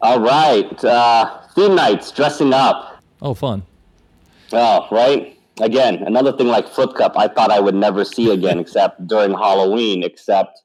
All 0.00 0.18
right, 0.20 0.84
uh, 0.84 1.38
theme 1.54 1.76
nights, 1.76 2.10
dressing 2.10 2.52
up. 2.52 3.00
Oh, 3.22 3.34
fun. 3.34 3.62
Oh, 4.52 4.88
right. 4.90 5.38
Again, 5.60 6.02
another 6.02 6.32
thing 6.32 6.48
like 6.48 6.68
Flip 6.68 6.94
Cup, 6.94 7.12
I 7.16 7.28
thought 7.28 7.50
I 7.50 7.60
would 7.60 7.74
never 7.74 8.04
see 8.04 8.30
again, 8.30 8.58
except 8.64 9.06
during 9.06 9.32
Halloween. 9.32 10.02
Except 10.02 10.62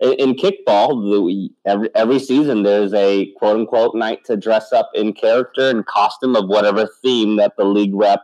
in, 0.00 0.12
in 0.14 0.34
kickball, 0.34 1.02
the, 1.02 1.50
every 1.64 1.88
every 1.94 2.18
season 2.18 2.62
there's 2.62 2.92
a 2.94 3.32
quote 3.36 3.56
unquote 3.56 3.94
night 3.94 4.24
to 4.26 4.36
dress 4.36 4.72
up 4.72 4.90
in 4.94 5.12
character 5.12 5.70
and 5.70 5.86
costume 5.86 6.36
of 6.36 6.48
whatever 6.48 6.88
theme 7.02 7.36
that 7.36 7.56
the 7.56 7.64
league 7.64 7.94
rep 7.94 8.20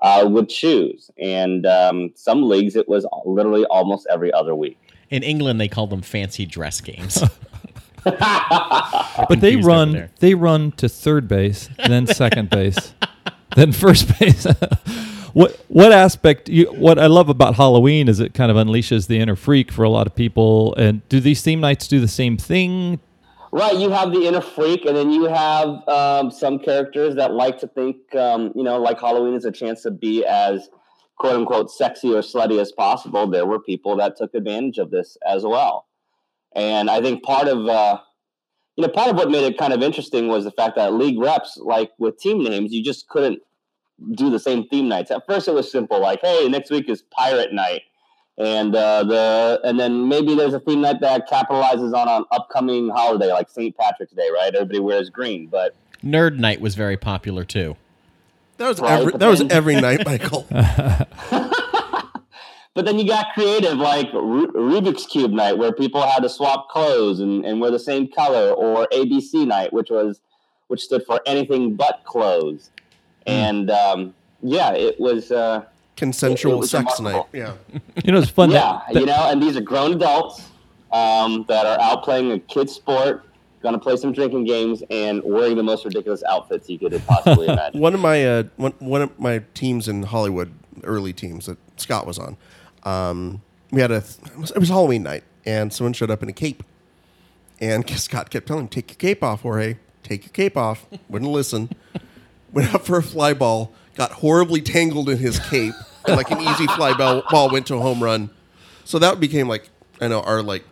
uh, 0.00 0.26
would 0.28 0.48
choose. 0.48 1.10
And 1.18 1.66
um, 1.66 2.10
some 2.14 2.48
leagues, 2.48 2.76
it 2.76 2.88
was 2.88 3.06
literally 3.24 3.64
almost 3.66 4.06
every 4.10 4.32
other 4.32 4.54
week. 4.54 4.78
In 5.10 5.22
England, 5.22 5.60
they 5.60 5.68
call 5.68 5.86
them 5.86 6.02
fancy 6.02 6.46
dress 6.46 6.80
games. 6.80 7.22
But 9.28 9.40
they 9.40 9.56
run 9.56 10.10
they 10.18 10.34
run 10.34 10.72
to 10.72 10.88
third 10.88 11.28
base, 11.28 11.68
then 11.86 12.06
second 12.06 12.50
base, 12.50 12.94
then 13.54 13.70
first 13.72 14.18
base. 14.18 14.46
What 15.32 15.64
what 15.68 15.92
aspect 15.92 16.48
you 16.48 16.66
what 16.66 16.98
I 16.98 17.06
love 17.06 17.28
about 17.28 17.56
Halloween 17.56 18.08
is 18.08 18.20
it 18.20 18.34
kind 18.34 18.50
of 18.50 18.56
unleashes 18.56 19.06
the 19.06 19.18
inner 19.18 19.36
freak 19.36 19.72
for 19.72 19.82
a 19.82 19.88
lot 19.88 20.06
of 20.06 20.14
people. 20.14 20.74
And 20.76 21.06
do 21.08 21.20
these 21.20 21.42
theme 21.42 21.60
nights 21.60 21.88
do 21.88 22.00
the 22.00 22.08
same 22.08 22.36
thing? 22.36 23.00
Right, 23.54 23.76
you 23.76 23.90
have 23.90 24.12
the 24.12 24.26
inner 24.26 24.40
freak, 24.40 24.86
and 24.86 24.96
then 24.96 25.10
you 25.10 25.24
have 25.24 25.86
um, 25.86 26.30
some 26.30 26.58
characters 26.58 27.16
that 27.16 27.32
like 27.34 27.58
to 27.58 27.66
think, 27.66 27.96
um, 28.14 28.50
you 28.54 28.62
know, 28.62 28.78
like 28.78 28.98
Halloween 28.98 29.34
is 29.34 29.44
a 29.44 29.52
chance 29.52 29.82
to 29.82 29.90
be 29.90 30.24
as 30.24 30.70
quote 31.18 31.34
unquote 31.36 31.70
sexy 31.70 32.14
or 32.14 32.22
slutty 32.22 32.58
as 32.58 32.72
possible. 32.72 33.26
There 33.26 33.44
were 33.44 33.60
people 33.60 33.96
that 33.96 34.16
took 34.16 34.34
advantage 34.34 34.78
of 34.78 34.90
this 34.90 35.18
as 35.26 35.44
well, 35.44 35.86
and 36.56 36.88
I 36.88 37.02
think 37.02 37.22
part 37.22 37.46
of, 37.46 37.66
uh, 37.66 37.98
you 38.76 38.86
know, 38.86 38.92
part 38.92 39.10
of 39.10 39.16
what 39.16 39.30
made 39.30 39.44
it 39.44 39.58
kind 39.58 39.74
of 39.74 39.82
interesting 39.82 40.28
was 40.28 40.44
the 40.44 40.50
fact 40.50 40.76
that 40.76 40.94
league 40.94 41.18
reps, 41.18 41.58
like 41.58 41.90
with 41.98 42.18
team 42.18 42.42
names, 42.42 42.72
you 42.72 42.82
just 42.82 43.06
couldn't 43.08 43.42
do 44.12 44.30
the 44.30 44.38
same 44.38 44.66
theme 44.68 44.88
nights. 44.88 45.10
At 45.10 45.24
first, 45.26 45.48
it 45.48 45.54
was 45.54 45.70
simple, 45.70 46.00
like, 46.00 46.20
hey, 46.22 46.48
next 46.48 46.70
week 46.70 46.88
is 46.88 47.02
Pirate 47.02 47.52
Night 47.52 47.82
and 48.38 48.74
uh, 48.74 49.04
the 49.04 49.60
and 49.62 49.78
then 49.78 50.08
maybe 50.08 50.34
there's 50.34 50.54
a 50.54 50.60
theme 50.60 50.80
night 50.80 51.00
that 51.02 51.28
capitalizes 51.28 51.94
on 51.94 52.08
an 52.08 52.24
upcoming 52.32 52.88
holiday 52.88 53.30
like 53.30 53.50
St. 53.50 53.76
Patrick's 53.76 54.12
Day, 54.14 54.28
right? 54.32 54.54
Everybody 54.54 54.80
wears 54.80 55.10
green, 55.10 55.48
but 55.48 55.74
Nerd 56.02 56.38
Night 56.38 56.60
was 56.60 56.74
very 56.74 56.96
popular 56.96 57.44
too. 57.44 57.76
that 58.56 58.68
was 58.68 58.80
Right, 58.80 59.00
every 59.00 59.12
but 59.12 59.20
that 59.20 59.28
was 59.28 59.42
every 59.50 59.76
night, 59.78 60.06
Michael. 60.06 60.46
but 62.74 62.86
then 62.86 62.98
you 62.98 63.06
got 63.06 63.26
creative 63.34 63.76
like 63.76 64.10
Ru- 64.14 64.50
Rubik's 64.52 65.04
cube 65.06 65.30
night 65.32 65.58
where 65.58 65.72
people 65.72 66.00
had 66.00 66.22
to 66.22 66.28
swap 66.28 66.70
clothes 66.70 67.20
and, 67.20 67.44
and 67.44 67.60
wear 67.60 67.70
the 67.70 67.78
same 67.78 68.08
color, 68.08 68.52
or 68.52 68.88
ABC 68.92 69.46
night, 69.46 69.72
which 69.72 69.90
was 69.90 70.20
which 70.68 70.80
stood 70.80 71.04
for 71.04 71.20
anything 71.26 71.74
but 71.76 72.00
clothes, 72.04 72.70
and 73.26 73.70
um, 73.70 74.14
yeah, 74.42 74.72
it 74.72 74.98
was. 75.00 75.30
Uh, 75.32 75.64
Consensual 75.94 76.54
It 76.54 76.56
was 76.60 76.70
sex 76.70 76.98
remarkable. 76.98 77.28
night. 77.32 77.54
Yeah. 77.72 77.80
You 78.04 78.12
know, 78.12 78.18
it's 78.18 78.30
fun. 78.30 78.50
yeah, 78.50 78.80
that, 78.88 78.94
that- 78.94 79.00
you 79.00 79.06
know, 79.06 79.30
and 79.30 79.42
these 79.42 79.56
are 79.56 79.60
grown 79.60 79.92
adults 79.92 80.48
um, 80.90 81.44
that 81.48 81.66
are 81.66 81.78
out 81.80 82.02
playing 82.02 82.32
a 82.32 82.38
kid's 82.40 82.72
sport, 82.72 83.24
going 83.62 83.74
to 83.74 83.78
play 83.78 83.96
some 83.96 84.10
drinking 84.12 84.44
games, 84.46 84.82
and 84.90 85.22
wearing 85.22 85.54
the 85.56 85.62
most 85.62 85.84
ridiculous 85.84 86.24
outfits 86.24 86.68
you 86.68 86.78
could 86.78 87.00
possibly 87.06 87.46
imagine. 87.48 87.80
One 87.80 87.94
of 87.94 88.00
my 88.00 88.24
uh, 88.26 88.42
one, 88.56 88.72
one 88.78 89.02
of 89.02 89.16
my 89.20 89.42
teams 89.54 89.86
in 89.86 90.02
Hollywood, 90.02 90.52
early 90.82 91.12
teams 91.12 91.46
that 91.46 91.58
Scott 91.76 92.06
was 92.06 92.18
on, 92.18 92.36
um, 92.84 93.42
we 93.70 93.80
had 93.82 93.90
a 93.92 93.96
it 93.98 94.38
was, 94.38 94.50
it 94.50 94.58
was 94.58 94.70
Halloween 94.70 95.02
night, 95.04 95.24
and 95.44 95.72
someone 95.72 95.92
showed 95.92 96.10
up 96.10 96.22
in 96.22 96.28
a 96.28 96.32
cape, 96.32 96.64
and 97.60 97.88
Scott 97.98 98.30
kept 98.30 98.46
telling 98.48 98.62
him, 98.64 98.68
"Take 98.68 98.90
your 98.90 98.96
cape 98.96 99.22
off, 99.22 99.42
Jorge. 99.42 99.76
Take 100.02 100.24
your 100.24 100.32
cape 100.32 100.56
off." 100.56 100.86
Wouldn't 101.08 101.30
listen. 101.30 101.68
Went 102.52 102.74
up 102.74 102.84
for 102.84 102.98
a 102.98 103.02
fly 103.02 103.32
ball, 103.34 103.72
got 103.94 104.12
horribly 104.12 104.60
tangled 104.60 105.08
in 105.08 105.18
his 105.18 105.38
cape, 105.38 105.74
and 106.06 106.16
like 106.16 106.30
an 106.30 106.40
easy 106.40 106.66
fly 106.68 106.92
ball, 106.94 107.22
ball 107.30 107.50
went 107.50 107.66
to 107.68 107.76
a 107.76 107.80
home 107.80 108.02
run. 108.02 108.30
So 108.84 108.98
that 108.98 109.20
became 109.20 109.48
like 109.48 109.70
I 110.00 110.08
know 110.08 110.20
our 110.20 110.42
like. 110.42 110.64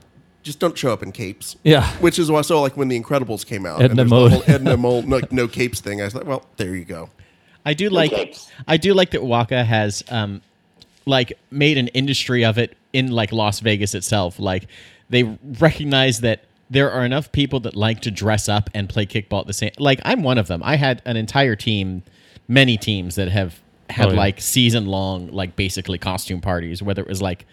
Just 0.42 0.58
don't 0.58 0.76
show 0.76 0.90
up 0.90 1.02
in 1.02 1.12
capes. 1.12 1.56
Yeah. 1.64 1.86
Which 1.98 2.18
is 2.18 2.30
why, 2.30 2.40
so 2.40 2.62
like 2.62 2.74
when 2.74 2.88
The 2.88 2.98
Incredibles 2.98 3.44
came 3.44 3.66
out, 3.66 3.82
Edna 3.82 3.90
and 3.90 3.98
there's 3.98 4.08
the 4.08 4.14
mode. 4.16 4.32
whole 4.32 4.42
Edna 4.46 4.76
mode, 4.78 5.04
no, 5.06 5.20
no 5.30 5.46
capes 5.46 5.80
thing. 5.80 6.00
I 6.00 6.04
was 6.04 6.14
like, 6.14 6.24
well, 6.24 6.46
there 6.56 6.74
you 6.74 6.86
go. 6.86 7.10
I 7.66 7.74
do 7.74 7.90
like 7.90 8.10
capes. 8.10 8.50
I 8.66 8.78
do 8.78 8.94
like 8.94 9.10
that 9.10 9.22
Waka 9.22 9.62
has 9.64 10.02
um 10.10 10.40
like 11.06 11.34
made 11.50 11.76
an 11.76 11.88
industry 11.88 12.44
of 12.44 12.56
it 12.56 12.74
in 12.94 13.10
like 13.10 13.32
Las 13.32 13.60
Vegas 13.60 13.94
itself. 13.94 14.38
Like 14.38 14.66
they 15.10 15.24
recognize 15.58 16.20
that 16.20 16.44
there 16.70 16.90
are 16.90 17.04
enough 17.04 17.32
people 17.32 17.60
that 17.60 17.74
like 17.74 18.00
to 18.02 18.10
dress 18.10 18.48
up 18.48 18.70
and 18.74 18.88
play 18.88 19.04
kickball 19.04 19.40
at 19.40 19.46
the 19.48 19.52
same 19.52 19.70
like 19.78 20.00
I'm 20.04 20.22
one 20.22 20.38
of 20.38 20.46
them. 20.46 20.62
I 20.64 20.76
had 20.76 21.02
an 21.04 21.16
entire 21.16 21.56
team, 21.56 22.02
many 22.48 22.76
teams 22.76 23.16
that 23.16 23.28
have 23.28 23.60
had 23.90 24.06
Oh, 24.06 24.10
yeah. 24.12 24.16
like 24.18 24.40
season 24.40 24.86
long 24.86 25.28
like 25.32 25.56
basically 25.56 25.98
costume 25.98 26.40
parties, 26.40 26.80
whether 26.82 27.02
it 27.02 27.08
was 27.08 27.20
like 27.20 27.44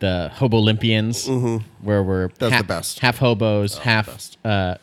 the 0.00 0.30
Hobo 0.34 0.58
Olympians 0.58 1.26
where 1.80 2.02
we're 2.02 2.28
That's 2.38 2.52
half, 2.52 2.62
the 2.62 2.66
best. 2.68 2.98
half 2.98 3.18
hobos, 3.18 3.78
half 3.78 4.06
best. 4.06 4.36
uh 4.44 4.74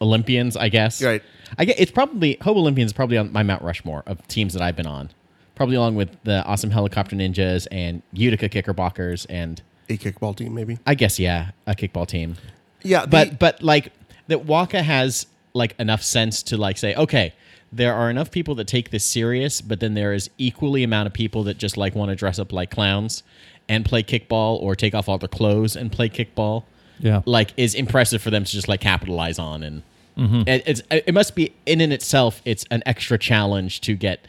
Olympians, 0.00 0.56
I 0.56 0.68
guess. 0.68 1.02
Right. 1.02 1.22
I 1.58 1.64
get 1.64 1.80
it's 1.80 1.90
probably 1.90 2.36
Hobo 2.42 2.60
Olympians 2.60 2.92
probably 2.92 3.16
on 3.16 3.32
my 3.32 3.42
Mount 3.42 3.62
Rushmore 3.62 4.02
of 4.06 4.26
teams 4.28 4.52
that 4.52 4.62
I've 4.62 4.76
been 4.76 4.86
on. 4.86 5.10
Probably 5.54 5.76
along 5.76 5.94
with 5.94 6.10
the 6.24 6.44
awesome 6.44 6.70
helicopter 6.70 7.16
ninjas 7.16 7.66
and 7.72 8.02
Utica 8.12 8.50
Kickerbockers 8.50 9.24
and 9.30 9.62
A 9.88 9.96
kickball 9.96 10.36
team, 10.36 10.52
maybe. 10.54 10.78
I 10.86 10.94
guess 10.94 11.18
yeah, 11.18 11.52
a 11.66 11.74
kickball 11.74 12.06
team. 12.06 12.36
Yeah, 12.82 13.02
the- 13.02 13.08
But 13.08 13.38
but 13.38 13.62
like 13.62 13.92
that 14.28 14.44
Waka 14.44 14.82
has 14.82 15.26
like 15.54 15.74
enough 15.78 16.02
sense 16.02 16.42
to 16.44 16.56
like 16.56 16.78
say, 16.78 16.94
okay, 16.94 17.32
there 17.72 17.94
are 17.94 18.10
enough 18.10 18.30
people 18.30 18.54
that 18.56 18.66
take 18.66 18.90
this 18.90 19.04
serious, 19.04 19.60
but 19.60 19.80
then 19.80 19.94
there 19.94 20.12
is 20.12 20.30
equally 20.38 20.82
amount 20.84 21.06
of 21.06 21.12
people 21.12 21.44
that 21.44 21.58
just 21.58 21.76
like 21.76 21.94
want 21.94 22.10
to 22.10 22.14
dress 22.14 22.38
up 22.38 22.52
like 22.52 22.70
clowns 22.70 23.22
and 23.68 23.84
play 23.84 24.02
kickball 24.02 24.60
or 24.60 24.76
take 24.76 24.94
off 24.94 25.08
all 25.08 25.18
their 25.18 25.28
clothes 25.28 25.76
and 25.76 25.90
play 25.90 26.08
kickball. 26.08 26.64
Yeah. 26.98 27.20
like 27.26 27.52
is 27.58 27.74
impressive 27.74 28.22
for 28.22 28.30
them 28.30 28.44
to 28.44 28.50
just 28.50 28.68
like 28.68 28.80
capitalize 28.80 29.38
on 29.38 29.62
and 29.62 29.82
mm-hmm. 30.16 30.48
it, 30.48 30.62
it's 30.64 30.82
it 30.90 31.12
must 31.12 31.34
be 31.34 31.54
in 31.66 31.82
and 31.82 31.92
itself 31.92 32.40
it's 32.46 32.64
an 32.70 32.82
extra 32.86 33.18
challenge 33.18 33.82
to 33.82 33.94
get 33.94 34.26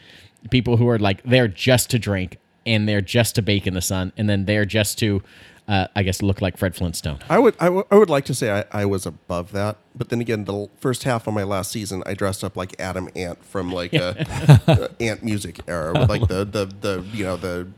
people 0.50 0.76
who 0.76 0.86
are 0.86 0.98
like 0.98 1.22
there 1.22 1.48
just 1.48 1.88
to 1.90 1.98
drink 1.98 2.36
and 2.66 2.86
they're 2.86 3.00
just 3.00 3.34
to 3.36 3.40
bake 3.40 3.66
in 3.66 3.72
the 3.72 3.80
sun 3.80 4.12
and 4.18 4.28
then 4.28 4.44
they're 4.44 4.66
just 4.66 4.98
to 4.98 5.22
uh, 5.68 5.86
I 5.94 6.02
guess 6.02 6.22
look 6.22 6.40
like 6.40 6.56
Fred 6.56 6.74
Flintstone. 6.74 7.18
I 7.28 7.38
would, 7.38 7.54
I 7.60 7.68
would, 7.68 7.84
I 7.90 7.96
would 7.96 8.08
like 8.10 8.24
to 8.24 8.34
say 8.34 8.50
I, 8.50 8.64
I 8.82 8.84
was 8.86 9.04
above 9.06 9.52
that, 9.52 9.76
but 9.94 10.08
then 10.08 10.20
again, 10.20 10.44
the 10.44 10.52
l- 10.54 10.70
first 10.80 11.04
half 11.04 11.26
of 11.26 11.34
my 11.34 11.44
last 11.44 11.70
season, 11.70 12.02
I 12.06 12.14
dressed 12.14 12.42
up 12.42 12.56
like 12.56 12.74
Adam 12.80 13.08
Ant 13.14 13.44
from 13.44 13.70
like 13.70 13.92
a, 13.92 14.60
uh, 14.66 14.88
Ant 14.98 15.22
music 15.22 15.60
era, 15.68 15.92
with 15.92 16.08
like 16.08 16.26
the, 16.26 16.44
the, 16.44 16.64
the, 16.80 17.04
you 17.12 17.24
know, 17.24 17.36
the, 17.36 17.68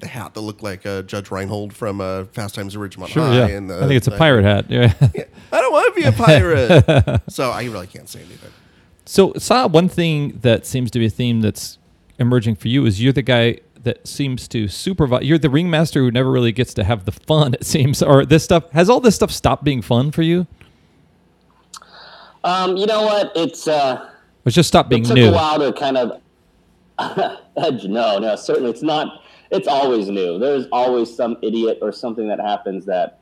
the 0.00 0.06
hat 0.08 0.34
that 0.34 0.40
looked 0.40 0.62
like 0.62 0.84
uh, 0.86 1.02
Judge 1.02 1.30
Reinhold 1.30 1.72
from 1.74 2.00
uh, 2.00 2.24
Fast 2.24 2.54
Times 2.54 2.74
at 2.74 2.80
Ridgemont 2.82 3.08
Sure, 3.08 3.22
High. 3.22 3.36
yeah. 3.36 3.46
And 3.48 3.68
the, 3.70 3.76
I 3.76 3.80
think 3.80 3.92
it's 3.92 4.06
a 4.06 4.10
the- 4.10 4.18
pirate 4.18 4.44
hat. 4.44 4.70
Yeah. 4.70 4.92
I 5.52 5.60
don't 5.60 5.72
want 5.72 5.94
to 5.94 6.00
be 6.00 6.06
a 6.06 6.12
pirate, 6.12 7.22
so 7.30 7.50
I 7.50 7.64
really 7.64 7.86
can't 7.86 8.08
say 8.08 8.20
anything. 8.20 8.50
So, 9.04 9.32
Saw, 9.38 9.68
one 9.68 9.88
thing 9.88 10.38
that 10.42 10.66
seems 10.66 10.90
to 10.90 10.98
be 10.98 11.06
a 11.06 11.10
theme 11.10 11.40
that's 11.40 11.78
emerging 12.18 12.56
for 12.56 12.68
you 12.68 12.84
is 12.86 13.00
you're 13.00 13.12
the 13.12 13.22
guy 13.22 13.58
that 13.86 14.06
seems 14.06 14.46
to 14.48 14.68
supervise. 14.68 15.24
You're 15.24 15.38
the 15.38 15.48
ringmaster 15.50 16.00
who 16.00 16.10
never 16.10 16.30
really 16.30 16.52
gets 16.52 16.74
to 16.74 16.84
have 16.84 17.04
the 17.06 17.12
fun. 17.12 17.54
It 17.54 17.64
seems, 17.64 18.02
or 18.02 18.26
this 18.26 18.44
stuff 18.44 18.70
has 18.72 18.90
all 18.90 19.00
this 19.00 19.14
stuff 19.14 19.30
stopped 19.30 19.64
being 19.64 19.80
fun 19.80 20.10
for 20.12 20.22
you. 20.22 20.46
Um, 22.44 22.76
you 22.76 22.86
know 22.86 23.02
what? 23.02 23.32
It's 23.34 23.66
uh, 23.66 24.08
It's 24.44 24.54
just 24.54 24.68
stopped 24.68 24.88
being 24.88 25.02
it 25.02 25.06
took 25.08 25.14
new. 25.16 25.28
a 25.30 25.32
while 25.32 25.58
to 25.58 25.72
kind 25.72 25.96
of 25.96 26.20
edge. 27.56 27.84
No, 27.84 28.18
no, 28.18 28.36
certainly 28.36 28.70
it's 28.70 28.82
not. 28.82 29.22
It's 29.50 29.68
always 29.68 30.08
new. 30.08 30.38
There's 30.38 30.66
always 30.72 31.14
some 31.14 31.36
idiot 31.42 31.78
or 31.82 31.92
something 31.92 32.28
that 32.28 32.40
happens 32.40 32.84
that 32.86 33.18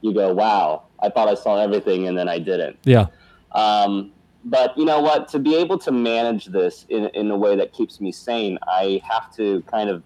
you 0.00 0.12
go, 0.12 0.32
"Wow, 0.32 0.84
I 1.00 1.08
thought 1.08 1.28
I 1.28 1.34
saw 1.34 1.58
everything 1.60 2.08
and 2.08 2.16
then 2.18 2.28
I 2.28 2.38
didn't." 2.38 2.78
Yeah, 2.84 3.06
Um, 3.52 4.12
but 4.44 4.76
you 4.76 4.84
know 4.84 5.00
what? 5.00 5.28
To 5.28 5.38
be 5.38 5.56
able 5.56 5.78
to 5.78 5.92
manage 5.92 6.46
this 6.46 6.86
in, 6.88 7.06
in 7.14 7.30
a 7.30 7.36
way 7.36 7.56
that 7.56 7.72
keeps 7.72 8.00
me 8.00 8.12
sane, 8.12 8.58
I 8.66 9.00
have 9.08 9.34
to 9.36 9.62
kind 9.62 9.88
of 9.88 10.02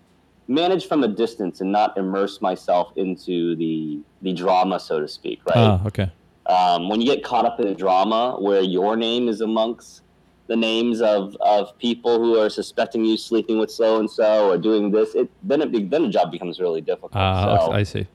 manage 0.48 0.86
from 0.86 1.02
a 1.02 1.08
distance 1.08 1.60
and 1.60 1.72
not 1.72 1.96
immerse 1.96 2.40
myself 2.40 2.92
into 2.96 3.56
the 3.56 4.00
the 4.22 4.32
drama, 4.32 4.78
so 4.78 5.00
to 5.00 5.08
speak. 5.08 5.40
Right? 5.46 5.56
ah, 5.56 5.86
okay, 5.86 6.10
um, 6.46 6.88
when 6.88 7.00
you 7.00 7.06
get 7.06 7.24
caught 7.24 7.44
up 7.44 7.60
in 7.60 7.66
a 7.68 7.74
drama 7.74 8.36
where 8.38 8.60
your 8.60 8.96
name 8.96 9.28
is 9.28 9.40
amongst 9.40 10.02
the 10.46 10.56
names 10.56 11.00
of, 11.00 11.36
of 11.40 11.76
people 11.78 12.18
who 12.18 12.38
are 12.38 12.48
suspecting 12.48 13.04
you 13.04 13.16
sleeping 13.16 13.58
with 13.58 13.70
so 13.70 13.98
and 13.98 14.08
so 14.08 14.48
or 14.48 14.56
doing 14.56 14.92
this, 14.92 15.14
it 15.14 15.28
then 15.42 15.60
it 15.60 15.72
be, 15.72 15.82
then 15.82 16.02
the 16.02 16.08
job 16.08 16.30
becomes 16.30 16.60
really 16.60 16.80
difficult. 16.80 17.12
ah, 17.14 17.66
so, 17.66 17.72
I 17.72 17.82
see. 17.82 18.06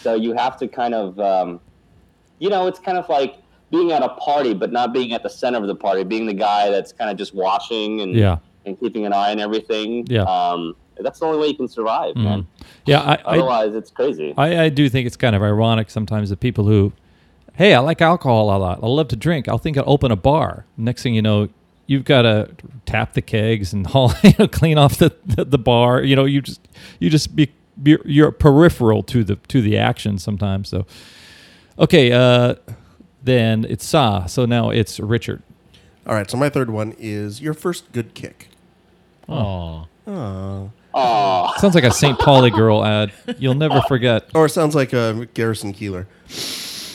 so 0.00 0.14
you 0.14 0.32
have 0.32 0.56
to 0.58 0.66
kind 0.66 0.94
of, 0.94 1.18
um, 1.20 1.60
you 2.40 2.50
know, 2.50 2.66
it's 2.66 2.80
kind 2.80 2.98
of 2.98 3.08
like 3.08 3.36
being 3.70 3.92
at 3.92 4.02
a 4.02 4.08
party 4.10 4.54
but 4.54 4.72
not 4.72 4.92
being 4.92 5.12
at 5.12 5.22
the 5.22 5.28
center 5.30 5.58
of 5.58 5.66
the 5.66 5.74
party, 5.74 6.04
being 6.04 6.26
the 6.26 6.34
guy 6.34 6.70
that's 6.70 6.92
kind 6.92 7.10
of 7.10 7.16
just 7.16 7.34
watching 7.34 8.00
and 8.00 8.14
Yeah, 8.14 8.38
and 8.64 8.78
keeping 8.78 9.06
an 9.06 9.12
eye 9.12 9.30
on 9.30 9.40
everything. 9.40 10.06
Yeah. 10.08 10.22
Um, 10.22 10.74
that's 11.00 11.20
the 11.20 11.26
only 11.26 11.38
way 11.38 11.46
you 11.48 11.54
can 11.56 11.68
survive, 11.68 12.16
man. 12.16 12.46
yeah. 12.84 13.00
I, 13.00 13.12
I, 13.14 13.36
Otherwise, 13.36 13.74
it's 13.74 13.90
crazy. 13.90 14.34
I, 14.36 14.64
I 14.64 14.68
do 14.68 14.88
think 14.88 15.06
it's 15.06 15.16
kind 15.16 15.36
of 15.36 15.42
ironic 15.42 15.90
sometimes 15.90 16.28
that 16.30 16.40
people 16.40 16.64
who, 16.64 16.92
hey, 17.54 17.72
I 17.72 17.78
like 17.78 18.02
alcohol 18.02 18.54
a 18.54 18.58
lot. 18.58 18.80
I 18.82 18.86
love 18.88 19.06
to 19.08 19.16
drink. 19.16 19.46
I'll 19.48 19.58
think 19.58 19.76
I'll 19.78 19.84
open 19.86 20.10
a 20.10 20.16
bar. 20.16 20.64
Next 20.76 21.04
thing 21.04 21.14
you 21.14 21.22
know, 21.22 21.50
you've 21.86 22.04
got 22.04 22.22
to 22.22 22.50
tap 22.84 23.12
the 23.12 23.22
kegs 23.22 23.72
and 23.72 23.86
haul, 23.92 24.12
you 24.24 24.32
know, 24.40 24.48
clean 24.48 24.76
off 24.76 24.98
the, 24.98 25.14
the, 25.24 25.44
the 25.44 25.58
bar. 25.58 26.02
You 26.02 26.16
know, 26.16 26.24
you 26.24 26.42
just 26.42 26.66
you 26.98 27.10
just 27.10 27.36
be, 27.36 27.52
be 27.80 27.96
you're 28.04 28.32
peripheral 28.32 29.04
to 29.04 29.22
the 29.22 29.36
to 29.36 29.62
the 29.62 29.78
action 29.78 30.18
sometimes. 30.18 30.68
So, 30.68 30.84
okay, 31.78 32.10
uh, 32.10 32.56
then 33.28 33.66
it's 33.68 33.84
Sa. 33.86 34.26
So 34.26 34.46
now 34.46 34.70
it's 34.70 34.98
Richard. 34.98 35.42
All 36.06 36.14
right, 36.14 36.30
so 36.30 36.36
my 36.38 36.48
third 36.48 36.70
one 36.70 36.94
is 36.98 37.40
your 37.40 37.54
first 37.54 37.92
good 37.92 38.14
kick. 38.14 38.48
Oh, 39.28 39.86
Aw. 40.06 41.52
Sounds 41.58 41.74
like 41.74 41.84
a 41.84 41.90
St. 41.90 42.18
Pauli 42.18 42.50
girl 42.50 42.84
ad. 42.84 43.12
You'll 43.38 43.54
never 43.54 43.82
forget. 43.82 44.30
Or 44.34 44.46
it 44.46 44.50
sounds 44.50 44.74
like 44.74 44.94
uh, 44.94 45.26
Garrison 45.34 45.74
Keillor. 45.74 46.06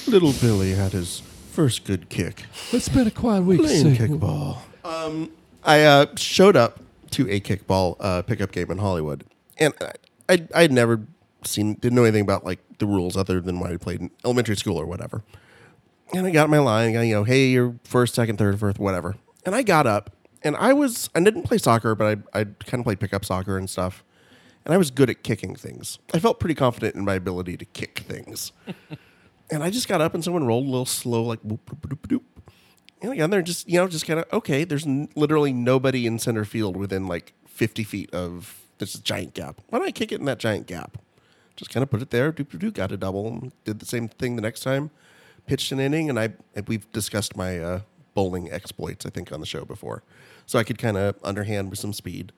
Little 0.07 0.33
Billy 0.33 0.71
had 0.73 0.93
his 0.93 1.21
first 1.51 1.85
good 1.85 2.09
kick. 2.09 2.45
It's 2.71 2.89
been 2.89 3.07
a 3.07 3.11
quiet 3.11 3.43
week. 3.43 3.61
Playing 3.61 3.95
kickball. 3.95 4.57
Um, 4.83 5.31
I 5.63 5.83
uh, 5.83 6.07
showed 6.15 6.57
up 6.57 6.79
to 7.11 7.29
a 7.29 7.39
kickball 7.39 7.95
uh, 7.99 8.23
pickup 8.23 8.51
game 8.51 8.71
in 8.71 8.79
Hollywood, 8.79 9.23
and 9.59 9.73
I, 9.79 9.91
I 10.27 10.47
I'd 10.55 10.71
never 10.71 11.01
seen, 11.45 11.75
didn't 11.75 11.95
know 11.95 12.03
anything 12.03 12.23
about 12.23 12.43
like 12.43 12.59
the 12.79 12.85
rules 12.87 13.15
other 13.15 13.39
than 13.39 13.59
when 13.59 13.71
I 13.71 13.77
played 13.77 14.01
in 14.01 14.11
elementary 14.25 14.57
school 14.57 14.77
or 14.77 14.85
whatever. 14.85 15.23
And 16.13 16.27
I 16.27 16.31
got 16.31 16.49
my 16.49 16.59
line, 16.59 16.95
I, 16.95 17.03
you 17.03 17.13
know, 17.15 17.23
hey, 17.23 17.47
you're 17.47 17.75
first, 17.83 18.13
second, 18.15 18.37
third, 18.37 18.59
fourth, 18.59 18.79
whatever. 18.79 19.15
And 19.45 19.55
I 19.55 19.63
got 19.63 19.87
up, 19.87 20.15
and 20.43 20.55
I 20.55 20.73
was, 20.73 21.09
I 21.15 21.19
didn't 21.21 21.43
play 21.43 21.57
soccer, 21.57 21.95
but 21.95 22.19
I 22.33 22.39
I 22.39 22.43
kind 22.43 22.79
of 22.79 22.83
played 22.83 22.99
pickup 22.99 23.25
soccer 23.25 23.57
and 23.57 23.69
stuff. 23.69 24.03
And 24.65 24.73
I 24.73 24.77
was 24.77 24.91
good 24.91 25.09
at 25.09 25.23
kicking 25.23 25.55
things. 25.55 25.99
I 26.13 26.19
felt 26.19 26.39
pretty 26.39 26.55
confident 26.55 26.95
in 26.95 27.03
my 27.03 27.15
ability 27.15 27.57
to 27.57 27.65
kick 27.65 27.99
things. 27.99 28.53
and 29.51 29.61
I 29.63 29.69
just 29.69 29.87
got 29.87 30.01
up, 30.01 30.13
and 30.13 30.23
someone 30.23 30.45
rolled 30.45 30.65
a 30.65 30.69
little 30.69 30.85
slow, 30.85 31.23
like 31.23 31.41
boop, 31.43 31.59
boop, 31.65 31.81
boop, 31.81 32.07
boop, 32.07 32.21
and 33.01 33.11
I 33.11 33.17
got 33.17 33.29
there, 33.29 33.41
just 33.41 33.67
you 33.67 33.79
know, 33.79 33.87
just 33.87 34.05
kind 34.07 34.19
of 34.19 34.25
okay. 34.31 34.63
There's 34.63 34.85
n- 34.85 35.09
literally 35.15 35.51
nobody 35.51 36.07
in 36.07 36.19
center 36.19 36.45
field 36.45 36.77
within 36.77 37.07
like 37.07 37.33
50 37.47 37.83
feet 37.83 38.13
of 38.13 38.61
this 38.77 38.93
giant 38.93 39.33
gap. 39.33 39.59
Why 39.69 39.79
don't 39.79 39.87
I 39.87 39.91
kick 39.91 40.11
it 40.11 40.19
in 40.19 40.25
that 40.25 40.39
giant 40.39 40.67
gap? 40.67 40.97
Just 41.55 41.69
kind 41.69 41.83
of 41.83 41.91
put 41.91 42.01
it 42.01 42.09
there. 42.09 42.31
Doop, 42.31 42.47
doop, 42.47 42.59
doop, 42.59 42.73
got 42.73 42.91
a 42.91 42.97
double. 42.97 43.51
Did 43.65 43.79
the 43.79 43.85
same 43.85 44.07
thing 44.07 44.35
the 44.37 44.41
next 44.41 44.61
time. 44.61 44.89
Pitched 45.45 45.71
an 45.71 45.79
inning, 45.79 46.09
and 46.09 46.19
I 46.19 46.33
and 46.55 46.67
we've 46.67 46.89
discussed 46.91 47.35
my 47.35 47.59
uh, 47.59 47.81
bowling 48.13 48.51
exploits. 48.51 49.05
I 49.05 49.09
think 49.09 49.31
on 49.31 49.39
the 49.39 49.45
show 49.45 49.65
before, 49.65 50.03
so 50.45 50.57
I 50.57 50.63
could 50.63 50.77
kind 50.77 50.97
of 50.97 51.15
underhand 51.23 51.69
with 51.69 51.79
some 51.79 51.93
speed. 51.93 52.31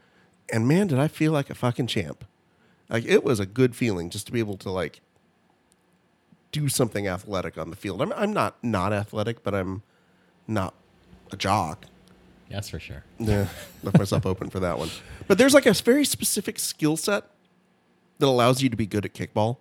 And 0.52 0.68
man, 0.68 0.88
did 0.88 1.00
I 1.00 1.08
feel 1.08 1.32
like 1.32 1.50
a 1.50 1.56
fucking 1.56 1.88
champ! 1.88 2.26
Like 2.90 3.06
it 3.06 3.24
was 3.24 3.40
a 3.40 3.46
good 3.46 3.76
feeling 3.76 4.10
just 4.10 4.26
to 4.28 4.32
be 4.32 4.40
able 4.40 4.58
to 4.58 4.72
like 4.72 5.02
do 6.52 6.70
something 6.70 7.08
athletic 7.08 7.58
on 7.58 7.70
the 7.70 7.76
field. 7.76 8.02
I'm 8.02 8.14
I'm 8.14 8.34
not 8.34 8.64
not 8.64 8.94
athletic, 8.94 9.44
but 9.44 9.54
I'm 9.54 9.84
not 10.48 10.74
a 11.32 11.38
jock. 11.38 11.86
that's 12.50 12.70
for 12.70 12.80
sure. 12.80 13.04
Yeah, 13.20 13.48
left 13.84 13.98
myself 13.98 14.26
open 14.32 14.50
for 14.50 14.60
that 14.62 14.80
one. 14.80 14.90
But 15.28 15.38
there's 15.38 15.54
like 15.54 15.66
a 15.66 15.74
very 15.74 16.06
specific 16.06 16.60
skill 16.60 16.98
set 16.98 17.26
that 18.20 18.28
allows 18.28 18.62
you 18.62 18.70
to 18.70 18.78
be 18.78 18.86
good 18.86 19.06
at 19.06 19.14
kickball. 19.14 19.58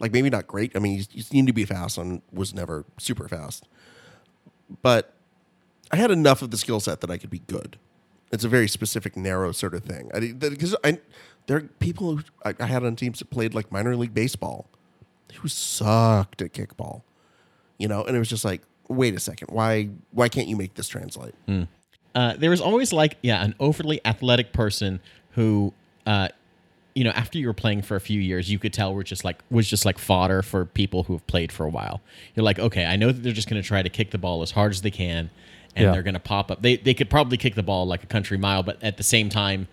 Like 0.00 0.12
maybe 0.12 0.30
not 0.30 0.46
great. 0.46 0.72
I 0.74 0.78
mean, 0.78 0.98
you, 0.98 1.04
you 1.12 1.24
need 1.42 1.46
to 1.46 1.52
be 1.52 1.64
fast. 1.64 1.98
and 1.98 2.22
was 2.32 2.54
never 2.54 2.84
super 2.98 3.28
fast, 3.28 3.68
but 4.82 5.14
I 5.92 5.96
had 5.96 6.10
enough 6.10 6.42
of 6.42 6.50
the 6.50 6.56
skill 6.56 6.80
set 6.80 7.00
that 7.00 7.10
I 7.10 7.18
could 7.18 7.30
be 7.30 7.40
good. 7.40 7.78
It's 8.32 8.44
a 8.44 8.48
very 8.48 8.68
specific, 8.68 9.16
narrow 9.16 9.52
sort 9.52 9.74
of 9.74 9.82
thing. 9.84 10.10
I 10.14 10.32
because 10.32 10.76
I 10.84 11.00
there 11.46 11.56
are 11.56 11.62
people 11.62 12.16
who 12.16 12.22
I, 12.44 12.54
I 12.60 12.66
had 12.66 12.84
on 12.84 12.96
teams 12.96 13.18
that 13.18 13.30
played 13.30 13.54
like 13.54 13.72
minor 13.72 13.96
league 13.96 14.14
baseball 14.14 14.66
who 15.34 15.48
sucked 15.48 16.40
at 16.42 16.52
kickball. 16.52 17.02
You 17.78 17.88
know, 17.88 18.04
and 18.04 18.14
it 18.14 18.18
was 18.18 18.28
just 18.28 18.44
like, 18.44 18.62
wait 18.88 19.14
a 19.14 19.20
second, 19.20 19.48
why 19.50 19.88
why 20.12 20.28
can't 20.28 20.48
you 20.48 20.56
make 20.56 20.74
this 20.74 20.88
translate? 20.88 21.34
uh, 22.14 22.34
there 22.36 22.50
was 22.50 22.60
always 22.60 22.92
like 22.92 23.16
yeah 23.22 23.42
an 23.42 23.54
overly 23.58 24.00
athletic 24.04 24.52
person 24.52 25.00
who 25.32 25.72
uh, 26.06 26.28
you 26.94 27.04
know 27.04 27.10
after 27.10 27.38
you 27.38 27.46
were 27.46 27.52
playing 27.54 27.82
for 27.82 27.96
a 27.96 28.00
few 28.00 28.20
years 28.20 28.50
you 28.50 28.58
could 28.58 28.72
tell 28.72 28.92
were 28.94 29.04
just 29.04 29.24
like 29.24 29.38
was 29.50 29.68
just 29.68 29.84
like 29.84 29.98
fodder 29.98 30.42
for 30.42 30.64
people 30.64 31.04
who 31.04 31.12
have 31.14 31.26
played 31.26 31.52
for 31.52 31.64
a 31.64 31.68
while 31.70 32.00
you're 32.34 32.44
like 32.44 32.58
okay 32.58 32.84
i 32.84 32.96
know 32.96 33.08
that 33.12 33.22
they're 33.22 33.32
just 33.32 33.48
going 33.48 33.60
to 33.62 33.66
try 33.66 33.82
to 33.82 33.88
kick 33.88 34.10
the 34.10 34.18
ball 34.18 34.42
as 34.42 34.50
hard 34.50 34.72
as 34.72 34.82
they 34.82 34.90
can 34.90 35.30
and 35.76 35.84
Yeah. 35.84 35.92
they're 35.92 36.02
going 36.02 36.14
to 36.14 36.20
pop 36.20 36.50
up 36.50 36.62
they, 36.62 36.76
they 36.76 36.94
could 36.94 37.08
probably 37.08 37.36
kick 37.36 37.54
the 37.54 37.62
ball 37.62 37.86
like 37.86 38.02
a 38.02 38.06
country 38.06 38.36
mile 38.38 38.62
but 38.64 38.82
at 38.82 38.96
the 38.96 39.02
same 39.04 39.28
time 39.28 39.68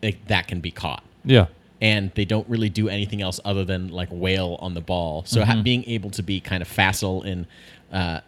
they, 0.00 0.12
that 0.26 0.48
can 0.48 0.60
be 0.60 0.70
caught 0.72 1.04
Yeah. 1.24 1.46
and 1.80 2.10
they 2.16 2.24
don't 2.24 2.48
really 2.48 2.68
do 2.68 2.88
anything 2.88 3.22
else 3.22 3.38
other 3.44 3.64
than 3.64 3.88
like 3.88 4.08
wail 4.10 4.58
on 4.60 4.74
the 4.74 4.80
ball. 4.80 5.22
So 5.24 5.44
ha- 5.44 5.62
being 5.62 5.84
able 5.84 6.10
to 6.10 6.22
be 6.22 6.40
kind 6.40 6.62
of 6.62 6.68
facile 6.68 7.22
in 7.22 7.46
uh, 7.92 8.20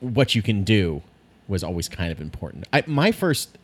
what 0.00 0.34
you 0.34 0.42
can 0.42 0.64
do 0.64 1.02
was 1.48 1.62
always 1.62 1.88
kind 1.88 2.10
of 2.10 2.20
important. 2.20 2.66
I, 2.72 2.82
my 2.86 3.12
first, 3.12 3.56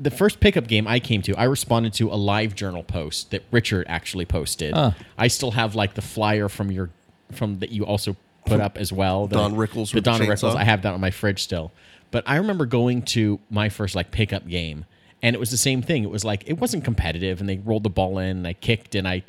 the 0.00 0.10
first 0.10 0.40
pickup 0.40 0.66
game 0.66 0.86
I 0.86 1.00
came 1.00 1.22
to, 1.22 1.34
I 1.36 1.44
responded 1.44 1.92
to 1.94 2.10
a 2.10 2.14
live 2.16 2.54
journal 2.54 2.82
post 2.82 3.30
that 3.30 3.42
Richard 3.50 3.86
actually 3.88 4.24
posted. 4.24 4.72
Ah. 4.74 4.94
I 5.16 5.28
still 5.28 5.52
have 5.52 5.74
like 5.74 5.94
the 5.94 6.02
flyer 6.02 6.48
from 6.48 6.70
your 6.70 6.90
from 7.32 7.58
that 7.58 7.70
you 7.70 7.84
also 7.84 8.16
put 8.46 8.60
up 8.60 8.78
as 8.78 8.92
well. 8.92 9.26
the- 9.26 9.36
Don 9.36 9.54
Rickles 9.54 9.90
the 9.90 9.96
the 9.96 10.00
Don 10.02 10.20
Rickles. 10.20 10.54
I 10.54 10.64
have 10.64 10.82
that 10.82 10.94
on 10.94 11.00
my 11.00 11.10
fridge 11.10 11.42
still. 11.42 11.72
But 12.10 12.24
I 12.26 12.36
remember 12.36 12.64
going 12.64 13.02
to 13.02 13.38
my 13.50 13.68
first 13.68 13.94
like 13.94 14.10
pickup 14.10 14.46
game, 14.48 14.86
and 15.22 15.34
it 15.36 15.38
was 15.38 15.50
the 15.50 15.58
same 15.58 15.82
thing. 15.82 16.04
It 16.04 16.10
was 16.10 16.24
like 16.24 16.42
it 16.46 16.54
wasn't 16.58 16.84
competitive, 16.84 17.40
and 17.40 17.48
they 17.48 17.58
rolled 17.58 17.82
the 17.82 17.90
ball 17.90 18.18
in, 18.18 18.38
and 18.38 18.46
I 18.46 18.54
kicked, 18.54 18.94
and 18.94 19.06
I 19.06 19.24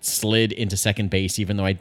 slid 0.00 0.52
into 0.52 0.76
second 0.76 1.10
base, 1.10 1.38
even 1.38 1.56
though 1.56 1.66
I 1.66 1.78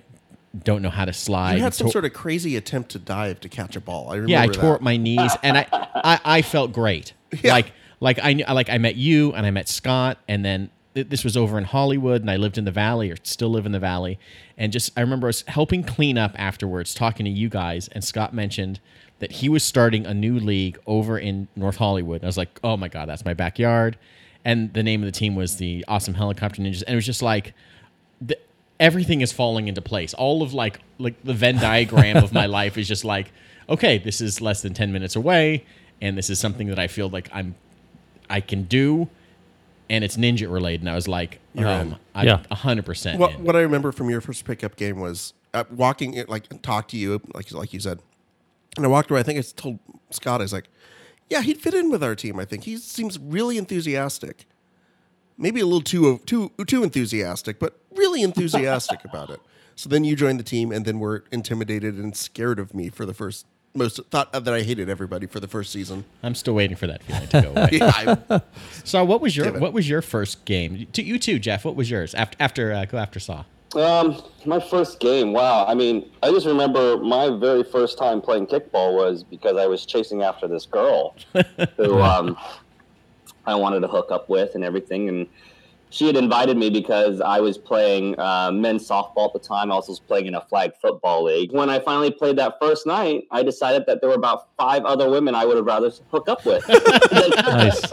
don't 0.64 0.84
know 0.84 0.92
how 0.92 1.06
to 1.06 1.14
slide. 1.14 1.56
You 1.56 1.64
had 1.64 1.74
some 1.74 1.90
sort 1.90 2.06
of 2.06 2.14
crazy 2.14 2.56
attempt 2.56 2.92
to 2.92 3.00
dive 3.00 3.40
to 3.42 3.50
catch 3.50 3.76
a 3.76 3.82
ball. 3.82 4.10
I 4.10 4.16
remember 4.16 4.32
yeah, 4.32 4.42
I 4.44 4.48
that. 4.48 4.54
tore 4.54 4.76
up 4.76 4.82
my 4.82 4.98
knees, 4.98 5.32
and 5.42 5.58
I, 5.58 5.66
I, 5.72 6.20
I 6.24 6.42
felt 6.42 6.72
great. 6.72 7.14
Yeah. 7.42 7.54
Like, 7.54 7.72
like 8.00 8.20
I 8.22 8.34
knew- 8.34 8.46
like 8.46 8.70
I 8.70 8.78
met 8.78 8.96
you, 8.96 9.34
and 9.34 9.46
I 9.46 9.52
met 9.52 9.68
Scott, 9.70 10.18
and 10.28 10.44
then 10.44 10.70
th- 10.94 11.10
this 11.10 11.24
was 11.24 11.36
over 11.38 11.58
in 11.58 11.64
Hollywood, 11.66 12.22
and 12.22 12.30
I 12.30 12.38
lived 12.38 12.58
in 12.58 12.66
the 12.66 12.72
Valley, 12.72 13.12
or 13.12 13.16
still 13.24 13.50
live 13.50 13.66
in 13.66 13.72
the 13.72 13.80
Valley, 13.80 14.20
and 14.58 14.72
just 14.72 14.92
I 14.98 15.02
remember 15.02 15.28
I 15.28 15.30
was 15.30 15.44
helping 15.48 15.84
clean 15.84 16.18
up 16.18 16.34
afterwards, 16.38 16.94
talking 16.94 17.26
to 17.26 17.32
you 17.32 17.50
guys, 17.50 17.88
and 17.90 18.04
Scott 18.04 18.34
mentioned 18.34 18.80
that 19.20 19.32
he 19.34 19.48
was 19.50 19.64
starting 19.64 20.06
a 20.06 20.14
new 20.14 20.38
league 20.40 20.78
over 20.86 21.18
in 21.18 21.48
North 21.56 21.78
Hollywood. 21.78 22.18
And 22.18 22.26
I 22.26 22.28
was 22.28 22.38
like, 22.38 22.60
oh 22.64 22.76
my 22.76 22.88
god, 22.90 23.08
that's 23.08 23.24
my 23.26 23.34
backyard, 23.34 23.98
and 24.44 24.74
the 24.74 24.84
name 24.84 25.02
of 25.02 25.06
the 25.06 25.18
team 25.18 25.36
was 25.36 25.58
the 25.58 25.86
Awesome 25.88 26.14
Helicopter 26.16 26.62
Ninjas, 26.62 26.84
and 26.84 26.94
it 26.94 26.96
was 26.96 27.06
just 27.06 27.22
like. 27.22 27.54
The, 28.22 28.38
everything 28.80 29.20
is 29.22 29.32
falling 29.34 29.68
into 29.68 29.82
place. 29.82 30.14
All 30.14 30.42
of 30.42 30.54
like 30.54 30.80
like 30.98 31.22
the 31.24 31.34
Venn 31.34 31.58
diagram 31.58 32.18
of 32.18 32.32
my 32.34 32.46
life 32.60 32.78
is 32.78 32.88
just 32.88 33.04
like, 33.06 33.32
okay, 33.70 33.98
this 33.98 34.22
is 34.22 34.40
less 34.42 34.62
than 34.62 34.74
ten 34.74 34.92
minutes 34.94 35.16
away, 35.18 35.66
and 36.02 36.18
this 36.18 36.30
is 36.30 36.40
something 36.40 36.68
that 36.68 36.80
I 36.80 36.88
feel 36.88 37.10
like 37.10 37.30
I'm 37.34 37.56
I 38.34 38.42
can 38.42 38.64
do, 38.64 39.10
and 39.92 40.04
it's 40.04 40.18
ninja 40.18 40.52
related. 40.52 40.82
And 40.82 40.90
I 40.90 40.96
was 40.96 41.08
like, 41.08 41.40
You're 41.54 41.68
um, 41.70 41.80
in. 41.80 41.96
I'm 42.16 42.26
Yeah. 42.26 42.44
hundred 42.52 42.84
percent. 42.84 43.20
What, 43.20 43.40
what 43.40 43.56
I 43.56 43.60
remember 43.62 43.92
from 43.92 44.10
your 44.10 44.22
first 44.22 44.44
pickup 44.44 44.76
game 44.76 45.00
was 45.00 45.34
uh, 45.54 45.66
walking, 45.70 46.16
it, 46.16 46.30
like, 46.30 46.62
talk 46.64 46.88
to 46.90 46.98
you, 46.98 47.22
like 47.36 47.52
like 47.52 47.74
you 47.74 47.80
said. 47.80 48.00
And 48.76 48.86
I 48.88 48.90
walked 48.90 49.12
away. 49.12 49.20
I 49.20 49.24
think 49.24 49.38
I 49.38 49.44
told 49.56 49.78
Scott, 50.10 50.42
I 50.42 50.46
was 50.46 50.52
like, 50.54 50.68
yeah, 51.30 51.42
he'd 51.42 51.62
fit 51.62 51.76
in 51.76 51.92
with 51.92 52.04
our 52.04 52.16
team. 52.16 52.40
I 52.40 52.46
think 52.46 52.64
he 52.64 52.78
seems 52.78 53.20
really 53.20 53.60
enthusiastic. 53.60 54.48
Maybe 55.38 55.60
a 55.60 55.66
little 55.66 55.82
too 55.82 56.20
too 56.26 56.52
too 56.66 56.84
enthusiastic, 56.84 57.60
but 57.60 57.80
really 57.96 58.24
enthusiastic 58.24 59.06
about 59.10 59.30
it. 59.30 59.42
So 59.76 59.90
then 59.90 60.04
you 60.04 60.16
joined 60.16 60.40
the 60.40 60.44
team, 60.44 60.72
and 60.72 60.86
then 60.86 60.98
were 61.00 61.24
intimidated 61.32 61.96
and 61.96 62.18
scared 62.18 62.58
of 62.58 62.74
me 62.74 62.90
for 62.90 63.06
the 63.06 63.14
first 63.14 63.46
most 63.74 64.00
thought 64.12 64.32
that 64.32 64.48
I 64.48 64.62
hated 64.62 64.90
everybody 64.90 65.28
for 65.28 65.40
the 65.40 65.48
first 65.48 65.72
season. 65.72 66.06
I'm 66.22 66.36
still 66.36 66.54
waiting 66.54 66.78
for 66.78 66.88
that 66.88 67.04
feeling 67.04 67.28
to 67.28 67.42
go 67.42 67.50
away. 67.52 67.70
Yeah, 67.74 68.18
I, 68.30 68.42
so, 68.84 69.04
what 69.04 69.22
was 69.22 69.36
your 69.36 69.52
what 69.60 69.74
was 69.74 69.90
your 69.90 70.02
first 70.02 70.46
game? 70.46 70.88
To 70.94 71.04
you 71.04 71.18
too, 71.18 71.40
Jeff. 71.40 71.66
What 71.66 71.76
was 71.76 71.90
yours 71.90 72.14
after 72.16 72.38
after 72.40 72.74
uh, 72.74 72.86
go 72.86 72.98
after 72.98 73.20
Saw? 73.20 73.46
Um, 73.76 74.22
my 74.46 74.60
first 74.60 75.00
game. 75.00 75.34
Wow. 75.34 75.66
I 75.66 75.74
mean, 75.74 76.10
I 76.22 76.30
just 76.30 76.46
remember 76.46 76.98
my 76.98 77.36
very 77.38 77.64
first 77.64 77.98
time 77.98 78.22
playing 78.22 78.48
kickball 78.48 78.94
was 78.94 79.24
because 79.24 79.58
I 79.58 79.66
was 79.66 79.86
chasing 79.86 80.22
after 80.22 80.48
this 80.48 80.66
girl 80.66 81.16
who 81.78 82.00
um, 82.00 82.38
I 83.46 83.56
wanted 83.56 83.80
to 83.80 83.88
hook 83.88 84.12
up 84.12 84.30
with 84.30 84.56
and 84.56 84.64
everything, 84.64 85.10
and 85.10 85.28
she 85.94 86.08
had 86.08 86.18
invited 86.18 86.58
me 86.58 86.72
because 86.72 87.22
I 87.22 87.40
was 87.40 87.56
playing 87.56 88.20
uh, 88.20 88.52
men's 88.52 88.90
softball 88.90 89.28
at 89.28 89.34
the 89.34 89.40
time. 89.40 89.72
I 89.72 89.76
also 89.76 89.92
was 89.92 90.00
playing 90.00 90.26
in 90.26 90.34
a 90.34 90.42
flag 90.42 90.72
football 90.82 91.26
league. 91.26 91.52
When 91.52 91.70
I 91.70 91.78
finally 91.80 92.10
played 92.10 92.36
that 92.38 92.56
first 92.60 92.88
night, 92.88 93.26
I 93.30 93.44
decided 93.44 93.86
that 93.86 94.02
there 94.02 94.10
were 94.10 94.16
about 94.16 94.48
five 94.58 94.86
other 94.86 95.08
women 95.08 95.36
I 95.36 95.46
would 95.46 95.56
have 95.56 95.68
rather 95.68 95.92
hook 96.10 96.28
up 96.28 96.44
with. 96.46 96.68
Nice. 97.44 97.80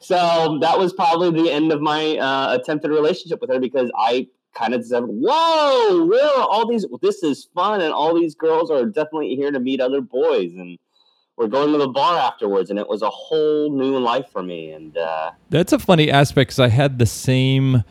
so 0.00 0.58
that 0.60 0.78
was 0.78 0.92
probably 0.92 1.30
the 1.30 1.50
end 1.50 1.72
of 1.72 1.80
my 1.80 2.18
uh, 2.18 2.54
attempted 2.60 2.90
relationship 2.90 3.40
with 3.40 3.48
her 3.48 3.58
because 3.58 3.90
I 3.96 4.28
kind 4.54 4.74
of 4.74 4.84
said, 4.84 5.04
"Whoa, 5.06 6.10
are 6.12 6.42
all 6.42 6.68
these? 6.68 6.84
This 7.00 7.22
is 7.22 7.48
fun, 7.54 7.80
and 7.80 7.94
all 7.94 8.14
these 8.14 8.34
girls 8.34 8.70
are 8.70 8.84
definitely 8.84 9.34
here 9.34 9.50
to 9.50 9.60
meet 9.60 9.80
other 9.80 10.02
boys, 10.02 10.52
and 10.52 10.78
we're 11.36 11.46
going 11.48 11.72
to 11.72 11.78
the 11.78 11.88
bar 11.88 12.18
afterwards." 12.18 12.70
And 12.70 12.78
it 12.78 12.88
was 12.88 13.02
a 13.02 13.10
whole 13.10 13.70
new 13.70 13.98
life 13.98 14.26
for 14.32 14.42
me. 14.42 14.70
And 14.72 14.96
uh, 14.96 15.32
That's 15.50 15.72
a 15.72 15.78
funny 15.78 16.10
aspect 16.10 16.50
because 16.50 16.60
I 16.60 16.68
had 16.68 16.98
the 16.98 17.06
same 17.06 17.84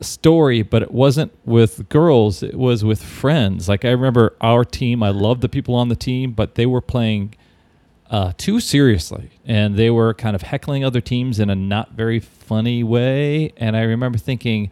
story, 0.00 0.62
but 0.62 0.82
it 0.82 0.90
wasn't 0.90 1.32
with 1.44 1.88
girls. 1.88 2.42
It 2.42 2.54
was 2.56 2.84
with 2.84 3.02
friends. 3.02 3.68
Like 3.68 3.84
I 3.84 3.90
remember 3.90 4.36
our 4.40 4.64
team. 4.64 5.02
I 5.02 5.10
loved 5.10 5.40
the 5.40 5.48
people 5.48 5.74
on 5.74 5.88
the 5.88 5.96
team, 5.96 6.32
but 6.32 6.54
they 6.54 6.66
were 6.66 6.80
playing 6.82 7.34
uh, 8.10 8.32
too 8.36 8.60
seriously, 8.60 9.30
and 9.44 9.76
they 9.76 9.90
were 9.90 10.14
kind 10.14 10.36
of 10.36 10.42
heckling 10.42 10.84
other 10.84 11.00
teams 11.00 11.40
in 11.40 11.50
a 11.50 11.54
not 11.54 11.92
very 11.92 12.20
funny 12.20 12.84
way. 12.84 13.52
And 13.56 13.76
I 13.76 13.82
remember 13.82 14.18
thinking. 14.18 14.70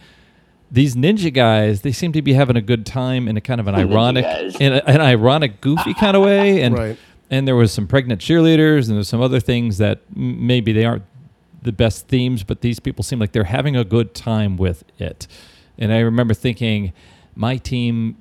These 0.70 0.97
ninja 0.97 1.32
guys, 1.32 1.82
they 1.82 1.93
seem 1.93 2.11
to 2.12 2.22
be 2.22 2.32
having 2.32 2.57
a 2.57 2.61
good 2.61 2.85
time 2.85 3.28
in 3.28 3.37
a 3.37 3.41
kind 3.41 3.61
of 3.61 3.68
an 3.68 3.74
ironic, 3.76 4.24
in 4.61 4.72
a, 4.72 4.82
an 4.87 5.01
ironic, 5.01 5.61
goofy 5.61 5.95
kind 5.95 6.16
of 6.16 6.24
way, 6.24 6.62
and 6.62 6.76
Right. 6.78 6.99
And 7.35 7.49
there 7.49 7.57
was 7.57 7.72
some 7.72 7.89
pregnant 7.89 8.20
cheerleaders, 8.20 8.87
and 8.87 8.97
there's 8.97 9.09
some 9.09 9.20
other 9.20 9.41
things 9.41 9.78
that 9.78 10.03
m- 10.14 10.47
maybe 10.47 10.72
they 10.72 10.85
aren't 10.85 11.03
the 11.62 11.72
best 11.72 12.07
themes, 12.07 12.45
but 12.45 12.61
these 12.61 12.78
people 12.78 13.03
seem 13.03 13.18
like 13.18 13.32
they're 13.32 13.43
having 13.43 13.74
a 13.74 13.82
good 13.82 14.14
time 14.14 14.57
with 14.57 14.85
it. 14.99 15.26
And 15.76 15.93
I 15.93 15.99
remember 15.99 16.32
thinking, 16.32 16.93
my 17.35 17.57
team, 17.57 18.16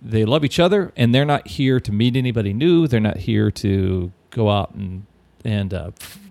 they 0.00 0.24
love 0.24 0.44
each 0.44 0.60
other, 0.60 0.92
and 0.96 1.12
they're 1.12 1.24
not 1.24 1.48
here 1.48 1.80
to 1.80 1.90
meet 1.90 2.14
anybody 2.14 2.52
new. 2.52 2.86
They're 2.86 3.00
not 3.00 3.16
here 3.16 3.50
to 3.50 4.12
go 4.30 4.48
out 4.50 4.72
and 4.74 5.04
and 5.44 5.74
uh, 5.74 5.90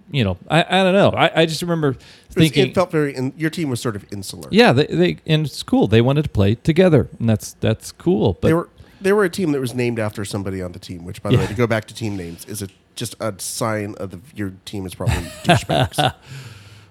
you 0.10 0.24
know, 0.24 0.38
I, 0.50 0.64
I 0.64 0.84
don't 0.84 0.94
know. 0.94 1.10
I, 1.10 1.42
I 1.42 1.46
just 1.46 1.62
remember 1.62 1.90
it, 1.90 1.98
thinking, 2.30 2.70
it 2.70 2.76
felt 2.76 2.90
very. 2.90 3.16
In, 3.16 3.34
your 3.36 3.50
team 3.50 3.70
was 3.70 3.82
sort 3.82 3.96
of 3.98 4.06
insular. 4.14 4.48
yeah, 4.50 4.72
they, 4.72 4.86
they 4.86 5.18
and 5.26 5.46
it's 5.46 5.64
cool. 5.64 5.88
They 5.88 6.02
wanted 6.02 6.24
to 6.24 6.30
play 6.30 6.56
together, 6.56 7.10
and 7.20 7.28
that's 7.28 7.54
that's 7.60 7.92
cool. 7.92 8.34
But 8.34 8.48
they 8.48 8.54
were 8.54 8.70
they 9.04 9.14
were 9.14 9.24
a 9.24 9.30
team 9.30 9.52
that 9.52 9.62
was 9.62 9.74
named 9.74 10.00
after 10.00 10.26
somebody 10.26 10.62
on 10.62 10.72
the 10.72 10.80
team. 10.80 11.06
Which, 11.06 11.22
by 11.22 11.32
the 11.32 11.38
way, 11.38 11.48
to 11.48 11.54
go 11.54 11.68
back 11.68 11.86
to 11.86 11.94
team 11.94 12.16
names, 12.18 12.46
is 12.46 12.62
a, 12.62 12.68
just 12.96 13.16
a 13.20 13.34
sign 13.40 13.96
of 13.96 14.12
the, 14.12 14.20
your 14.36 14.54
team 14.66 14.86
is 14.86 14.96
probably 14.96 15.16
douchebags. 15.44 16.14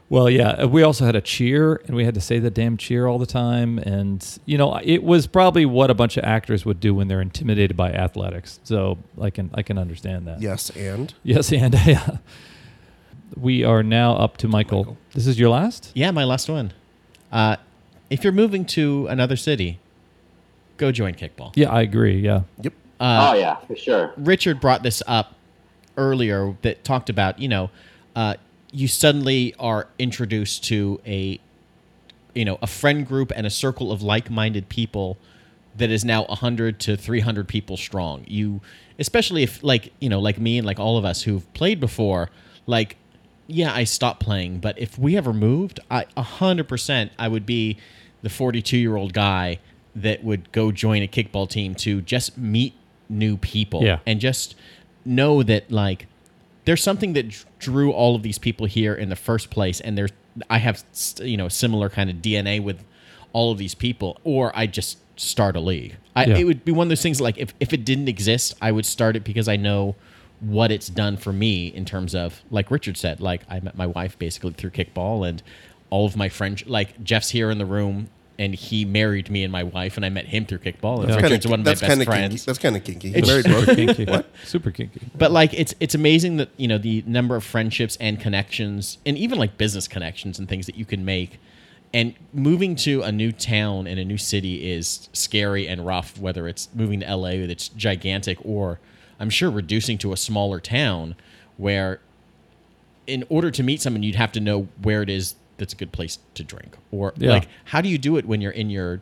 Well, 0.09 0.29
yeah. 0.29 0.51
uh, 0.51 0.69
We 0.69 0.83
also 0.83 1.07
had 1.07 1.17
a 1.17 1.23
cheer, 1.23 1.81
and 1.87 1.97
we 1.97 2.05
had 2.05 2.13
to 2.17 2.21
say 2.21 2.39
the 2.39 2.51
damn 2.51 2.77
cheer 2.77 3.07
all 3.07 3.19
the 3.19 3.25
time. 3.25 3.79
And 3.79 4.23
you 4.45 4.59
know, 4.59 4.79
it 4.83 5.03
was 5.03 5.27
probably 5.27 5.65
what 5.65 5.89
a 5.91 5.95
bunch 5.95 6.19
of 6.19 6.25
actors 6.25 6.67
would 6.67 6.81
do 6.81 6.95
when 6.95 7.09
they're 7.09 7.23
intimidated 7.23 7.79
by 7.79 7.93
athletics. 7.93 8.61
So 8.63 8.99
I 9.19 9.31
can 9.31 9.49
I 9.55 9.63
can 9.63 9.79
understand 9.79 10.27
that. 10.27 10.43
yes, 10.43 10.69
and 10.77 11.15
Yes, 11.23 11.51
and 11.51 11.73
yeah. 11.87 12.19
We 13.35 13.65
are 13.65 13.83
now 13.83 14.15
up 14.17 14.37
to 14.39 14.49
Michael. 14.49 14.81
Michael. 14.81 14.99
This 15.15 15.27
is 15.27 15.39
your 15.39 15.49
last. 15.49 15.91
Yeah, 15.95 16.11
my 16.11 16.25
last 16.25 16.51
one. 16.51 16.75
Uh, 17.33 17.57
if 18.11 18.23
you're 18.23 18.35
moving 18.35 18.67
to 18.67 19.07
another 19.07 19.37
city, 19.37 19.79
go 20.77 20.93
join 20.93 21.15
kickball. 21.15 21.53
Yeah, 21.55 21.71
I 21.71 21.83
agree. 21.83 22.21
Yeah. 22.21 22.43
yep, 22.61 22.73
Uh, 23.01 23.31
oh 23.33 23.39
yeah, 23.39 23.57
for 23.67 23.77
sure. 23.77 24.13
Richard 24.17 24.61
brought 24.61 24.83
this 24.83 25.03
up 25.07 25.35
earlier 25.97 26.57
that 26.63 26.85
talked 26.85 27.11
about 27.11 27.39
you 27.39 27.49
know 27.49 27.71
uh, 28.17 28.35
you 28.71 28.89
suddenly 28.89 29.55
are 29.59 29.89
introduced 29.99 30.65
to 30.65 31.01
a 31.07 31.39
you 32.35 32.45
know 32.45 32.59
a 32.63 32.67
friend 32.67 33.07
group 33.07 33.33
and 33.35 33.47
a 33.47 33.51
circle 33.51 33.93
of 33.93 34.03
like-minded 34.03 34.69
people 34.69 35.19
that 35.77 35.91
is 35.91 36.05
now 36.05 36.25
100 36.25 36.81
to 36.81 36.97
300 36.97 37.47
people 37.49 37.77
strong 37.77 38.25
you 38.27 38.61
especially 38.99 39.43
if 39.43 39.63
like 39.63 39.93
you 40.01 40.09
know 40.09 40.21
like 40.21 40.39
me 40.39 40.59
and 40.59 40.67
like 40.67 40.79
all 40.79 40.97
of 40.97 41.05
us 41.05 41.23
who've 41.23 41.53
played 41.55 41.79
before 41.81 42.31
like 42.67 42.97
yeah 43.47 43.73
i 43.75 43.85
stopped 43.85 44.21
playing 44.21 44.59
but 44.59 44.79
if 44.79 44.99
we 44.99 45.17
ever 45.17 45.33
moved 45.33 45.79
i 45.91 46.05
100% 46.17 47.11
i 47.19 47.29
would 47.29 47.45
be 47.45 47.77
the 48.23 48.31
42 48.31 48.79
year 48.79 48.97
old 48.97 49.13
guy 49.13 49.59
that 49.95 50.25
would 50.25 50.51
go 50.53 50.73
join 50.73 51.03
a 51.03 51.09
kickball 51.09 51.49
team 51.49 51.75
to 51.75 52.01
just 52.03 52.37
meet 52.39 52.75
new 53.09 53.37
people 53.37 53.83
Yeah. 53.83 53.99
and 54.07 54.21
just 54.21 54.55
know 55.05 55.43
that 55.43 55.71
like 55.71 56.07
there's 56.65 56.83
something 56.83 57.13
that 57.15 57.45
drew 57.59 57.91
all 57.93 58.15
of 58.15 58.23
these 58.23 58.39
people 58.39 58.67
here 58.67 58.95
in 58.95 59.09
the 59.09 59.17
first 59.17 59.51
place 59.51 59.81
and 59.81 59.99
there's 59.99 60.11
i 60.49 60.59
have 60.59 60.83
you 61.21 61.37
know 61.37 61.49
similar 61.49 61.91
kind 61.91 62.09
of 62.09 62.17
dna 62.17 62.63
with 62.63 62.83
all 63.35 63.51
of 63.53 63.59
these 63.59 63.75
people 63.75 64.19
or 64.25 64.51
i 64.57 64.67
just 64.67 64.99
start 65.21 65.57
a 65.57 65.61
league 65.61 65.97
I, 66.17 66.25
Yeah. 66.27 66.37
it 66.39 66.45
would 66.45 66.65
be 66.65 66.73
one 66.73 66.87
of 66.87 66.89
those 66.89 67.03
things 67.03 67.21
like 67.21 67.37
if, 67.37 67.53
if 67.61 67.73
it 67.75 67.85
didn't 67.85 68.09
exist 68.09 68.55
i 68.63 68.73
would 68.73 68.87
start 68.87 69.17
it 69.17 69.25
because 69.25 69.47
i 69.49 69.57
know 69.57 69.95
what 70.41 70.73
it's 70.73 70.89
done 70.89 71.17
for 71.19 71.33
me 71.33 71.67
in 71.67 71.85
terms 71.85 72.15
of 72.15 72.41
like 72.51 72.71
richard 72.71 72.97
said 72.97 73.21
like 73.21 73.43
i 73.51 73.61
met 73.61 73.77
my 73.77 73.87
wife 73.87 74.19
basically 74.19 74.53
through 74.53 74.71
kickball 74.71 75.29
and 75.29 75.43
all 75.91 76.07
of 76.07 76.17
my 76.17 76.29
friends 76.31 76.65
like 76.67 77.03
jeff's 77.05 77.31
here 77.31 77.51
in 77.51 77.59
the 77.59 77.67
room 77.67 78.09
and 78.39 78.55
he 78.55 78.85
married 78.85 79.31
me 79.31 79.43
and 79.45 79.53
my 79.53 79.63
wife 79.63 79.97
and 79.97 80.05
i 80.07 80.09
met 80.09 80.27
him 80.27 80.47
through 80.47 80.59
kickball 80.59 81.01
and 81.01 81.09
Yeah. 81.11 81.17
richard's 81.17 81.45
Kinda- 81.45 81.49
one 81.51 81.61
of 81.61 81.67
my 81.67 81.73
best 81.73 81.85
friends 81.85 82.05
Kinky. 82.07 82.37
That's 82.47 82.59
kind 82.59 82.77
of 82.77 82.85
kinky. 82.85 83.13
It's 83.15 83.29
Married 83.29 83.45
super. 83.45 83.75
Kinky. 83.75 84.05
What? 84.07 84.27
Super 84.45 84.71
kinky. 84.71 85.01
but 85.17 85.31
like 85.33 85.53
it's 85.55 85.75
it's 85.81 85.95
amazing 85.95 86.39
that 86.39 86.49
you 86.57 86.67
know 86.69 86.79
the 86.79 87.03
number 87.07 87.37
of 87.37 87.45
friendships 87.45 87.97
and 88.01 88.19
connections 88.19 88.99
and 89.07 89.17
even 89.19 89.39
like 89.39 89.59
business 89.59 89.87
connections 89.87 90.39
and 90.39 90.49
things 90.49 90.67
that 90.67 90.77
you 90.77 90.85
can 90.85 91.05
make 91.05 91.39
and 91.95 92.15
moving 92.33 92.75
to 92.77 93.03
a 93.03 93.13
new 93.13 93.33
town 93.33 93.87
and 93.87 94.01
a 94.01 94.05
new 94.05 94.17
city 94.17 94.73
is 94.73 95.09
scary 95.13 95.69
and 95.69 95.85
rough 95.85 96.19
whether 96.19 96.49
it's 96.49 96.69
moving 96.75 97.01
to 97.01 97.17
la 97.17 97.31
that's 97.47 97.69
gigantic 97.69 98.39
or 98.45 98.81
i'm 99.21 99.29
sure 99.31 99.51
reducing 99.51 99.99
to 99.99 100.13
a 100.13 100.17
smaller 100.17 100.59
town 100.59 101.15
where 101.59 102.01
in 103.07 103.25
order 103.29 103.51
to 103.51 103.63
meet 103.63 103.81
someone 103.83 104.03
you'd 104.03 104.15
have 104.15 104.33
to 104.33 104.41
know 104.41 104.69
where 104.81 105.03
it 105.03 105.11
is 105.11 105.35
that's 105.59 105.73
a 105.73 105.77
good 105.77 105.93
place 105.93 106.19
to 106.35 106.43
drink 106.45 106.77
or 106.91 107.13
Yeah. 107.17 107.31
like 107.31 107.49
how 107.67 107.81
do 107.81 107.89
you 107.89 107.99
do 107.99 108.17
it 108.17 108.25
when 108.27 108.41
you're 108.41 108.53
in 108.53 108.71
your 108.71 109.01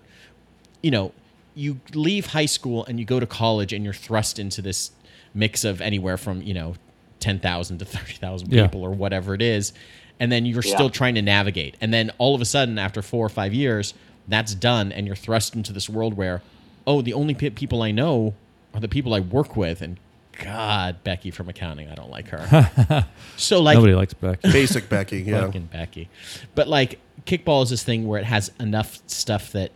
you 0.82 0.90
know, 0.90 1.12
you 1.54 1.78
leave 1.94 2.26
high 2.26 2.46
school 2.46 2.84
and 2.86 2.98
you 2.98 3.04
go 3.04 3.20
to 3.20 3.26
college 3.26 3.72
and 3.72 3.84
you're 3.84 3.92
thrust 3.92 4.38
into 4.38 4.62
this 4.62 4.92
mix 5.34 5.62
of 5.64 5.80
anywhere 5.82 6.16
from, 6.16 6.40
you 6.42 6.54
know, 6.54 6.74
10,000 7.20 7.78
to 7.78 7.84
30,000 7.84 8.50
Yeah. 8.52 8.66
people 8.66 8.82
or 8.82 8.90
whatever 8.90 9.34
it 9.34 9.42
is. 9.42 9.72
And 10.18 10.32
then 10.32 10.46
you're 10.46 10.62
Yeah. 10.64 10.74
still 10.74 10.88
trying 10.90 11.14
to 11.16 11.22
navigate. 11.22 11.76
And 11.80 11.92
then 11.92 12.10
all 12.18 12.34
of 12.34 12.40
a 12.40 12.44
sudden, 12.46 12.78
after 12.78 13.02
four 13.02 13.26
or 13.26 13.28
five 13.28 13.52
years, 13.52 13.92
that's 14.26 14.54
done. 14.54 14.90
And 14.90 15.06
you're 15.06 15.16
thrust 15.16 15.54
into 15.54 15.72
this 15.72 15.88
world 15.88 16.14
where, 16.14 16.40
oh, 16.86 17.02
the 17.02 17.12
only 17.12 17.34
pe- 17.34 17.50
people 17.50 17.82
I 17.82 17.90
know 17.90 18.32
are 18.72 18.80
the 18.80 18.88
people 18.88 19.12
I 19.12 19.20
work 19.20 19.56
with. 19.56 19.82
And 19.82 19.98
God, 20.42 21.02
Becky 21.04 21.30
from 21.30 21.48
accounting. 21.48 21.88
I 21.88 21.94
don't 21.94 22.10
like 22.10 22.28
her. 22.28 23.06
so 23.36 23.60
like 23.62 23.76
Nobody 23.76 23.94
likes 23.94 24.14
Becky. 24.14 24.50
Basic 24.50 24.88
Becky, 24.88 25.20
yeah. 25.22 25.44
fucking 25.44 25.66
Becky. 25.66 26.08
But 26.54 26.66
like 26.68 26.98
kickball 27.26 27.62
is 27.62 27.70
this 27.70 27.82
thing 27.82 28.06
where 28.08 28.18
it 28.18 28.24
has 28.24 28.50
enough 28.58 28.98
stuff 29.06 29.52
that 29.52 29.70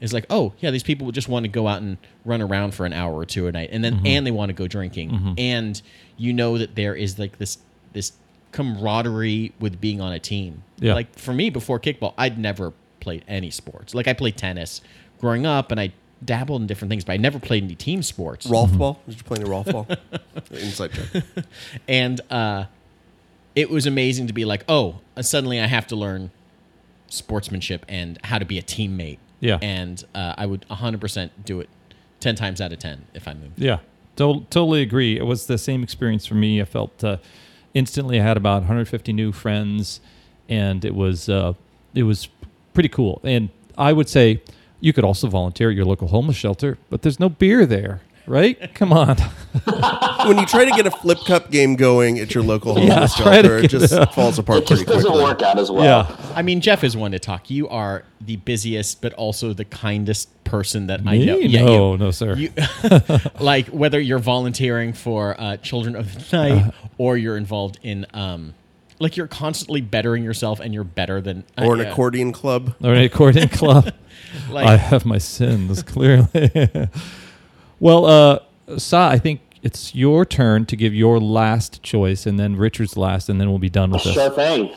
is 0.00 0.12
like, 0.12 0.26
oh 0.30 0.52
yeah, 0.60 0.70
these 0.70 0.82
people 0.82 1.10
just 1.12 1.28
want 1.28 1.44
to 1.44 1.48
go 1.48 1.66
out 1.68 1.82
and 1.82 1.98
run 2.24 2.40
around 2.40 2.72
for 2.74 2.86
an 2.86 2.92
hour 2.92 3.12
or 3.14 3.24
two 3.26 3.46
a 3.46 3.52
night, 3.52 3.68
and 3.72 3.82
then 3.84 3.96
Mm-hmm. 3.96 4.06
and 4.06 4.26
they 4.26 4.30
want 4.30 4.48
to 4.48 4.54
go 4.54 4.66
drinking, 4.66 5.34
and 5.38 5.80
you 6.16 6.32
know 6.32 6.56
that 6.58 6.74
there 6.74 6.94
is 6.94 7.18
like 7.18 7.38
this 7.38 7.58
this 7.92 8.12
camaraderie 8.52 9.52
with 9.60 9.80
being 9.80 10.00
on 10.00 10.12
a 10.12 10.18
team. 10.18 10.62
Yeah. 10.78 10.94
Like 10.94 11.18
for 11.18 11.32
me, 11.34 11.50
before 11.50 11.78
kickball, 11.80 12.14
I'd 12.16 12.38
never 12.38 12.72
played 13.00 13.24
any 13.28 13.50
sports. 13.50 13.94
Like 13.94 14.06
I 14.08 14.12
played 14.12 14.36
tennis 14.36 14.80
growing 15.20 15.46
up, 15.46 15.70
and 15.72 15.80
I 15.80 15.92
dabbled 16.24 16.60
in 16.60 16.66
different 16.66 16.90
things, 16.90 17.04
but 17.04 17.12
I 17.12 17.16
never 17.16 17.38
played 17.38 17.64
any 17.64 17.74
team 17.74 18.02
sports. 18.02 18.46
Rolf 18.46 18.72
ball? 18.76 19.00
Did 19.08 19.18
you 19.18 19.24
play 19.24 19.38
any 19.40 19.48
Rolf 19.48 19.66
ball? 19.66 19.86
Inside 20.50 20.92
joke. 20.92 21.24
and 21.88 22.20
uh, 22.30 22.64
it 23.54 23.70
was 23.70 23.86
amazing 23.86 24.26
to 24.26 24.32
be 24.32 24.44
like, 24.44 24.64
oh, 24.68 25.00
uh, 25.16 25.22
suddenly 25.22 25.60
I 25.60 25.66
have 25.66 25.86
to 25.88 25.96
learn 25.96 26.30
sportsmanship 27.08 27.84
and 27.88 28.18
how 28.24 28.38
to 28.38 28.44
be 28.44 28.58
a 28.58 28.62
teammate. 28.62 29.18
Yeah. 29.40 29.58
and 29.62 30.02
uh, 30.16 30.34
I 30.36 30.46
would 30.46 30.66
100% 30.68 31.30
do 31.44 31.60
it 31.60 31.68
10 32.18 32.34
times 32.34 32.60
out 32.60 32.72
of 32.72 32.80
10 32.80 33.06
if 33.14 33.28
I 33.28 33.34
moved. 33.34 33.52
Yeah, 33.56 33.78
to- 34.16 34.44
totally 34.50 34.82
agree. 34.82 35.16
It 35.16 35.26
was 35.26 35.46
the 35.46 35.58
same 35.58 35.84
experience 35.84 36.26
for 36.26 36.34
me. 36.34 36.60
I 36.60 36.64
felt 36.64 37.04
uh, 37.04 37.18
instantly 37.72 38.20
I 38.20 38.24
had 38.24 38.36
about 38.36 38.62
150 38.62 39.12
new 39.12 39.30
friends, 39.30 40.00
and 40.48 40.84
it 40.84 40.94
was 40.96 41.28
uh, 41.28 41.52
it 41.94 42.02
was 42.02 42.28
pretty 42.74 42.88
cool. 42.88 43.20
And 43.22 43.50
I 43.76 43.92
would 43.92 44.08
say 44.08 44.42
you 44.80 44.92
could 44.92 45.04
also 45.04 45.28
volunteer 45.28 45.70
at 45.70 45.76
your 45.76 45.84
local 45.84 46.08
homeless 46.08 46.36
shelter, 46.36 46.78
but 46.90 47.02
there's 47.02 47.18
no 47.20 47.28
beer 47.28 47.66
there, 47.66 48.00
right? 48.26 48.72
Come 48.74 48.92
on. 48.92 49.16
when 50.26 50.38
you 50.38 50.46
try 50.46 50.64
to 50.64 50.70
get 50.70 50.86
a 50.86 50.90
flip 50.90 51.18
cup 51.26 51.50
game 51.50 51.74
going 51.76 52.18
at 52.18 52.34
your 52.34 52.44
local 52.44 52.74
homeless 52.74 53.14
try 53.16 53.42
to 53.42 53.48
shelter, 53.48 53.58
it 53.58 53.68
just 53.68 53.92
it 53.92 54.12
falls 54.12 54.38
apart 54.38 54.66
pretty 54.66 54.84
quickly. 54.84 54.94
It 54.94 54.96
just 54.96 55.06
doesn't 55.06 55.10
quickly. 55.10 55.24
work 55.24 55.42
out 55.42 55.58
as 55.58 55.70
well. 55.70 55.84
yeah. 55.84 56.32
I 56.34 56.42
mean, 56.42 56.60
Jeff 56.60 56.84
is 56.84 56.96
one 56.96 57.12
to 57.12 57.18
talk. 57.18 57.50
You 57.50 57.68
are 57.68 58.04
the 58.20 58.36
busiest, 58.36 59.00
but 59.00 59.12
also 59.14 59.52
the 59.52 59.64
kindest 59.64 60.28
person 60.44 60.86
that 60.86 61.00
I 61.00 61.18
Me? 61.18 61.26
know. 61.26 61.36
no, 61.66 61.92
you. 61.92 61.98
no, 61.98 62.10
sir. 62.10 62.34
You, 62.36 62.50
like 63.40 63.66
whether 63.68 64.00
you're 64.00 64.18
volunteering 64.18 64.92
for 64.92 65.38
uh, 65.40 65.56
Children 65.58 65.96
of 65.96 66.30
the 66.30 66.36
Night 66.36 66.74
or 66.98 67.16
you're 67.16 67.36
involved 67.36 67.78
in, 67.82 68.06
um, 68.14 68.54
like 69.00 69.16
you're 69.16 69.26
constantly 69.28 69.80
bettering 69.80 70.24
yourself 70.24 70.60
and 70.60 70.74
you're 70.74 70.84
better 70.84 71.20
than 71.20 71.44
uh, 71.56 71.64
Or 71.66 71.74
an 71.74 71.80
yeah. 71.80 71.90
accordion 71.92 72.32
club. 72.32 72.74
or 72.82 72.94
an 72.94 73.02
accordion 73.02 73.48
club. 73.48 73.92
Like, 74.50 74.66
I 74.66 74.76
have 74.76 75.06
my 75.06 75.16
sins, 75.16 75.82
clearly. 75.82 76.28
well, 77.80 78.04
uh, 78.04 78.40
Sa, 78.76 79.08
I 79.08 79.18
think 79.18 79.40
it's 79.62 79.94
your 79.94 80.26
turn 80.26 80.66
to 80.66 80.76
give 80.76 80.92
your 80.94 81.18
last 81.18 81.82
choice, 81.82 82.26
and 82.26 82.38
then 82.38 82.56
Richard's 82.56 82.96
last, 82.96 83.28
and 83.30 83.40
then 83.40 83.48
we'll 83.48 83.58
be 83.58 83.70
done 83.70 83.90
with 83.90 84.04
this. 84.04 84.12
Sure 84.14 84.30
thing. 84.30 84.74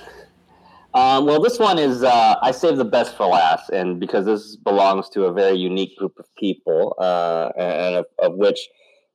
Um, 0.93 1.26
well, 1.26 1.41
this 1.41 1.59
one 1.59 1.80
is 1.80 2.03
uh, 2.03 2.36
I 2.41 2.51
saved 2.51 2.78
the 2.78 2.86
best 2.86 3.15
for 3.17 3.26
last, 3.26 3.69
and 3.72 3.99
because 3.99 4.26
this 4.26 4.55
belongs 4.55 5.09
to 5.09 5.26
a 5.26 5.34
very 5.34 5.57
unique 5.57 5.97
group 5.97 6.17
of 6.19 6.34
people, 6.36 6.95
uh, 6.97 7.51
and 7.57 7.95
of, 7.95 8.05
of 8.19 8.36
which 8.36 8.59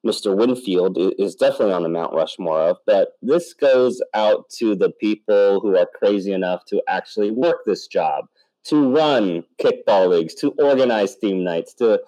Mr. 0.07 0.36
Winfield 0.36 0.96
is 1.18 1.34
definitely 1.34 1.74
on 1.74 1.82
the 1.82 1.88
Mount 1.88 2.14
Rushmore 2.14 2.61
of. 2.61 2.76
But 2.86 3.12
this 3.22 3.52
goes 3.54 4.00
out 4.14 4.48
to 4.59 4.74
the 4.74 4.90
people 4.90 5.61
who 5.61 5.76
are 5.76 5.86
crazy 5.86 6.32
enough 6.32 6.64
to 6.66 6.82
actually 6.88 7.30
work 7.30 7.64
this 7.66 7.86
job, 7.86 8.26
to 8.64 8.90
run 8.90 9.44
kickball 9.61 10.09
leagues, 10.09 10.34
to 10.36 10.50
organize 10.59 11.16
team 11.16 11.42
nights, 11.42 11.74
to 11.74 12.00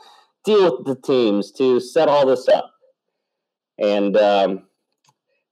deal 0.44 0.78
with 0.78 0.86
the 0.86 0.94
teams, 1.02 1.50
to 1.52 1.80
set 1.80 2.08
all 2.08 2.26
this 2.26 2.48
up, 2.48 2.72
and. 3.78 4.16
Um, 4.16 4.62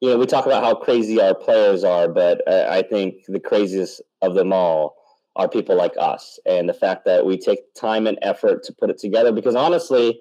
you 0.01 0.11
know, 0.11 0.18
we 0.18 0.26
talk 0.26 0.44
about 0.44 0.62
how 0.62 0.74
crazy 0.74 1.20
our 1.22 1.34
players 1.34 1.82
are, 1.82 2.07
but 2.07 2.47
uh, 2.47 2.66
I 2.68 2.82
think 2.82 3.24
the 3.28 3.40
craziest 3.40 4.03
of 4.20 4.34
them 4.34 4.53
all 4.53 4.94
are 5.36 5.49
people 5.49 5.74
like 5.74 5.94
us, 5.99 6.38
and 6.47 6.68
the 6.68 6.74
fact 6.74 7.05
that 7.07 7.24
we 7.24 7.38
take 7.38 7.72
time 7.74 8.07
and 8.07 8.18
effort 8.22 8.62
to 8.64 8.74
put 8.74 8.90
it 8.90 8.99
together. 8.99 9.32
Because 9.32 9.55
honestly, 9.55 10.20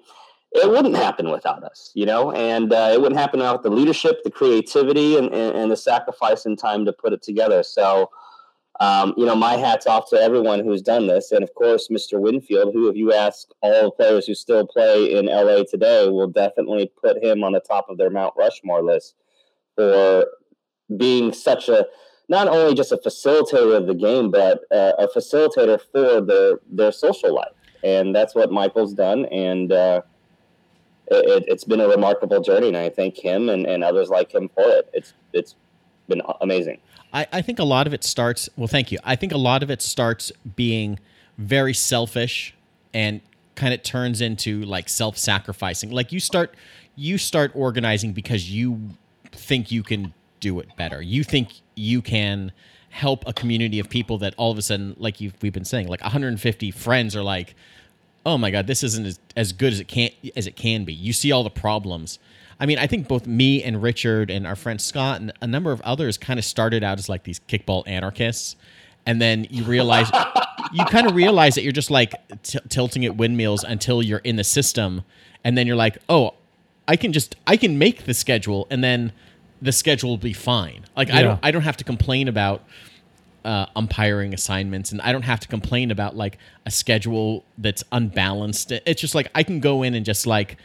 it 0.56 0.70
wouldn't 0.70 0.96
happen 0.96 1.30
without 1.30 1.62
us, 1.64 1.90
you 1.94 2.06
know, 2.06 2.32
and 2.32 2.72
uh, 2.72 2.90
it 2.92 3.00
wouldn't 3.00 3.20
happen 3.20 3.40
without 3.40 3.62
the 3.62 3.70
leadership, 3.70 4.22
the 4.24 4.30
creativity, 4.30 5.16
and, 5.16 5.32
and, 5.32 5.56
and 5.56 5.70
the 5.70 5.76
sacrifice 5.76 6.46
and 6.46 6.58
time 6.58 6.84
to 6.84 6.92
put 6.92 7.12
it 7.12 7.22
together. 7.22 7.62
So, 7.62 8.10
um, 8.80 9.14
you 9.16 9.24
know, 9.24 9.34
my 9.34 9.56
hat's 9.56 9.86
off 9.86 10.10
to 10.10 10.16
everyone 10.16 10.64
who's 10.64 10.82
done 10.82 11.06
this, 11.06 11.32
and 11.32 11.42
of 11.42 11.54
course, 11.54 11.88
Mr. 11.88 12.20
Winfield, 12.20 12.74
who, 12.74 12.88
if 12.88 12.96
you 12.96 13.12
ask 13.12 13.48
all 13.60 13.84
the 13.84 13.90
players 13.90 14.26
who 14.26 14.34
still 14.34 14.66
play 14.66 15.16
in 15.16 15.26
LA 15.26 15.62
today, 15.68 16.08
will 16.08 16.28
definitely 16.28 16.90
put 17.00 17.22
him 17.22 17.42
on 17.42 17.52
the 17.52 17.60
top 17.60 17.88
of 17.88 17.98
their 17.98 18.10
Mount 18.10 18.34
Rushmore 18.36 18.82
list 18.82 19.14
for 19.74 20.26
being 20.96 21.32
such 21.32 21.68
a 21.68 21.86
not 22.28 22.48
only 22.48 22.74
just 22.74 22.92
a 22.92 22.96
facilitator 22.96 23.76
of 23.76 23.86
the 23.86 23.94
game, 23.94 24.30
but 24.30 24.60
a 24.70 25.08
facilitator 25.14 25.80
for 25.92 26.20
their 26.20 26.60
their 26.68 26.92
social 26.92 27.34
life, 27.34 27.52
and 27.84 28.14
that's 28.14 28.34
what 28.34 28.50
Michael's 28.50 28.94
done. 28.94 29.26
And 29.26 29.72
uh, 29.72 30.02
it, 31.08 31.44
it's 31.46 31.64
been 31.64 31.80
a 31.80 31.88
remarkable 31.88 32.40
journey, 32.40 32.68
and 32.68 32.76
I 32.76 32.90
thank 32.90 33.16
him 33.16 33.48
and, 33.48 33.66
and 33.66 33.84
others 33.84 34.08
like 34.08 34.32
him 34.32 34.48
for 34.54 34.64
it. 34.64 34.88
It's 34.92 35.12
it's 35.32 35.54
been 36.08 36.22
amazing. 36.40 36.78
I, 37.12 37.26
I 37.32 37.42
think 37.42 37.58
a 37.58 37.64
lot 37.64 37.86
of 37.86 37.94
it 37.94 38.04
starts. 38.04 38.48
Well, 38.56 38.68
thank 38.68 38.92
you. 38.92 38.98
I 39.04 39.16
think 39.16 39.32
a 39.32 39.38
lot 39.38 39.62
of 39.62 39.70
it 39.70 39.82
starts 39.82 40.32
being 40.56 40.98
very 41.38 41.74
selfish 41.74 42.54
and 42.92 43.20
kind 43.54 43.72
of 43.72 43.82
turns 43.82 44.20
into 44.20 44.62
like 44.62 44.88
self-sacrificing. 44.88 45.90
Like 45.90 46.12
you 46.12 46.20
start 46.20 46.54
you 46.94 47.18
start 47.18 47.52
organizing 47.54 48.12
because 48.12 48.50
you 48.50 48.90
think 49.32 49.70
you 49.70 49.82
can 49.82 50.14
do 50.40 50.58
it 50.60 50.74
better. 50.76 51.02
You 51.02 51.24
think 51.24 51.60
you 51.74 52.02
can 52.02 52.52
help 52.90 53.24
a 53.26 53.32
community 53.32 53.78
of 53.78 53.88
people 53.90 54.18
that 54.18 54.34
all 54.38 54.50
of 54.50 54.58
a 54.58 54.62
sudden, 54.62 54.94
like 54.98 55.20
you've, 55.20 55.34
we've 55.42 55.52
been 55.52 55.64
saying, 55.64 55.88
like 55.88 56.00
150 56.00 56.70
friends 56.70 57.14
are 57.14 57.22
like, 57.22 57.54
oh 58.26 58.36
my 58.36 58.50
god, 58.50 58.66
this 58.66 58.82
isn't 58.82 59.06
as, 59.06 59.20
as 59.36 59.52
good 59.52 59.72
as 59.72 59.80
it 59.80 59.88
can 59.88 60.10
as 60.36 60.46
it 60.46 60.56
can 60.56 60.84
be. 60.84 60.92
You 60.92 61.14
see 61.14 61.32
all 61.32 61.44
the 61.44 61.48
problems. 61.48 62.18
I 62.58 62.66
mean, 62.66 62.78
I 62.78 62.86
think 62.86 63.06
both 63.06 63.26
me 63.26 63.62
and 63.62 63.82
Richard 63.82 64.30
and 64.30 64.46
our 64.46 64.56
friend 64.56 64.80
Scott 64.80 65.20
and 65.20 65.32
a 65.40 65.46
number 65.46 65.72
of 65.72 65.80
others 65.82 66.18
kind 66.18 66.38
of 66.38 66.44
started 66.44 66.82
out 66.82 66.98
as 66.98 67.08
like 67.08 67.22
these 67.22 67.40
kickball 67.40 67.84
anarchists, 67.86 68.56
and 69.06 69.22
then 69.22 69.46
you 69.48 69.62
realize 69.64 70.10
you 70.72 70.84
kind 70.86 71.06
of 71.06 71.14
realize 71.14 71.54
that 71.54 71.62
you're 71.62 71.72
just 71.72 71.90
like 71.90 72.12
t- 72.42 72.58
tilting 72.68 73.04
at 73.06 73.16
windmills 73.16 73.62
until 73.62 74.02
you're 74.02 74.18
in 74.18 74.36
the 74.36 74.44
system, 74.44 75.04
and 75.44 75.56
then 75.56 75.66
you're 75.66 75.76
like, 75.76 75.98
oh, 76.08 76.34
I 76.88 76.96
can 76.96 77.12
just 77.12 77.36
I 77.46 77.56
can 77.56 77.78
make 77.78 78.04
the 78.04 78.14
schedule, 78.14 78.66
and 78.70 78.82
then 78.82 79.12
the 79.62 79.72
schedule 79.72 80.10
will 80.10 80.18
be 80.18 80.32
fine. 80.32 80.84
Like 80.96 81.10
I 81.10 81.22
don't 81.22 81.40
I 81.44 81.52
don't 81.52 81.62
have 81.62 81.76
to 81.76 81.84
complain 81.84 82.26
about 82.26 82.64
uh, 83.46 83.66
umpiring 83.76 84.34
assignments, 84.34 84.90
and 84.90 85.00
I 85.00 85.12
don't 85.12 85.22
have 85.22 85.38
to 85.40 85.48
complain 85.48 85.90
about 85.92 86.16
like 86.16 86.36
a 86.66 86.70
schedule 86.70 87.44
that's 87.56 87.84
unbalanced. 87.92 88.72
It's 88.72 89.00
just 89.00 89.14
like 89.14 89.30
I 89.34 89.44
can 89.44 89.60
go 89.60 89.84
in 89.84 89.94
and 89.94 90.04
just 90.04 90.26
like 90.26 90.56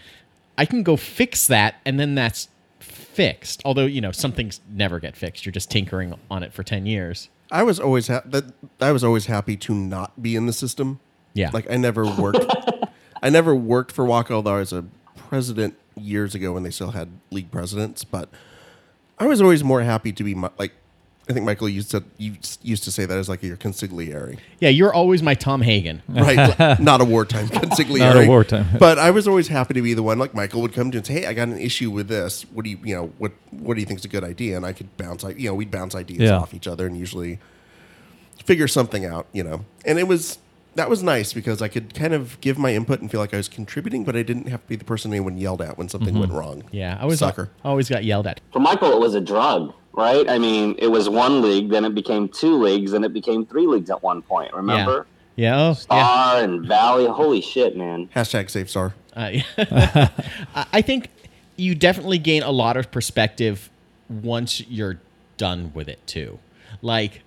I 0.57 0.65
can 0.65 0.81
go 0.81 0.97
fix 0.97 1.47
that, 1.47 1.75
and 1.85 1.99
then 1.99 2.15
that's 2.15 2.49
fixed. 2.79 3.61
Although 3.63 3.85
you 3.85 4.01
know 4.01 4.11
some 4.11 4.31
things 4.31 4.59
never 4.67 4.99
get 4.99 5.15
fixed. 5.15 5.45
You're 5.45 5.53
just 5.53 5.69
tinkering 5.69 6.15
on 6.31 6.41
it 6.41 6.53
for 6.53 6.63
ten 6.63 6.87
years. 6.87 7.29
I 7.51 7.61
was 7.63 7.79
always 7.79 8.07
ha- 8.07 8.23
that 8.25 8.45
I 8.81 8.91
was 8.91 9.03
always 9.03 9.27
happy 9.27 9.55
to 9.57 9.75
not 9.75 10.19
be 10.21 10.35
in 10.35 10.47
the 10.47 10.53
system. 10.53 10.99
Yeah. 11.35 11.51
Like 11.53 11.69
I 11.69 11.77
never 11.77 12.05
worked. 12.05 12.45
I 13.21 13.29
never 13.29 13.53
worked 13.53 13.91
for 13.91 14.05
Waka, 14.05 14.33
although 14.33 14.55
I 14.55 14.59
was 14.59 14.73
a 14.73 14.85
president 15.15 15.75
years 15.95 16.33
ago 16.33 16.53
when 16.53 16.63
they 16.63 16.71
still 16.71 16.91
had 16.91 17.09
league 17.29 17.51
presidents. 17.51 18.03
But 18.03 18.29
I 19.19 19.27
was 19.27 19.39
always 19.39 19.63
more 19.63 19.83
happy 19.83 20.11
to 20.13 20.23
be 20.23 20.33
mi- 20.33 20.49
like. 20.57 20.73
I 21.31 21.33
think 21.33 21.45
Michael 21.45 21.69
used 21.69 21.91
to 21.91 22.03
you 22.17 22.33
used 22.61 22.83
to 22.83 22.91
say 22.91 23.05
that 23.05 23.17
as 23.17 23.29
like 23.29 23.41
your 23.41 23.57
consigliere, 23.57 24.37
Yeah, 24.59 24.69
you're 24.69 24.93
always 24.93 25.23
my 25.23 25.33
Tom 25.33 25.61
Hagen. 25.61 26.01
right? 26.09 26.79
Not 26.79 27.01
a 27.01 27.05
wartime 27.05 27.47
consigliere. 27.49 27.99
Not 27.99 28.17
a 28.17 28.27
wartime. 28.27 28.67
But 28.77 28.99
I 28.99 29.11
was 29.11 29.27
always 29.27 29.47
happy 29.47 29.73
to 29.75 29.81
be 29.81 29.93
the 29.93 30.03
one. 30.03 30.19
Like 30.19 30.33
Michael 30.33 30.61
would 30.61 30.73
come 30.73 30.91
to 30.91 30.97
and 30.97 31.07
say, 31.07 31.13
"Hey, 31.21 31.25
I 31.25 31.33
got 31.33 31.47
an 31.47 31.57
issue 31.57 31.89
with 31.89 32.07
this. 32.09 32.43
What 32.53 32.65
do 32.65 32.69
you, 32.71 32.79
you 32.83 32.95
know, 32.95 33.07
what 33.17 33.31
what 33.51 33.75
do 33.75 33.79
you 33.79 33.85
think 33.85 33.99
is 33.99 34.05
a 34.05 34.09
good 34.09 34.23
idea?" 34.23 34.57
And 34.57 34.65
I 34.65 34.73
could 34.73 34.95
bounce, 34.97 35.23
you 35.23 35.47
know, 35.49 35.55
we'd 35.55 35.71
bounce 35.71 35.95
ideas 35.95 36.19
Yeah. 36.29 36.37
off 36.37 36.53
each 36.53 36.67
other 36.67 36.85
and 36.85 36.97
usually 36.97 37.39
figure 38.43 38.67
something 38.67 39.05
out, 39.05 39.27
you 39.31 39.43
know. 39.43 39.65
And 39.85 39.97
it 39.99 40.07
was 40.07 40.37
that 40.75 40.89
was 40.89 41.03
nice 41.03 41.33
because 41.33 41.61
I 41.61 41.67
could 41.67 41.93
kind 41.93 42.13
of 42.13 42.39
give 42.41 42.57
my 42.57 42.73
input 42.73 43.01
and 43.01 43.11
feel 43.11 43.19
like 43.19 43.33
I 43.33 43.37
was 43.37 43.49
contributing, 43.49 44.03
but 44.05 44.15
I 44.15 44.23
didn't 44.23 44.47
have 44.47 44.61
to 44.61 44.67
be 44.69 44.75
the 44.77 44.85
person 44.85 45.11
anyone 45.11 45.37
yelled 45.37 45.61
at 45.61 45.77
when 45.77 45.89
something 45.89 46.17
went 46.17 46.31
wrong. 46.31 46.59
Mm-hmm. 46.63 46.75
Yeah, 46.75 46.97
I 46.99 47.05
was 47.05 47.19
sucker. 47.19 47.49
always 47.65 47.89
got 47.89 48.05
yelled 48.05 48.25
at. 48.25 48.39
For 48.53 48.59
Michael, 48.59 48.91
it 48.93 48.99
was 48.99 49.13
a 49.13 49.19
drug, 49.19 49.73
right? 49.93 50.27
I 50.29 50.37
mean, 50.37 50.75
it 50.77 50.87
was 50.87 51.09
one 51.09 51.41
league, 51.41 51.69
then 51.69 51.85
it 51.85 51.93
became 51.95 52.27
two 52.29 52.57
leagues, 52.61 52.91
then 52.91 53.03
it 53.03 53.13
became 53.13 53.45
three 53.45 53.67
leagues 53.67 53.89
at 53.89 54.01
one 54.01 54.21
point. 54.21 54.53
Remember? 54.53 55.05
Yeah. 55.35 55.55
Oh, 55.55 55.67
yeah. 55.67 55.73
Star 55.73 56.43
and 56.43 56.65
Valley. 56.67 57.07
Holy 57.07 57.41
shit, 57.41 57.75
man. 57.75 58.09
Hashtag 58.15 58.49
Safe 58.49 58.69
Star. 58.69 58.93
Uh, 59.15 59.31
I 59.57 60.09
I 60.73 60.81
think 60.81 61.09
you 61.55 61.75
definitely 61.75 62.17
gain 62.17 62.43
a 62.43 62.51
lot 62.51 62.77
of 62.77 62.91
perspective 62.91 63.69
once 64.09 64.61
you're 64.67 64.99
done 65.37 65.71
with 65.73 65.87
it 65.87 66.05
too. 66.05 66.39
Like, 66.81 67.21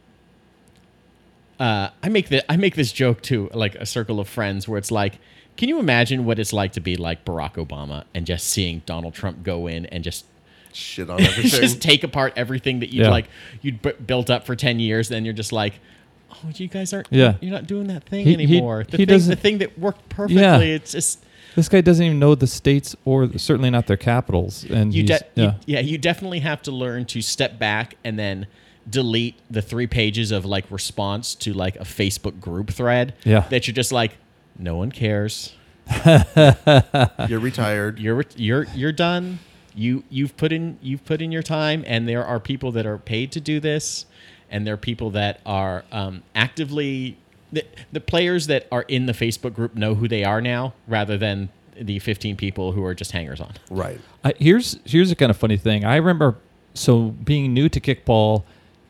uh, 1.59 1.91
I 2.03 2.09
make 2.09 2.29
the 2.29 2.51
I 2.51 2.57
make 2.57 2.75
this 2.77 2.93
joke 2.93 3.23
to 3.23 3.51
like 3.55 3.75
a 3.77 3.87
circle 3.87 4.21
of 4.21 4.29
friends 4.29 4.69
where 4.69 4.79
it's 4.79 4.91
like 4.91 5.19
Can 5.57 5.69
you 5.69 5.79
imagine 5.79 6.25
what 6.25 6.39
it's 6.39 6.53
like 6.53 6.73
to 6.73 6.81
be 6.81 6.97
like 6.97 7.25
Barack 7.25 7.55
Obama 7.55 8.05
and 8.15 8.27
just 8.27 8.49
seeing 8.49 8.83
Donald 8.87 9.15
Trump 9.15 9.43
go 9.43 9.67
in 9.67 9.87
and 9.87 10.03
just 10.03 10.27
Shit 10.75 11.09
on 11.09 11.21
everything. 11.23 11.61
just 11.61 11.81
take 11.81 12.05
apart 12.05 12.33
everything 12.37 12.81
that 12.81 12.93
you'd 12.93 13.05
Yeah. 13.05 13.11
like 13.11 13.29
you'd 13.63 13.81
b- 13.81 13.93
built 14.05 14.29
up 14.31 14.45
for 14.45 14.55
10 14.57 14.81
years 14.81 15.09
then 15.09 15.25
you're 15.25 15.33
just 15.35 15.53
like 15.53 15.75
oh 16.33 16.51
you 16.57 16.67
guys 16.69 16.93
aren't 16.93 17.07
Yeah. 17.11 17.35
you're 17.41 17.53
not 17.53 17.67
doing 17.67 17.87
that 17.87 18.05
thing 18.05 18.25
He- 18.27 18.35
he- 18.35 18.43
anymore 18.45 18.85
the, 18.89 18.97
he 18.97 19.07
thing, 19.07 19.21
the 19.29 19.37
thing 19.37 19.59
that 19.59 19.79
worked 19.79 20.09
perfectly 20.09 20.43
Yeah. 20.43 20.59
it's 20.59 20.93
just 20.93 21.25
This 21.55 21.69
guy 21.69 21.81
doesn't 21.81 22.05
even 22.05 22.19
know 22.19 22.35
the 22.35 22.49
states 22.49 22.97
or 23.05 23.31
certainly 23.39 23.71
not 23.71 23.87
their 23.87 23.97
capitals. 23.97 24.65
And 24.65 24.93
you, 24.93 25.05
de- 25.05 25.21
yeah. 25.37 25.45
you 25.45 25.53
yeah 25.67 25.81
you 25.81 25.97
definitely 25.99 26.41
have 26.41 26.61
to 26.63 26.73
learn 26.73 27.05
to 27.07 27.23
step 27.23 27.59
back 27.61 27.95
and 28.03 28.19
then 28.19 28.47
delete 28.91 29.37
the 29.49 29.63
three 29.63 29.87
pages 29.87 30.33
of 30.33 30.45
like 30.45 30.69
response 30.71 31.35
to 31.37 31.53
like 31.55 31.77
a 31.77 31.85
facebook 31.85 32.41
group 32.41 32.71
thread 32.71 33.15
Yeah. 33.25 33.47
that 33.51 33.67
you're 33.69 33.75
just 33.75 33.93
like 33.93 34.17
no 34.59 34.77
one 34.77 34.91
cares 34.91 35.55
You're 37.29 37.39
retired. 37.41 37.99
you're 37.99 38.25
you're 38.37 38.67
you're 38.75 38.93
done 38.93 39.39
you 39.75 40.05
you've 40.09 40.37
put 40.37 40.53
in 40.53 40.79
you've 40.83 41.05
put 41.05 41.21
in 41.21 41.33
your 41.33 41.43
time 41.43 41.85
and 41.87 42.09
there 42.09 42.25
are 42.25 42.39
people 42.41 42.73
that 42.73 42.87
are 42.87 42.99
paid 42.99 43.33
to 43.33 43.41
do 43.41 43.61
this 43.61 44.07
and 44.51 44.67
there 44.67 44.75
are 44.75 44.79
people 44.79 45.11
that 45.11 45.41
are 45.45 45.85
um, 45.91 46.23
actively 46.35 47.17
the, 47.53 47.65
the 47.93 48.01
players 48.01 48.47
that 48.47 48.67
are 48.71 48.83
in 48.83 49.07
the 49.07 49.13
facebook 49.13 49.55
group 49.55 49.75
know 49.75 49.95
who 49.95 50.07
they 50.09 50.25
are 50.25 50.41
now 50.41 50.73
rather 50.87 51.19
than 51.19 51.49
the 51.81 51.99
15 51.99 52.37
people 52.37 52.73
who 52.73 52.85
are 52.85 52.95
just 52.95 53.13
hangers 53.13 53.41
on 53.41 53.53
Right. 53.71 54.01
I, 54.25 54.35
here's 54.39 54.79
here's 54.85 55.11
a 55.11 55.17
kind 55.17 55.31
of 55.31 55.37
funny 55.37 55.57
thing. 55.57 55.85
I 55.85 55.97
remember 55.97 56.37
so 56.73 57.11
being 57.11 57.53
new 57.53 57.69
to 57.69 57.81
kickball 57.81 58.45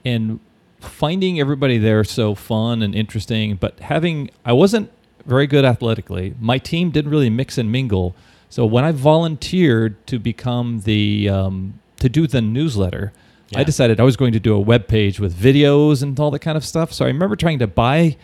and 0.04 0.40
finding 0.80 1.40
everybody 1.40 1.78
there 1.78 2.04
so 2.04 2.34
fun 2.34 2.82
and 2.82 2.94
interesting, 2.94 3.56
but 3.56 3.78
having 3.80 4.30
I 4.44 4.52
wasn't 4.52 4.90
very 5.26 5.46
good 5.46 5.64
athletically. 5.64 6.34
My 6.38 6.58
team 6.58 6.90
didn't 6.90 7.10
really 7.10 7.30
mix 7.30 7.58
and 7.58 7.72
mingle. 7.72 8.14
So 8.54 8.64
when 8.64 8.84
I 8.84 8.92
volunteered 8.92 10.06
to 10.06 10.20
become 10.20 10.82
the 10.82 11.28
um, 11.28 11.80
to 11.98 12.08
do 12.08 12.28
the 12.28 12.40
newsletter, 12.40 13.12
I 13.52 13.64
decided 13.64 13.98
I 13.98 14.04
was 14.04 14.16
going 14.16 14.32
to 14.32 14.38
do 14.38 14.54
a 14.54 14.60
web 14.60 14.86
page 14.86 15.18
with 15.18 15.34
videos 15.34 16.04
and 16.04 16.20
all 16.20 16.30
that 16.30 16.38
kind 16.38 16.56
of 16.56 16.64
stuff. 16.64 16.92
So 16.92 17.04
I 17.04 17.08
remember 17.08 17.34
trying 17.34 17.58
to 17.58 17.66
buy 17.66 18.16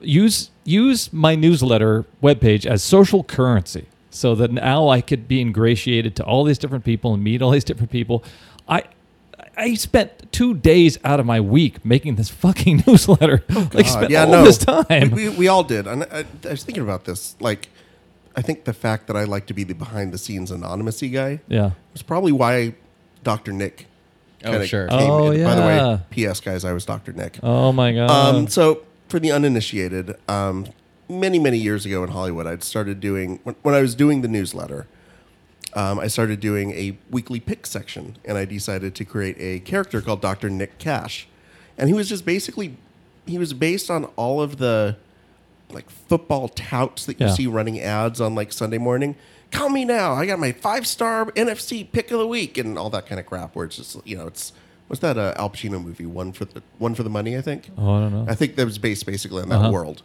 use 0.00 0.50
use 0.64 1.12
my 1.12 1.34
newsletter 1.34 2.06
webpage 2.22 2.64
as 2.64 2.82
social 2.82 3.22
currency 3.22 3.84
so 4.08 4.34
that 4.34 4.50
now 4.50 4.88
I 4.88 5.02
could 5.02 5.28
be 5.28 5.42
ingratiated 5.42 6.16
to 6.16 6.24
all 6.24 6.44
these 6.44 6.56
different 6.56 6.86
people 6.86 7.12
and 7.12 7.22
meet 7.22 7.42
all 7.42 7.50
these 7.50 7.64
different 7.64 7.92
people. 7.92 8.24
I 8.66 8.84
I 9.58 9.74
spent 9.74 10.32
two 10.32 10.54
days 10.54 10.98
out 11.04 11.20
of 11.20 11.26
my 11.26 11.40
week 11.40 11.84
making 11.84 12.14
this 12.14 12.30
fucking 12.30 12.84
newsletter. 12.86 13.44
like 13.74 13.88
spent 13.88 14.10
yeah, 14.10 14.24
all 14.24 14.32
no. 14.32 14.44
this 14.44 14.56
time. 14.56 15.10
We, 15.10 15.28
we 15.28 15.48
all 15.48 15.64
did. 15.64 15.86
And 15.86 16.04
I, 16.04 16.24
I 16.44 16.50
was 16.50 16.64
thinking 16.64 16.82
about 16.82 17.04
this. 17.04 17.36
Like, 17.40 17.68
I 18.36 18.42
think 18.42 18.64
the 18.64 18.72
fact 18.72 19.06
that 19.06 19.16
I 19.16 19.24
like 19.24 19.46
to 19.46 19.54
be 19.54 19.64
the 19.64 19.74
behind 19.74 20.12
the 20.12 20.18
scenes 20.18 20.50
anonymous 20.50 21.00
guy 21.00 21.40
yeah. 21.48 21.70
was 21.92 22.02
probably 22.02 22.32
why 22.32 22.74
Dr. 23.22 23.52
Nick. 23.52 23.86
Oh, 24.44 24.50
kinda 24.50 24.66
sure. 24.66 24.88
Came 24.88 25.10
Oh, 25.10 25.30
in. 25.30 25.44
By 25.44 25.54
the 25.54 25.62
way. 25.62 26.00
P.S. 26.10 26.40
guys, 26.40 26.64
I 26.64 26.72
was 26.72 26.84
Dr. 26.84 27.12
Nick. 27.12 27.38
Oh 27.42 27.72
my 27.72 27.92
god. 27.92 28.10
Um, 28.10 28.48
so 28.48 28.82
for 29.08 29.18
the 29.18 29.32
uninitiated, 29.32 30.16
um, 30.28 30.66
many 31.08 31.38
many 31.38 31.58
years 31.58 31.86
ago 31.86 32.02
in 32.04 32.10
Hollywood, 32.10 32.46
I'd 32.46 32.62
started 32.62 33.00
doing 33.00 33.40
when, 33.44 33.54
when 33.62 33.74
I 33.74 33.80
was 33.80 33.94
doing 33.94 34.22
the 34.22 34.28
newsletter. 34.28 34.86
Um, 35.74 35.98
I 35.98 36.06
started 36.06 36.38
doing 36.40 36.70
a 36.72 36.96
weekly 37.10 37.40
pick 37.40 37.66
section, 37.66 38.16
and 38.24 38.38
I 38.38 38.44
decided 38.44 38.94
to 38.94 39.04
create 39.04 39.36
a 39.40 39.58
character 39.60 40.00
called 40.00 40.20
Doctor 40.20 40.48
Nick 40.48 40.78
Cash, 40.78 41.26
and 41.76 41.88
he 41.88 41.94
was 41.94 42.08
just 42.08 42.24
basically 42.24 42.76
he 43.26 43.38
was 43.38 43.52
based 43.54 43.90
on 43.90 44.04
all 44.16 44.40
of 44.42 44.58
the 44.58 44.96
like 45.70 45.88
football 45.90 46.48
touts 46.48 47.06
that 47.06 47.18
you 47.20 47.26
Yeah. 47.26 47.32
see 47.32 47.46
running 47.46 47.80
ads 47.80 48.20
on 48.20 48.34
like 48.34 48.52
Sunday 48.52 48.78
morning. 48.78 49.16
Call 49.50 49.68
me 49.70 49.84
now. 49.84 50.12
I 50.14 50.26
got 50.26 50.38
my 50.38 50.52
five 50.52 50.86
star 50.86 51.26
NFC 51.32 51.90
pick 51.90 52.10
of 52.10 52.18
the 52.18 52.26
week 52.26 52.58
and 52.58 52.76
all 52.78 52.90
that 52.90 53.06
kind 53.06 53.18
of 53.20 53.26
crap. 53.26 53.54
Where 53.54 53.66
it's 53.66 53.76
just 53.76 53.96
you 54.06 54.16
know 54.16 54.26
it's 54.26 54.52
what's 54.88 55.00
that 55.00 55.16
uh, 55.16 55.32
Al 55.36 55.50
Pacino 55.50 55.82
movie? 55.82 56.06
One 56.06 56.32
for 56.32 56.44
the 56.44 56.62
one 56.78 56.94
for 56.94 57.02
the 57.02 57.10
money, 57.10 57.36
I 57.36 57.40
think. 57.40 57.70
oh, 57.78 57.94
I 57.96 58.00
don't 58.00 58.12
know. 58.12 58.26
I 58.28 58.34
think 58.34 58.56
that 58.56 58.64
was 58.64 58.78
based 58.78 59.06
basically 59.06 59.42
on 59.42 59.48
that 59.50 59.56
Uh-huh. 59.60 59.70
world. 59.72 60.02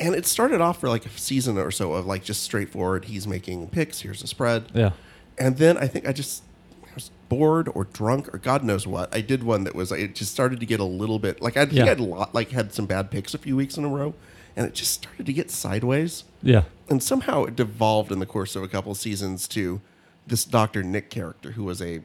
And 0.00 0.14
it 0.14 0.26
started 0.26 0.60
off 0.60 0.80
for 0.80 0.88
like 0.88 1.04
a 1.04 1.10
season 1.10 1.58
or 1.58 1.70
so 1.72 1.92
of 1.94 2.06
like 2.06 2.22
just 2.22 2.42
straightforward. 2.42 3.06
He's 3.06 3.26
making 3.26 3.68
picks. 3.68 4.00
Here's 4.02 4.22
a 4.22 4.26
spread. 4.28 4.66
yeah. 4.74 4.90
And 5.36 5.56
then 5.58 5.76
I 5.76 5.86
think 5.86 6.06
I 6.08 6.12
just 6.12 6.42
I 6.84 6.94
was 6.94 7.10
bored 7.28 7.68
or 7.74 7.84
drunk 7.84 8.32
or 8.34 8.38
God 8.38 8.62
knows 8.64 8.86
what. 8.86 9.14
I 9.14 9.20
did 9.20 9.42
one 9.44 9.64
that 9.64 9.74
was 9.74 9.90
it 9.92 10.14
just 10.14 10.32
started 10.32 10.60
to 10.60 10.66
get 10.66 10.80
a 10.80 10.84
little 10.84 11.18
bit 11.18 11.40
like 11.42 11.56
I 11.56 11.64
think 11.66 11.78
Yeah. 11.78 11.90
I'd 11.90 12.00
lot 12.00 12.34
like 12.34 12.50
had 12.52 12.72
some 12.72 12.86
bad 12.86 13.10
picks 13.10 13.34
a 13.34 13.38
few 13.38 13.54
weeks 13.56 13.76
in 13.76 13.84
a 13.84 13.88
row, 13.88 14.14
and 14.58 14.66
it 14.66 14.74
just 14.74 14.92
started 14.92 15.24
to 15.24 15.32
get 15.32 15.50
sideways. 15.50 16.24
Yeah. 16.42 16.64
And 16.90 17.02
somehow 17.02 17.44
it 17.44 17.54
devolved 17.56 18.10
in 18.12 18.18
the 18.18 18.26
course 18.26 18.56
of 18.56 18.62
a 18.62 18.68
couple 18.68 18.92
of 18.92 18.98
seasons 18.98 19.46
to 19.48 19.80
this 20.26 20.44
Doctor 20.44 20.82
Nick 20.82 21.08
character 21.08 21.52
who 21.52 21.64
was 21.64 21.80
a 21.80 22.00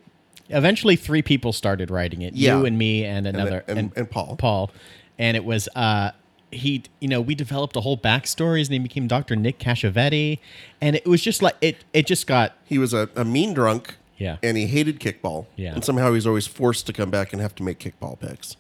Eventually, 0.50 0.96
three 0.98 1.22
people 1.22 1.52
started 1.54 1.90
writing 1.90 2.22
it. 2.22 2.36
Yeah. 2.36 2.60
You 2.60 2.66
and 2.66 2.78
me 2.78 3.06
and 3.06 3.26
another 3.26 3.64
and- 3.68 3.92
and 3.96 4.12
Paul. 4.12 4.36
Paul, 4.38 4.72
and 5.18 5.36
it 5.38 5.46
was 5.46 5.68
uh, 5.76 6.12
he. 6.52 6.84
You 7.00 7.08
know, 7.08 7.22
we 7.22 7.34
developed 7.34 7.76
a 7.78 7.82
whole 7.82 7.98
backstory. 7.98 8.60
His 8.60 8.70
name 8.70 8.84
became 8.84 9.08
Doctor 9.08 9.36
Nick 9.38 9.58
Cassavetti, 9.58 10.40
and 10.82 10.98
it 10.98 11.08
was 11.08 11.22
just 11.22 11.42
like 11.42 11.56
it. 11.62 11.78
It 11.94 12.06
just 12.06 12.28
got 12.28 12.58
he 12.66 12.78
was 12.78 12.94
a, 12.94 13.10
a 13.16 13.24
mean 13.24 13.54
drunk. 13.54 13.96
Yeah. 14.18 14.38
And 14.44 14.58
he 14.58 14.68
hated 14.68 15.00
kickball. 15.00 15.46
Yeah. 15.56 15.74
And 15.74 15.84
somehow 15.84 16.14
he's 16.14 16.28
always 16.28 16.46
forced 16.46 16.86
to 16.88 16.94
come 16.94 17.10
back 17.10 17.32
and 17.34 17.42
have 17.42 17.56
to 17.56 17.64
make 17.64 17.80
kickball 17.80 18.20
picks. 18.20 18.58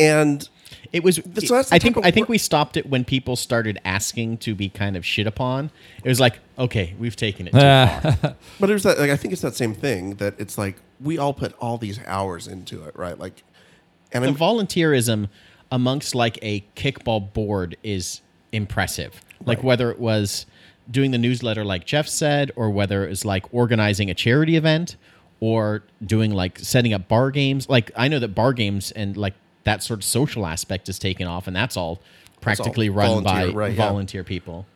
And 0.00 0.48
It 0.92 1.04
was. 1.04 1.16
So 1.16 1.54
that's 1.54 1.72
I 1.72 1.78
think. 1.78 1.98
I 2.02 2.10
think 2.10 2.28
we 2.28 2.38
stopped 2.38 2.76
it 2.76 2.86
when 2.86 3.04
people 3.04 3.36
started 3.36 3.78
asking 3.84 4.38
to 4.38 4.54
be 4.54 4.68
kind 4.68 4.96
of 4.96 5.04
shit 5.04 5.26
upon. 5.26 5.70
It 6.02 6.08
was 6.08 6.18
like, 6.20 6.40
okay, 6.58 6.94
we've 6.98 7.16
taken 7.16 7.46
it 7.46 7.52
too 7.52 7.58
far. 7.60 8.36
but 8.60 8.70
it 8.70 8.72
was 8.72 8.82
that 8.84 8.98
like 8.98 9.10
I 9.10 9.16
think 9.16 9.32
it's 9.32 9.42
that 9.42 9.54
same 9.54 9.74
thing 9.74 10.16
that 10.16 10.34
it's 10.38 10.58
like 10.58 10.76
we 11.00 11.18
all 11.18 11.32
put 11.32 11.54
all 11.60 11.78
these 11.78 12.00
hours 12.06 12.48
into 12.48 12.84
it, 12.84 12.96
right? 12.96 13.18
Like 13.18 13.42
and 14.12 14.24
the 14.24 14.28
I'm, 14.28 14.36
volunteerism 14.36 15.28
amongst 15.70 16.14
like 16.14 16.38
a 16.42 16.64
kickball 16.74 17.32
board 17.32 17.76
is 17.82 18.20
impressive. 18.52 19.20
Like 19.44 19.58
Right. 19.58 19.64
whether 19.64 19.90
it 19.92 19.98
was 20.00 20.46
doing 20.90 21.12
the 21.12 21.18
newsletter, 21.18 21.64
like 21.64 21.86
Jeff 21.86 22.08
said, 22.08 22.50
or 22.56 22.68
whether 22.70 23.06
it 23.06 23.10
was 23.10 23.24
like 23.24 23.46
organizing 23.54 24.10
a 24.10 24.14
charity 24.14 24.56
event 24.56 24.96
or 25.38 25.84
doing 26.04 26.32
like 26.32 26.58
setting 26.58 26.92
up 26.92 27.06
bar 27.08 27.30
games. 27.30 27.68
Like 27.68 27.92
I 27.96 28.08
know 28.08 28.18
that 28.18 28.34
bar 28.34 28.52
games 28.52 28.90
and 28.90 29.16
like 29.16 29.34
that 29.64 29.82
sort 29.82 30.00
of 30.00 30.04
social 30.04 30.46
aspect 30.46 30.88
is 30.88 30.98
taken 30.98 31.26
off, 31.26 31.46
and 31.46 31.54
that's 31.54 31.76
all 31.76 32.00
practically 32.40 32.88
run 32.88 33.22
by 33.22 33.50
volunteer, 33.70 34.22
yeah. 34.22 34.28
people. 34.28 34.66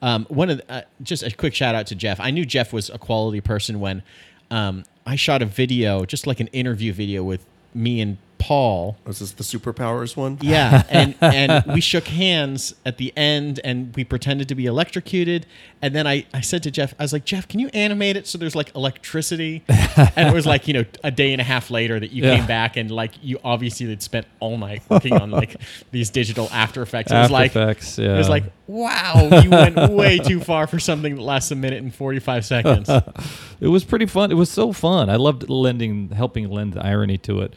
Um, 0.00 0.26
one 0.28 0.50
of 0.50 0.58
the, 0.58 0.72
uh, 0.72 0.82
just 1.02 1.22
a 1.22 1.34
quick 1.34 1.54
shout 1.54 1.74
out 1.74 1.88
to 1.88 1.94
Jeff. 1.94 2.20
I 2.20 2.30
knew 2.30 2.44
Jeff 2.44 2.72
was 2.72 2.88
a 2.88 2.98
quality 2.98 3.40
person 3.40 3.80
when 3.80 4.02
um, 4.50 4.84
I 5.04 5.16
shot 5.16 5.42
a 5.42 5.46
video, 5.46 6.04
just 6.04 6.26
like 6.26 6.40
an 6.40 6.46
interview 6.48 6.92
video 6.92 7.24
with 7.24 7.44
me 7.74 8.00
and 8.00 8.18
Paul. 8.48 8.96
was 9.04 9.20
oh, 9.20 9.26
this 9.26 9.32
the 9.32 9.58
superpowers 9.58 10.16
one? 10.16 10.38
Yeah, 10.40 10.82
and 10.90 11.14
and 11.20 11.64
we 11.74 11.82
shook 11.82 12.06
hands 12.08 12.74
at 12.86 12.96
the 12.96 13.12
end, 13.14 13.60
and 13.62 13.94
we 13.94 14.04
pretended 14.04 14.48
to 14.48 14.54
be 14.54 14.64
electrocuted. 14.64 15.44
And 15.82 15.94
then 15.94 16.06
I, 16.06 16.24
I 16.32 16.40
said 16.40 16.62
to 16.62 16.70
Jeff, 16.70 16.94
I 16.98 17.02
was 17.04 17.12
like, 17.12 17.26
Jeff, 17.26 17.46
can 17.46 17.60
you 17.60 17.68
animate 17.74 18.16
it 18.16 18.26
so 18.26 18.38
there's 18.38 18.56
like 18.56 18.74
electricity? 18.74 19.62
and 19.68 20.30
it 20.30 20.32
was 20.32 20.46
like 20.46 20.66
you 20.66 20.72
know 20.72 20.84
a 21.04 21.10
day 21.10 21.32
and 21.32 21.42
a 21.42 21.44
half 21.44 21.70
later 21.70 22.00
that 22.00 22.10
you 22.10 22.22
Yeah. 22.24 22.36
came 22.38 22.46
back, 22.46 22.78
and 22.78 22.90
like 22.90 23.12
you 23.22 23.38
obviously 23.44 23.86
had 23.90 24.02
spent 24.02 24.26
all 24.40 24.56
night 24.56 24.82
working 24.88 25.12
on 25.12 25.30
like 25.30 25.60
these 25.90 26.08
digital 26.08 26.48
After 26.50 26.80
Effects. 26.80 27.12
It 27.12 27.16
was 27.16 27.24
After 27.24 27.32
like 27.34 27.50
Effects, 27.50 27.98
it 27.98 28.08
was 28.16 28.30
like 28.30 28.44
wow, 28.66 29.28
you 29.42 29.50
went 29.50 29.92
way 29.92 30.16
too 30.16 30.40
far 30.40 30.66
for 30.66 30.78
something 30.78 31.16
that 31.16 31.22
lasts 31.22 31.50
a 31.50 31.54
minute 31.54 31.82
and 31.82 31.94
forty 31.94 32.18
five 32.18 32.46
seconds. 32.46 32.88
It 33.60 33.68
was 33.68 33.84
pretty 33.84 34.06
fun. 34.06 34.30
It 34.30 34.36
was 34.36 34.50
so 34.50 34.72
fun. 34.72 35.10
I 35.10 35.16
loved 35.16 35.50
lending, 35.50 36.08
helping 36.10 36.48
lend 36.48 36.72
the 36.72 36.82
irony 36.84 37.18
to 37.18 37.40
it. 37.40 37.52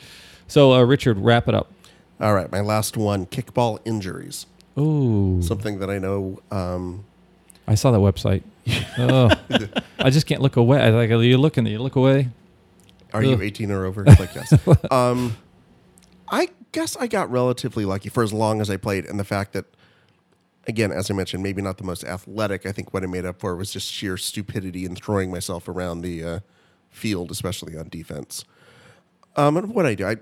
So, 0.52 0.74
uh, 0.74 0.84
Richard, 0.84 1.18
wrap 1.18 1.48
it 1.48 1.56
up. 1.56 1.72
All 2.20 2.34
right, 2.34 2.52
my 2.52 2.60
last 2.60 2.98
one: 2.98 3.26
kickball 3.26 3.80
injuries. 3.86 4.48
Ooh, 4.78 5.42
Something 5.42 5.80
that 5.80 5.90
I 5.90 5.98
know. 5.98 6.42
Um, 6.52 7.06
I 7.70 7.76
saw 7.76 7.92
that 7.92 8.00
website. 8.00 8.44
oh, 8.98 9.32
I 9.98 10.10
just 10.10 10.28
can't 10.28 10.42
look 10.42 10.58
away. 10.58 10.82
I 10.82 10.90
like 10.90 11.10
you 11.10 11.38
looking. 11.38 11.66
You 11.68 11.80
look 11.80 11.96
away. 11.96 12.32
are 13.14 13.24
you 13.24 13.42
18 13.42 13.72
or 13.72 13.86
over? 13.86 14.04
It's 14.06 14.20
like 14.20 14.36
yes. 14.36 14.54
um, 14.92 15.38
I 16.28 16.50
guess 16.74 16.98
I 16.98 17.08
got 17.08 17.32
relatively 17.32 17.86
lucky 17.86 18.10
for 18.10 18.22
as 18.22 18.34
long 18.34 18.60
as 18.60 18.70
I 18.70 18.76
played, 18.76 19.06
and 19.06 19.18
the 19.18 19.24
fact 19.24 19.54
that, 19.54 19.68
again, 20.68 20.92
as 20.92 21.10
I 21.10 21.14
mentioned, 21.14 21.44
maybe 21.44 21.62
not 21.62 21.78
the 21.78 21.86
most 21.86 22.04
athletic. 22.04 22.66
I 22.66 22.74
think 22.74 22.94
what 22.94 23.04
I 23.04 23.06
made 23.06 23.24
up 23.24 23.40
for 23.40 23.56
was 23.56 23.72
just 23.72 23.90
sheer 23.90 24.18
stupidity 24.18 24.86
and 24.86 25.02
throwing 25.02 25.32
myself 25.32 25.70
around 25.70 26.02
the 26.02 26.24
uh, 26.26 26.40
field, 26.90 27.32
especially 27.32 27.78
on 27.78 27.88
defense. 27.88 28.44
Um, 29.38 29.56
and 29.56 29.74
what 29.74 29.86
I 29.86 29.96
do, 29.96 30.06
I 30.06 30.18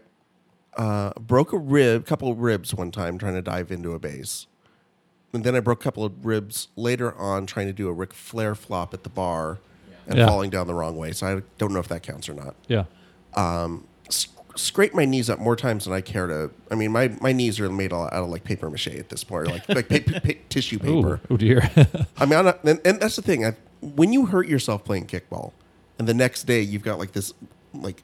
uh, 0.78 1.11
broke 1.20 1.51
a 1.53 1.57
rib, 1.57 2.05
couple 2.05 2.32
of 2.32 2.39
ribs 2.39 2.74
one 2.74 2.91
time 2.91 3.17
trying 3.17 3.34
to 3.36 3.41
dive 3.41 3.72
into 3.72 3.93
a 3.93 3.99
base. 3.99 4.47
And 5.34 5.43
then 5.43 5.55
I 5.55 5.59
broke 5.59 5.82
a 5.82 5.84
couple 5.84 6.03
of 6.03 6.26
ribs 6.26 6.70
later 6.76 7.13
on 7.15 7.45
trying 7.45 7.67
to 7.67 7.74
do 7.74 7.88
a 7.88 7.93
Ric 7.93 8.13
Flair 8.13 8.55
flop 8.55 8.93
at 8.93 9.03
the 9.03 9.09
bar 9.09 9.59
and 10.07 10.17
Yeah. 10.17 10.26
falling 10.28 10.49
down 10.49 10.65
the 10.67 10.74
wrong 10.74 10.95
way. 10.95 11.11
So 11.11 11.28
I 11.28 11.41
don't 11.59 11.72
know 11.72 11.80
if 11.80 11.88
that 11.89 12.01
counts 12.01 12.28
or 12.28 12.34
not. 12.34 12.55
Yeah. 12.67 12.86
Um, 13.36 13.86
s- 14.07 14.28
scraped 14.55 14.95
my 14.95 15.05
knees 15.05 15.30
up 15.30 15.38
more 15.38 15.55
times 15.55 15.86
than 15.86 15.93
I 15.93 16.01
care 16.01 16.26
to. 16.26 16.49
I 16.72 16.76
mean, 16.76 16.91
my, 16.91 17.09
my 17.22 17.32
knees 17.32 17.59
are 17.59 17.70
made 17.70 17.93
out 17.93 18.11
of 18.11 18.30
like 18.30 18.43
paper 18.43 18.70
mache 18.72 18.88
at 18.88 19.09
this 19.09 19.24
point, 19.24 19.47
like 19.47 19.70
like 19.70 19.88
pa- 19.89 20.20
pa- 20.20 20.39
tissue 20.49 20.80
paper. 20.88 21.15
Ooh, 21.30 21.34
oh 21.34 21.38
dear. 21.38 21.61
I 22.17 22.26
mean, 22.26 22.39
I'm 22.39 22.45
not, 22.45 22.63
and, 22.63 22.82
and 22.84 22.99
that's 22.99 23.15
the 23.15 23.22
thing. 23.22 23.45
I, 23.45 23.53
when 23.82 24.11
you 24.11 24.26
hurt 24.26 24.47
yourself 24.47 24.84
playing 24.84 25.05
kickball, 25.05 25.51
and 25.99 26.07
the 26.07 26.13
next 26.15 26.45
day 26.45 26.61
you've 26.61 26.84
got 26.84 26.97
like 26.97 27.11
this 27.11 27.34
like 27.74 28.01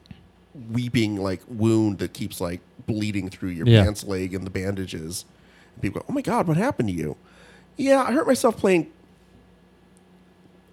weeping 0.70 1.16
like 1.16 1.40
wound 1.48 1.98
that 1.98 2.12
keeps 2.12 2.40
like 2.40 2.60
bleeding 2.86 3.28
through 3.28 3.50
your 3.50 3.66
Yeah. 3.66 3.82
pants 3.84 4.04
leg 4.04 4.34
and 4.34 4.44
the 4.46 4.50
bandages. 4.50 5.24
And 5.74 5.82
people 5.82 6.00
go, 6.00 6.06
"Oh 6.08 6.12
my 6.12 6.22
god, 6.22 6.46
what 6.48 6.56
happened 6.56 6.88
to 6.88 6.94
you?" 6.94 7.16
Yeah, 7.76 8.02
I 8.02 8.12
hurt 8.12 8.26
myself 8.26 8.56
playing 8.56 8.86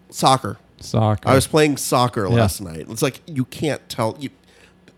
soccer. 0.09 0.57
Soccer. 0.79 1.27
I 1.29 1.36
was 1.36 1.47
playing 1.47 1.77
soccer 1.77 2.23
Yeah. 2.27 2.34
last 2.36 2.61
night. 2.61 2.86
It's 2.89 3.01
like 3.01 3.21
you 3.25 3.45
can't 3.45 3.88
tell. 3.89 4.15
You, 4.19 4.29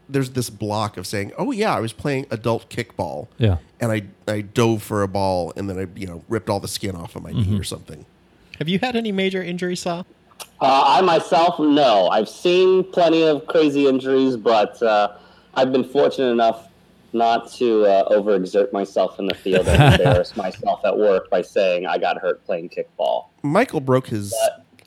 there's 0.10 0.32
this 0.32 0.50
block 0.50 0.98
of 0.98 1.06
saying, 1.08 1.32
"Oh 1.38 1.52
yeah, 1.52 1.76
I 1.76 1.80
was 1.80 1.94
playing 1.94 2.26
adult 2.32 2.70
kickball." 2.70 3.28
Yeah. 3.38 3.58
and 3.82 3.92
I 3.92 4.04
I 4.28 4.40
dove 4.42 4.82
for 4.82 5.04
a 5.04 5.08
ball 5.08 5.52
and 5.58 5.70
then 5.70 5.78
I 5.78 5.88
you 6.00 6.08
know 6.08 6.24
ripped 6.30 6.50
all 6.50 6.60
the 6.62 6.68
skin 6.68 6.96
off 6.96 7.16
of 7.16 7.24
my 7.24 7.32
Mm-hmm. 7.32 7.52
knee 7.54 7.60
or 7.60 7.64
something. 7.64 8.06
Have 8.58 8.70
you 8.70 8.80
had 8.80 8.96
any 8.96 9.12
major 9.12 9.44
injuries, 9.44 9.82
Saw? 9.82 10.04
Uh, 10.62 10.84
I 10.86 11.02
myself, 11.02 11.60
no. 11.60 12.08
I've 12.08 12.30
seen 12.30 12.84
plenty 12.84 13.24
of 13.24 13.46
crazy 13.48 13.88
injuries, 13.88 14.38
but 14.38 14.82
uh, 14.82 15.18
I've 15.54 15.72
been 15.72 15.84
fortunate 15.84 16.32
enough 16.32 16.70
not 17.14 17.52
to 17.54 17.86
uh, 17.86 18.10
overexert 18.10 18.72
myself 18.74 19.20
in 19.20 19.26
the 19.26 19.34
field 19.34 19.68
and 19.68 19.94
embarrass 19.94 20.36
myself 20.38 20.82
at 20.86 20.98
work 20.98 21.30
by 21.30 21.42
saying 21.42 21.86
I 21.88 21.98
got 21.98 22.18
hurt 22.20 22.46
playing 22.46 22.70
kickball. 22.70 23.28
Michael 23.42 23.80
broke 23.80 24.08
his 24.08 24.36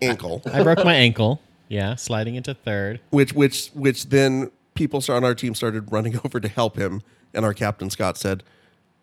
ankle, 0.02 0.42
I 0.52 0.62
broke 0.62 0.84
my 0.84 0.94
ankle. 0.94 1.40
Yeah, 1.68 1.96
sliding 1.96 2.34
into 2.34 2.54
third. 2.54 3.00
which 3.10 3.34
which 3.34 3.68
which 3.68 4.08
then 4.08 4.50
people 4.74 5.02
on 5.08 5.22
our 5.24 5.34
team 5.34 5.54
started 5.54 5.92
running 5.92 6.18
over 6.24 6.40
to 6.40 6.48
help 6.48 6.76
him, 6.76 7.02
and 7.34 7.44
our 7.44 7.52
captain 7.54 7.90
Scott 7.90 8.16
said, 8.16 8.42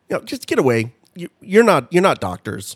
"You 0.09 0.17
know, 0.17 0.23
just 0.23 0.47
get 0.47 0.57
away. 0.57 0.93
You, 1.15 1.29
you're 1.41 1.63
not 1.63 1.91
you're 1.91 2.03
not 2.03 2.19
doctors. 2.19 2.75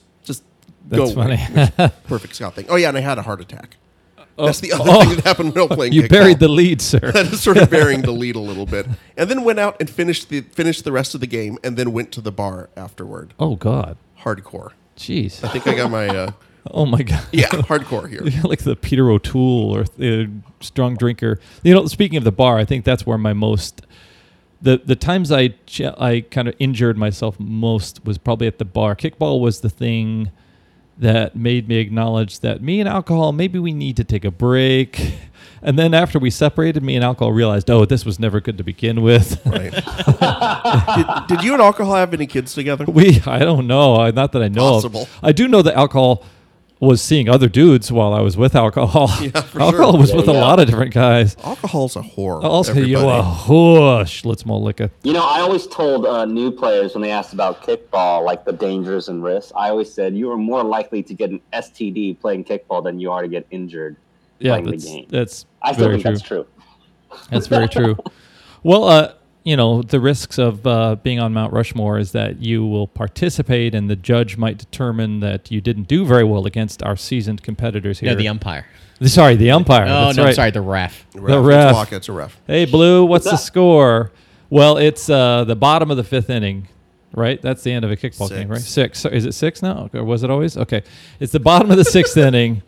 That's 0.89 1.13
go 1.13 1.21
away." 1.21 1.37
funny. 1.37 1.91
Perfect 2.07 2.35
Scott 2.35 2.55
thing. 2.55 2.65
Oh 2.69 2.75
yeah, 2.75 2.89
and 2.89 2.97
I 2.97 3.01
had 3.01 3.17
a 3.17 3.21
heart 3.21 3.41
attack. 3.41 3.77
Oh. 4.37 4.45
That's 4.45 4.59
the 4.61 4.71
other 4.71 4.83
Oh. 4.87 5.01
thing 5.03 5.15
that 5.17 5.25
happened 5.25 5.53
while 5.55 5.67
playing. 5.77 5.91
you 5.93 6.03
kickball. 6.03 6.09
buried 6.09 6.39
the 6.39 6.47
lead, 6.47 6.81
sir. 6.81 6.99
that 7.11 7.25
is 7.27 7.41
sort 7.41 7.57
of 7.57 7.69
burying 7.69 8.01
the 8.03 8.11
lead 8.11 8.35
a 8.35 8.39
little 8.39 8.65
bit, 8.65 8.85
and 9.17 9.29
then 9.29 9.43
went 9.43 9.59
out 9.59 9.75
and 9.79 9.89
finished 9.89 10.29
the 10.29 10.41
finished 10.41 10.83
the 10.85 10.91
rest 10.91 11.13
of 11.13 11.21
the 11.21 11.27
game, 11.27 11.57
and 11.63 11.75
then 11.77 11.91
went 11.91 12.11
to 12.13 12.21
the 12.21 12.31
bar 12.31 12.69
afterward. 12.77 13.33
oh 13.39 13.55
God. 13.55 13.97
Hardcore. 14.21 14.71
Jeez. 14.97 15.43
I 15.43 15.47
think 15.49 15.65
I 15.67 15.75
got 15.75 15.89
my 15.91 16.07
uh, 16.09 16.31
Oh 16.71 16.85
my 16.85 17.01
God. 17.03 17.25
yeah 17.31 17.47
hardcore 17.47 18.09
here. 18.09 18.21
like 18.43 18.59
the 18.63 18.75
Peter 18.75 19.09
O'Toole 19.09 19.73
or 19.75 19.85
uh, 20.01 20.25
strong 20.59 20.95
drinker. 20.95 21.39
You 21.63 21.73
know, 21.73 21.85
speaking 21.87 22.17
of 22.17 22.23
the 22.25 22.31
bar, 22.33 22.57
I 22.57 22.65
think 22.65 22.83
that's 22.85 23.05
where 23.05 23.17
my 23.17 23.31
most 23.33 23.85
the 24.61 24.81
the 24.83 24.95
times 24.97 25.31
I 25.31 25.49
ch- 25.65 25.81
I 25.81 26.25
kind 26.31 26.47
of 26.49 26.55
injured 26.59 26.97
myself 26.97 27.39
most 27.39 28.03
was 28.05 28.17
probably 28.17 28.47
at 28.47 28.57
the 28.57 28.65
bar. 28.65 28.93
Kickball 28.95 29.39
was 29.39 29.61
the 29.61 29.69
thing 29.69 30.31
that 30.99 31.35
made 31.35 31.67
me 31.67 31.77
acknowledge 31.77 32.41
that 32.41 32.61
me 32.61 32.79
and 32.79 32.87
alcohol 32.89 33.31
maybe 33.31 33.57
we 33.57 33.73
need 33.73 33.95
to 33.97 34.03
take 34.03 34.23
a 34.25 34.31
break. 34.31 35.13
And 35.61 35.77
then 35.77 35.93
after 35.93 36.19
we 36.19 36.29
separated, 36.29 36.83
me 36.83 36.95
and 36.95 37.03
alcohol 37.03 37.33
realized, 37.33 37.69
oh, 37.69 37.83
this 37.83 38.05
was 38.05 38.17
never 38.17 38.39
good 38.39 38.57
to 38.59 38.63
begin 38.63 39.01
with. 39.01 39.45
Right. 39.45 39.71
did, 41.27 41.27
did 41.37 41.43
you 41.43 41.51
and 41.53 41.61
alcohol 41.61 41.95
have 41.95 42.13
any 42.13 42.27
kids 42.27 42.53
together? 42.53 42.85
we, 42.85 43.21
I 43.25 43.39
don't 43.39 43.67
know, 43.67 43.95
I- 43.97 44.11
not 44.11 44.31
that 44.33 44.41
I 44.41 44.47
know 44.47 44.71
Possible. 44.71 45.01
of. 45.03 45.09
I 45.21 45.31
do 45.33 45.47
know 45.49 45.61
that 45.61 45.75
alcohol 45.75 46.23
was 46.79 47.01
seeing 47.01 47.27
other 47.27 47.49
dudes 47.49 47.91
while 47.91 48.13
I 48.13 48.21
was 48.21 48.37
with 48.37 48.55
alcohol. 48.55 49.09
Yeah, 49.21 49.41
for 49.41 49.61
alcohol 49.61 49.91
sure. 49.91 49.99
was 49.99 50.09
There 50.09 50.17
with 50.17 50.27
you 50.27 50.31
a 50.33 50.39
lot 50.39 50.59
of 50.59 50.67
different 50.67 50.93
guys. 50.93 51.35
Alcohol's 51.43 51.95
a 51.97 52.01
whore. 52.01 52.41
Also, 52.43 52.73
you 52.73 52.97
everybody. 52.97 53.19
a 53.19 53.23
whoosh. 53.23 54.23
Let's 54.23 54.45
more 54.45 54.59
liquor. 54.59 54.89
You 55.03 55.11
know, 55.13 55.23
I 55.23 55.41
always 55.41 55.67
told 55.67 56.05
uh, 56.05 56.23
new 56.25 56.51
players 56.51 56.93
when 56.93 57.01
they 57.01 57.11
asked 57.11 57.33
about 57.33 57.61
kickball, 57.63 58.23
like 58.23 58.45
the 58.45 58.53
dangers 58.53 59.09
and 59.09 59.21
risks, 59.23 59.51
I 59.55 59.69
always 59.69 59.91
said 59.93 60.15
you 60.15 60.31
are 60.31 60.37
more 60.37 60.63
likely 60.63 61.03
to 61.03 61.13
get 61.13 61.31
an 61.31 61.41
STD 61.51 62.19
playing 62.21 62.45
kickball 62.45 62.81
than 62.83 62.99
you 62.99 63.11
are 63.11 63.21
to 63.21 63.27
get 63.27 63.45
injured 63.51 63.97
Yeah, 64.39 64.51
playing 64.53 64.65
the 64.65 64.71
that's 64.71 64.85
game. 64.85 65.05
that's 65.09 65.45
I 65.61 65.73
still 65.73 65.89
very 65.89 66.01
think 66.01 66.23
true. 66.23 66.45
that's 66.47 67.17
true. 67.19 67.27
That's 67.29 67.47
very 67.47 67.67
true. 67.77 67.97
Well, 68.63 68.85
uh, 68.85 69.13
you 69.43 69.55
know, 69.55 69.81
the 69.81 69.99
risks 69.99 70.37
of 70.37 70.65
uh, 70.67 70.95
being 70.97 71.19
on 71.19 71.33
Mount 71.33 71.53
Rushmore 71.53 71.97
is 71.97 72.11
that 72.11 72.41
you 72.41 72.65
will 72.65 72.87
participate, 72.87 73.73
and 73.73 73.89
the 73.89 73.95
judge 73.95 74.37
might 74.37 74.57
determine 74.57 75.21
that 75.21 75.49
you 75.49 75.61
didn't 75.61 75.87
do 75.87 76.05
very 76.05 76.23
well 76.23 76.45
against 76.45 76.83
our 76.83 76.95
seasoned 76.95 77.41
competitors 77.41 77.99
here. 77.99 78.09
Yeah, 78.09 78.15
the 78.15 78.27
umpire. 78.27 78.65
sorry, 79.05 79.35
the 79.35 79.51
umpire. 79.51 79.85
Oh 79.85 80.05
that's 80.05 80.17
no, 80.17 80.25
right. 80.25 80.35
sorry, 80.35 80.51
the 80.51 80.61
ref. 80.61 81.05
The 81.11 81.21
the 81.21 81.41
ref. 81.41 81.75
ref. 81.75 81.93
It's 81.93 82.09
a 82.09 82.13
ref. 82.13 82.39
Hey, 82.47 82.65
Blue, 82.65 83.05
what's 83.05 83.23
the 83.25 83.31
What's 83.31 83.43
that? 83.43 83.47
score? 83.47 84.11
Well, 84.49 84.77
it's 84.77 85.09
uh, 85.09 85.45
the 85.45 85.55
bottom 85.55 85.91
of 85.91 85.97
the 85.97 86.03
fifth 86.03 86.29
inning, 86.29 86.67
right? 87.13 87.41
That's 87.41 87.63
the 87.63 87.71
end 87.71 87.85
of 87.85 87.91
a 87.91 87.95
kickball 87.97 88.29
game, 88.29 88.49
right? 88.49 88.59
Six. 88.59 88.99
Six. 88.99 89.15
Is 89.15 89.25
it 89.25 89.33
six 89.33 89.61
now, 89.61 89.89
or 89.93 90.03
was 90.03 90.23
it 90.23 90.29
always? 90.29 90.57
Okay, 90.57 90.83
it's 91.19 91.31
the 91.31 91.39
bottom 91.39 91.71
of 91.71 91.77
the 91.77 91.85
sixth 91.85 92.17
inning. 92.27 92.61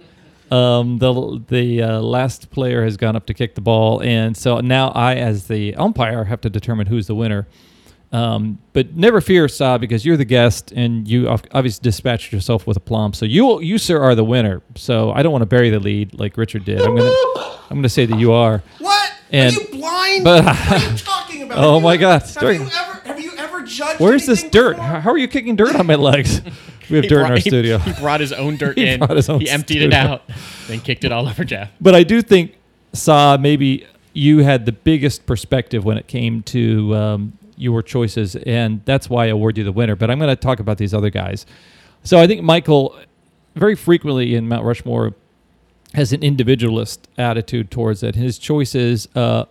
Um, 0.52 0.98
the 0.98 1.42
the 1.48 1.82
uh, 1.82 2.00
last 2.02 2.52
player 2.52 2.84
has 2.84 2.98
gone 2.98 3.16
up 3.16 3.26
to 3.28 3.34
kick 3.34 3.56
the 3.56 3.62
ball, 3.62 4.02
and 4.04 4.36
so 4.36 4.60
now 4.60 4.90
I, 4.90 5.16
as 5.16 5.48
the 5.48 5.76
umpire, 5.76 6.26
have 6.26 6.42
to 6.42 6.50
determine 6.50 6.88
who's 6.88 7.08
the 7.08 7.16
winner. 7.16 7.48
Um, 8.12 8.60
but 8.74 8.94
never 8.94 9.22
fear, 9.22 9.48
Sa, 9.48 9.78
because 9.78 10.06
you're 10.06 10.18
the 10.18 10.26
guest, 10.26 10.74
and 10.74 11.08
you 11.08 11.30
obviously 11.30 11.82
dispatched 11.82 12.34
yourself 12.34 12.68
with 12.68 12.76
a 12.76 12.82
aplomb. 12.82 13.14
So 13.14 13.26
you, 13.26 13.62
you, 13.62 13.78
sir, 13.78 14.02
are 14.04 14.14
the 14.16 14.26
winner. 14.26 14.62
So 14.76 15.12
I 15.14 15.24
don't 15.24 15.32
want 15.32 15.44
to 15.44 15.46
bury 15.46 15.70
the 15.70 15.80
lead 15.80 16.20
like 16.20 16.36
Richard 16.36 16.66
did. 16.66 16.82
I'm 16.82 16.98
gonna, 16.98 17.10
I'm 17.70 17.78
gonna 17.78 17.88
say 17.88 18.06
that 18.06 18.20
you 18.20 18.34
are. 18.34 18.62
What? 18.80 19.14
And- 19.32 19.56
are 19.56 19.62
you 19.62 19.68
blind? 19.70 20.24
but- 20.26 20.44
what 20.44 20.72
are 20.72 20.92
you 20.92 20.98
talking 20.98 21.44
about? 21.44 21.58
Oh 21.60 21.76
Have 21.76 21.84
my 21.84 21.94
you- 21.94 22.00
God, 22.00 22.22
Have 22.24 22.44
you 22.44 22.50
ever 22.70 23.02
have 23.08 23.20
you 23.22 23.32
ever 23.38 23.62
judged? 23.64 24.02
Where's 24.02 24.26
this 24.26 24.44
dirt? 24.44 24.76
before? 24.76 25.00
How 25.00 25.12
are 25.12 25.18
you 25.18 25.30
kicking 25.30 25.56
dirt 25.56 25.76
on 25.78 25.86
my 25.88 25.96
legs? 25.96 26.42
We 26.90 26.98
have 26.98 27.04
He 27.04 27.10
dirt 27.10 27.26
in 27.26 27.32
our 27.32 27.36
he- 27.38 27.42
studio. 27.42 27.78
He 27.80 27.94
brought 27.94 28.20
his 28.20 28.34
own 28.34 28.58
dirt 28.58 28.78
He 28.78 28.88
in. 28.88 29.02
his 29.10 29.30
own 29.30 29.40
he 29.42 29.50
emptied 29.50 29.82
it 29.82 29.94
out, 29.94 30.24
then 30.68 30.80
kicked 30.82 31.04
it 31.04 31.12
all 31.12 31.28
over 31.28 31.44
Jeff. 31.44 31.70
But 31.80 31.96
I 31.96 32.04
do 32.04 32.22
think, 32.22 32.56
Sa, 32.94 33.38
maybe 33.38 33.86
you 34.14 34.40
had 34.40 34.66
the 34.66 34.72
biggest 34.74 35.26
perspective 35.26 35.86
when 35.86 35.98
it 35.98 36.08
came 36.08 36.42
to 36.44 36.96
um, 36.96 37.38
your 37.56 37.82
choices, 37.82 38.36
and 38.36 38.82
that's 38.86 39.10
why 39.10 39.26
I 39.26 39.28
award 39.28 39.58
you 39.58 39.64
the 39.64 39.72
winner. 39.72 39.96
But 39.96 40.10
I'm 40.12 40.20
going 40.20 40.30
to 40.30 40.36
talk 40.36 40.60
about 40.60 40.78
these 40.78 40.94
other 40.94 41.10
guys. 41.10 41.46
So 42.04 42.20
I 42.20 42.28
think 42.28 42.42
Michael, 42.44 42.98
very 43.56 43.76
frequently 43.76 44.36
in 44.36 44.48
Mount 44.50 44.66
Rushmore, 44.66 45.14
has 45.94 46.12
an 46.14 46.24
individualist 46.24 47.08
attitude 47.18 47.70
towards 47.72 48.02
it. 48.04 48.16
His 48.16 48.38
choices 48.38 49.08
uh, 49.16 49.46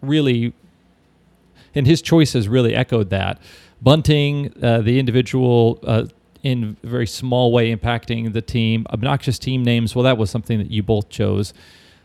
really 0.00 0.52
and 1.74 1.86
his 1.86 2.00
choices 2.02 2.46
really 2.48 2.74
echoed 2.74 3.10
that. 3.10 3.40
Bunting, 3.84 4.52
uh, 4.62 4.80
the 4.80 4.98
individual, 4.98 5.78
uh, 5.86 6.06
in 6.42 6.76
a 6.82 6.86
very 6.86 7.06
small 7.06 7.52
way 7.52 7.74
impacting 7.74 8.32
the 8.32 8.42
team. 8.42 8.86
Obnoxious 8.90 9.38
team 9.38 9.62
names. 9.62 9.94
Well, 9.94 10.04
that 10.04 10.18
was 10.18 10.30
something 10.30 10.58
that 10.58 10.70
you 10.70 10.82
both 10.82 11.08
chose. 11.08 11.54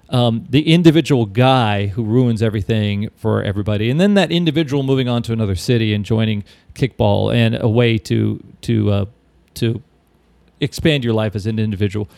Um, 0.10 0.48
the 0.50 0.74
individual 0.74 1.26
guy 1.26 1.88
who 1.88 2.04
ruins 2.04 2.42
everything 2.42 3.10
for 3.16 3.44
everybody, 3.44 3.92
and 3.92 4.00
then 4.00 4.16
that 4.16 4.32
individual 4.32 4.82
moving 4.82 5.08
on 5.08 5.22
to 5.24 5.34
another 5.34 5.56
city 5.56 5.94
and 5.94 6.04
joining 6.04 6.44
kickball 6.74 7.34
and 7.34 7.56
a 7.62 7.70
way 7.70 8.00
to 8.00 8.44
to 8.62 8.92
uh, 8.92 9.06
to 9.56 9.84
expand 10.60 11.04
your 11.04 11.14
life 11.14 11.36
as 11.36 11.46
an 11.46 11.60
individual. 11.60 12.10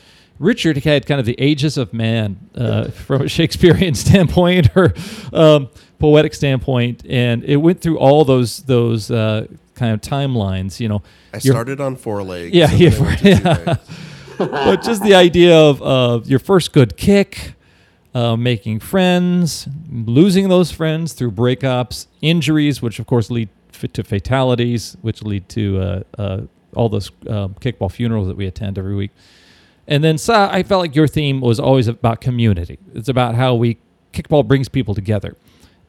Richard 0.42 0.78
had 0.78 1.06
kind 1.06 1.20
of 1.20 1.26
the 1.26 1.36
ages 1.38 1.78
of 1.78 1.94
man 1.94 2.50
uh, 2.56 2.90
from 2.90 3.22
a 3.22 3.30
Shakespearean 3.30 3.94
standpoint 4.06 4.76
or 4.76 4.94
um, 5.32 5.70
poetic 6.00 6.34
standpoint, 6.34 7.06
and 7.08 7.44
it 7.44 7.58
went 7.58 7.80
through 7.80 8.00
all 8.00 8.26
those 8.26 8.58
those 8.64 9.12
uh, 9.12 9.46
kind 9.76 9.94
of 9.94 10.02
timelines. 10.02 10.80
You 10.80 10.90
know, 10.90 11.04
I 11.34 11.38
started 11.38 11.80
on 11.80 11.96
four 11.96 12.24
legs. 12.24 12.56
Yeah, 12.56 12.72
yeah, 12.72 12.90
then 12.90 13.02
I 13.02 13.06
went 13.06 13.20
to 13.20 13.24
two 13.24 13.44
yeah. 13.44 13.76
but 14.38 14.82
just 14.82 15.04
the 15.04 15.14
idea 15.14 15.56
of 15.56 15.82
uh, 15.84 16.22
your 16.26 16.40
first 16.40 16.74
good 16.74 16.98
kick, 16.98 17.54
uh, 18.16 18.36
making 18.36 18.80
friends, 18.80 19.68
losing 19.92 20.50
those 20.50 20.72
friends 20.72 21.14
through 21.14 21.32
breakups, 21.32 22.08
injuries, 22.22 22.82
which 22.82 22.98
of 22.98 23.06
course 23.06 23.30
lead 23.30 23.50
to 23.94 24.04
fatalities, 24.04 24.98
which 25.02 25.22
lead 25.22 25.48
to 25.50 25.80
uh, 25.80 26.04
uh, 26.18 26.42
all 26.76 26.90
those 26.90 27.12
um, 27.28 27.54
kickball 27.56 27.92
funerals 27.92 28.28
that 28.28 28.38
we 28.38 28.48
attend 28.48 28.80
every 28.80 28.96
week. 28.96 29.12
And 29.88 30.04
then, 30.04 30.18
Sa, 30.18 30.50
I 30.52 30.64
felt 30.64 30.82
like 30.82 30.96
your 30.96 31.08
theme 31.08 31.42
was 31.42 31.60
always 31.60 31.88
about 31.88 32.22
community. 32.22 32.80
It's 32.94 33.10
about 33.10 33.36
how 33.36 33.56
we 33.56 33.78
kickball 34.14 34.48
brings 34.48 34.70
people 34.70 34.94
together. 34.94 35.36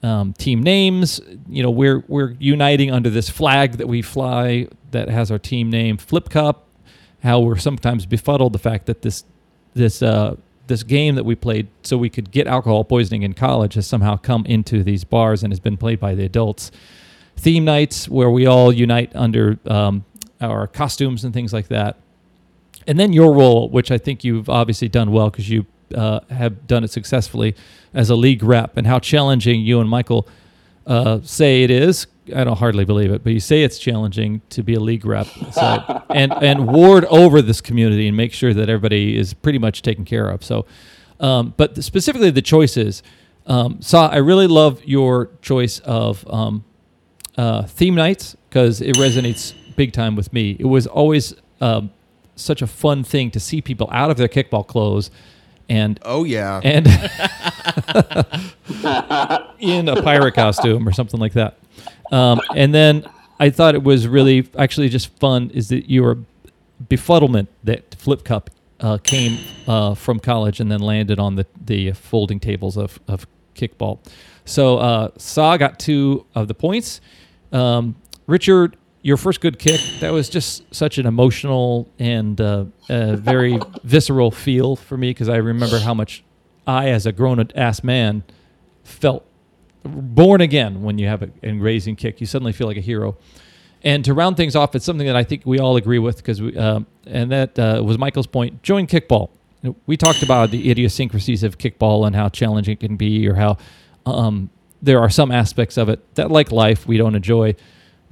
Um, 0.03 0.33
team 0.33 0.63
names, 0.63 1.21
you 1.49 1.63
know, 1.63 1.71
we're 1.71 2.03
we're 2.09 2.35
uniting 2.39 2.91
under 2.91 3.09
this 3.11 3.31
flag 3.31 3.73
that 3.73 3.87
we 3.87 4.03
fly 4.03 4.67
that 4.91 5.09
has 5.09 5.31
our 5.31 5.39
team 5.39 5.71
name, 5.71 5.97
Flip 5.97 6.29
Cup. 6.29 6.67
How 7.23 7.39
we're 7.39 7.59
sometimes 7.59 8.05
befuddled 8.05 8.53
the 8.53 8.59
fact 8.59 8.87
that 8.87 9.03
this 9.03 9.25
this 9.75 10.03
uh, 10.03 10.37
this 10.67 10.83
game 10.83 11.15
that 11.15 11.25
we 11.25 11.37
played 11.37 11.69
so 11.83 11.97
we 11.97 12.11
could 12.11 12.33
get 12.33 12.49
alcohol 12.49 12.83
poisoning 12.83 13.23
in 13.23 13.35
college 13.35 13.75
has 13.75 13.87
somehow 13.87 14.17
come 14.17 14.45
into 14.47 14.83
these 14.83 15.05
bars 15.05 15.45
and 15.45 15.53
has 15.53 15.61
been 15.61 15.77
played 15.77 16.01
by 16.01 16.15
the 16.15 16.25
adults. 16.25 16.73
Theme 17.37 17.65
nights 17.65 18.09
where 18.09 18.31
we 18.31 18.47
all 18.47 18.73
unite 18.73 19.15
under 19.15 19.59
um, 19.67 20.05
our 20.41 20.67
costumes 20.67 21.25
and 21.25 21.33
things 21.33 21.53
like 21.53 21.69
that 21.69 21.97
and 22.87 22.99
then 22.99 23.13
your 23.13 23.35
role, 23.35 23.69
which 23.69 23.91
I 23.91 23.99
think 23.99 24.25
you've 24.25 24.49
obviously 24.49 24.89
done 24.89 25.13
well 25.13 25.31
because 25.31 25.49
you 25.49 25.67
uh, 25.95 26.21
have 26.31 26.67
done 26.67 26.85
it 26.85 26.91
successfully 26.91 27.55
as 27.95 28.11
a 28.11 28.17
league 28.17 28.43
rep, 28.43 28.77
and 28.77 28.87
how 28.87 28.99
challenging 28.99 29.61
you 29.61 29.81
and 29.81 29.89
Michael 29.89 30.27
uh, 30.87 31.21
say 31.23 31.63
it 31.63 31.71
is. 31.71 32.07
I 32.35 32.45
don't 32.45 32.59
hardly 32.59 32.85
believe 32.85 33.11
it, 33.11 33.25
but 33.25 33.33
you 33.33 33.41
say 33.41 33.63
it's 33.65 33.79
challenging 33.79 34.43
to 34.51 34.63
be 34.63 34.75
a 34.75 34.81
league 34.81 35.05
rep 35.05 35.27
so, 35.53 36.05
and 36.11 36.33
and 36.33 36.69
ward 36.69 37.05
over 37.07 37.43
this 37.43 37.61
community 37.61 38.07
and 38.07 38.17
make 38.17 38.33
sure 38.33 38.55
that 38.55 38.69
everybody 38.69 39.19
is 39.19 39.35
pretty 39.35 39.59
much 39.59 39.83
taken 39.83 40.05
care 40.05 40.29
of. 40.29 40.45
So, 40.45 40.67
um, 41.21 41.55
but 41.57 41.83
specifically 41.83 42.31
the 42.31 42.43
choices. 42.43 43.03
Um, 43.45 43.83
Saw, 43.83 44.07
I 44.07 44.19
really 44.19 44.47
love 44.47 44.85
your 44.85 45.31
choice 45.43 45.81
of 45.81 46.25
um, 46.33 46.65
uh, 47.37 47.65
theme 47.65 47.97
nights 47.97 48.37
because 48.49 48.81
it 48.81 48.95
resonates 48.97 49.53
big 49.75 49.93
time 49.93 50.15
with 50.15 50.33
me. 50.33 50.57
It 50.61 50.67
was 50.67 50.87
always 50.87 51.35
um, 51.61 51.91
such 52.37 52.63
a 52.63 52.67
fun 52.67 53.05
thing 53.05 53.31
to 53.31 53.41
see 53.41 53.61
people 53.61 53.89
out 53.93 54.11
of 54.11 54.17
their 54.17 54.29
kickball 54.29 54.67
clothes 54.67 55.11
and 55.69 55.99
Oh 56.03 56.25
yeah. 56.25 56.61
and 56.65 56.87
in 59.59 59.89
a 59.89 60.03
pirate 60.03 60.35
costume 60.35 60.87
or 60.87 60.93
something 60.93 61.21
like 61.21 61.33
that. 61.35 61.57
Um, 62.11 62.41
and 62.55 62.75
then 62.75 63.05
I 63.41 63.51
thought 63.51 63.75
it 63.75 63.83
was 63.83 64.07
really 64.07 64.49
actually 64.59 64.89
just 64.89 65.17
fun 65.19 65.51
is 65.55 65.69
that 65.69 65.91
your 65.91 66.19
befuddlement 66.89 67.49
that 67.65 67.95
Flip 67.95 68.25
Cup 68.25 68.51
uh, 68.81 68.99
came 68.99 69.39
uh, 69.67 69.95
from 69.95 70.19
college 70.19 70.61
and 70.61 70.71
then 70.71 70.81
landed 70.81 71.19
on 71.19 71.37
the, 71.37 71.47
the 71.65 71.93
folding 71.93 72.41
tables 72.41 72.77
of, 72.77 72.99
of 73.09 73.27
kickball. 73.55 73.99
So 74.45 74.79
uh, 74.79 75.09
Saw 75.17 75.57
got 75.57 75.79
two 75.79 76.27
of 76.35 76.49
the 76.49 76.55
points. 76.55 77.01
Um, 77.53 77.97
Richard, 78.27 78.77
your 79.03 79.17
first 79.17 79.41
good 79.41 79.59
kick, 79.59 79.81
that 80.01 80.13
was 80.13 80.29
just 80.29 80.73
such 80.75 80.97
an 80.99 81.07
emotional 81.07 81.89
and 81.99 82.41
uh, 82.41 82.67
uh, 82.89 83.17
very 83.17 83.59
visceral 83.85 84.31
feel 84.31 84.77
for 84.77 84.97
me 84.97 85.11
because 85.11 85.29
I 85.29 85.37
remember 85.37 85.81
how 85.81 85.93
much 85.93 86.23
I, 86.67 86.91
as 86.91 87.05
a 87.05 87.13
grown 87.13 87.45
ass 87.57 87.83
man, 87.83 88.23
felt 88.85 89.27
born 89.85 90.41
again 90.41 90.83
when 90.83 90.99
you 90.99 91.09
have 91.09 91.23
an 91.23 91.33
amazing 91.43 91.97
kick. 91.97 92.21
You 92.21 92.27
suddenly 92.27 92.53
feel 92.53 92.69
like 92.69 92.77
a 92.77 92.83
hero. 92.83 93.17
And 93.83 94.05
to 94.05 94.15
round 94.15 94.37
things 94.37 94.55
off, 94.55 94.77
it's 94.77 94.85
something 94.85 95.09
that 95.09 95.17
I 95.17 95.25
think 95.25 95.43
we 95.45 95.59
all 95.59 95.77
agree 95.77 95.99
with 95.99 96.19
because 96.19 96.41
we, 96.41 96.57
um, 96.57 96.87
and 97.05 97.33
that 97.33 97.59
uh, 97.59 97.83
was 97.85 97.99
Michael's 97.99 98.29
point. 98.29 98.63
Join 98.63 98.87
kickball. 98.87 99.31
We 99.87 99.97
talked 99.97 100.23
about 100.23 100.51
the 100.51 100.71
idiosyncrasies 100.71 101.43
of 101.43 101.59
kickball 101.59 102.07
and 102.07 102.15
how 102.15 102.29
challenging 102.29 102.75
it 102.75 102.81
can 102.81 102.97
be, 102.97 103.29
or 103.29 103.35
how 103.35 103.59
um, 104.07 104.51
there 104.81 105.01
are 105.01 105.11
some 105.11 105.33
aspects 105.33 105.77
of 105.77 105.89
it 105.89 106.15
that, 106.15 106.31
like 106.31 106.53
life, 106.53 106.87
we 106.87 106.97
don't 106.97 107.15
enjoy. 107.15 107.55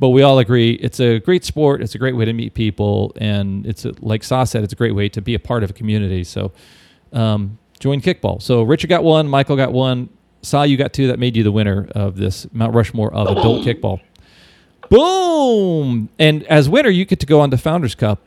But 0.01 0.09
we 0.09 0.23
all 0.23 0.39
agree 0.39 0.73
it's 0.73 0.99
a 0.99 1.21
great 1.21 1.45
sport. 1.45 1.83
It's 1.83 1.95
a 1.95 1.99
great 1.99 2.17
way 2.17 2.25
to 2.25 2.33
meet 2.33 2.55
people, 2.55 3.13
and 3.21 3.67
it's 3.67 3.85
a, 3.85 3.93
like 4.01 4.25
Sa 4.25 4.45
said, 4.45 4.65
it's 4.65 4.73
a 4.73 4.77
great 4.77 4.95
way 4.95 5.09
to 5.11 5.21
be 5.21 5.35
a 5.35 5.39
part 5.39 5.63
of 5.63 5.71
a 5.71 5.73
community. 5.75 6.25
So, 6.25 6.53
um, 7.13 7.59
join 7.81 8.01
kickball. 8.01 8.41
So 8.41 8.63
Richard 8.63 8.89
got 8.89 9.05
one, 9.05 9.29
Michael 9.29 9.57
got 9.57 9.73
one, 9.73 10.09
Sa 10.43 10.63
you 10.63 10.79
got 10.79 10.95
two. 10.95 11.07
That 11.09 11.19
made 11.19 11.37
you 11.37 11.43
the 11.43 11.53
winner 11.53 11.87
of 11.95 12.17
this 12.17 12.47
Mount 12.53 12.75
Rushmore 12.75 13.13
of 13.13 13.29
adult 13.37 13.67
kickball. 13.67 14.01
Boom! 14.89 16.09
And 16.19 16.45
as 16.45 16.69
winner, 16.69 16.89
you 16.89 17.05
get 17.05 17.21
to 17.21 17.27
go 17.27 17.41
on 17.41 17.51
the 17.51 17.59
Founders 17.59 17.95
Cup. 17.95 18.23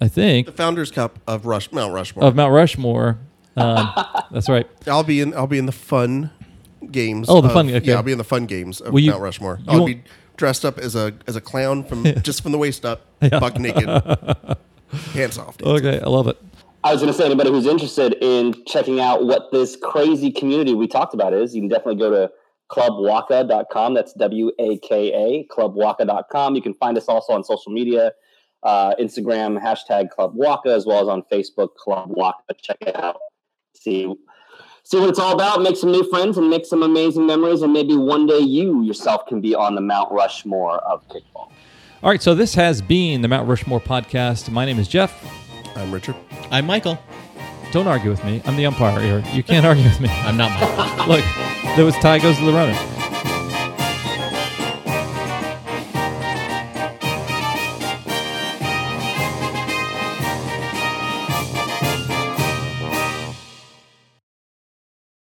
I 0.00 0.08
think 0.08 0.46
the 0.46 0.52
Founders 0.52 0.90
Cup 0.90 1.18
of 1.26 1.46
Rush 1.46 1.72
Mount 1.72 1.94
Rushmore. 1.94 2.24
of 2.24 2.36
Mount 2.36 2.52
Rushmore. 2.52 3.18
Um, 3.56 3.90
that's 4.30 4.48
right. 4.50 4.68
I'll 4.86 5.02
be 5.02 5.20
in. 5.20 5.32
I'll 5.34 5.46
be 5.46 5.58
in 5.58 5.66
the 5.66 5.72
fun 5.72 6.30
games. 6.90 7.26
Oh, 7.30 7.40
the 7.40 7.48
of- 7.48 7.54
fun- 7.54 7.70
okay. 7.70 7.86
Yeah, 7.86 7.94
I'll 7.96 8.02
be 8.02 8.12
in 8.12 8.18
the 8.18 8.24
fun 8.24 8.44
games 8.46 8.82
of 8.82 8.98
you- 8.98 9.10
Mount 9.10 9.22
Rushmore. 9.22 9.60
I'll 9.66 9.86
be 9.86 10.02
dressed 10.36 10.64
up 10.64 10.78
as 10.78 10.94
a 10.94 11.14
as 11.26 11.36
a 11.36 11.40
clown 11.40 11.84
from 11.84 12.04
just 12.22 12.42
from 12.42 12.52
the 12.52 12.58
waist 12.58 12.84
up, 12.84 13.02
buck 13.20 13.58
naked, 13.58 13.86
pants 15.12 15.38
off. 15.38 15.56
Okay, 15.62 16.00
I 16.00 16.08
love 16.08 16.28
it. 16.28 16.38
I 16.82 16.92
was 16.92 17.00
going 17.00 17.12
to 17.12 17.16
say, 17.18 17.24
anybody 17.24 17.48
who's 17.48 17.66
interested 17.66 18.14
in 18.20 18.54
checking 18.66 19.00
out 19.00 19.24
what 19.24 19.50
this 19.52 19.74
crazy 19.74 20.30
community 20.30 20.74
we 20.74 20.86
talked 20.86 21.14
about 21.14 21.32
is, 21.32 21.54
you 21.54 21.62
can 21.62 21.68
definitely 21.68 21.96
go 21.96 22.10
to 22.10 22.30
clubwaka.com. 22.70 23.94
That's 23.94 24.12
W 24.12 24.50
A 24.58 24.76
K 24.78 25.12
A, 25.12 25.46
clubwaka.com. 25.54 26.54
You 26.54 26.62
can 26.62 26.74
find 26.74 26.98
us 26.98 27.06
also 27.06 27.32
on 27.32 27.42
social 27.42 27.72
media 27.72 28.12
uh, 28.64 28.94
Instagram, 28.96 29.62
hashtag 29.62 30.10
Club 30.10 30.32
Waka, 30.34 30.70
as 30.70 30.86
well 30.86 31.00
as 31.00 31.08
on 31.08 31.22
Facebook, 31.30 31.74
Club 31.76 32.08
Waka. 32.08 32.54
Check 32.60 32.78
it 32.80 32.96
out. 32.96 33.18
See, 33.76 34.12
see 34.84 35.00
what 35.00 35.08
it's 35.08 35.18
all 35.18 35.32
about. 35.32 35.62
Make 35.62 35.76
some 35.76 35.90
new 35.90 36.08
friends 36.08 36.38
and 36.38 36.48
make 36.48 36.66
some 36.66 36.82
amazing 36.82 37.26
memories. 37.26 37.62
And 37.62 37.72
maybe 37.72 37.96
one 37.96 38.26
day 38.26 38.38
you 38.38 38.82
yourself 38.82 39.26
can 39.26 39.40
be 39.40 39.54
on 39.54 39.74
the 39.74 39.80
Mount 39.80 40.12
Rushmore 40.12 40.78
of 40.78 41.06
kickball. 41.08 41.50
All 42.02 42.10
right, 42.10 42.22
so 42.22 42.34
this 42.34 42.54
has 42.54 42.82
been 42.82 43.22
the 43.22 43.28
Mount 43.28 43.48
Rushmore 43.48 43.80
podcast. 43.80 44.50
My 44.50 44.64
name 44.64 44.78
is 44.78 44.86
Jeff. 44.86 45.24
I'm 45.76 45.92
Richard. 45.92 46.14
I'm 46.50 46.66
Michael. 46.66 46.98
Don't 47.72 47.88
argue 47.88 48.10
with 48.10 48.24
me. 48.24 48.42
I'm 48.44 48.56
the 48.56 48.66
umpire 48.66 49.00
here. 49.00 49.24
You 49.32 49.42
can't 49.42 49.66
argue 49.66 49.84
with 49.84 50.00
me. 50.00 50.08
I'm 50.10 50.36
not 50.36 50.50
Michael. 50.60 51.06
Look, 51.08 51.24
there 51.76 51.84
was 51.84 51.96
tie 51.96 52.18
goes 52.18 52.36
to 52.36 52.44
the 52.44 52.52
runner. 52.52 52.93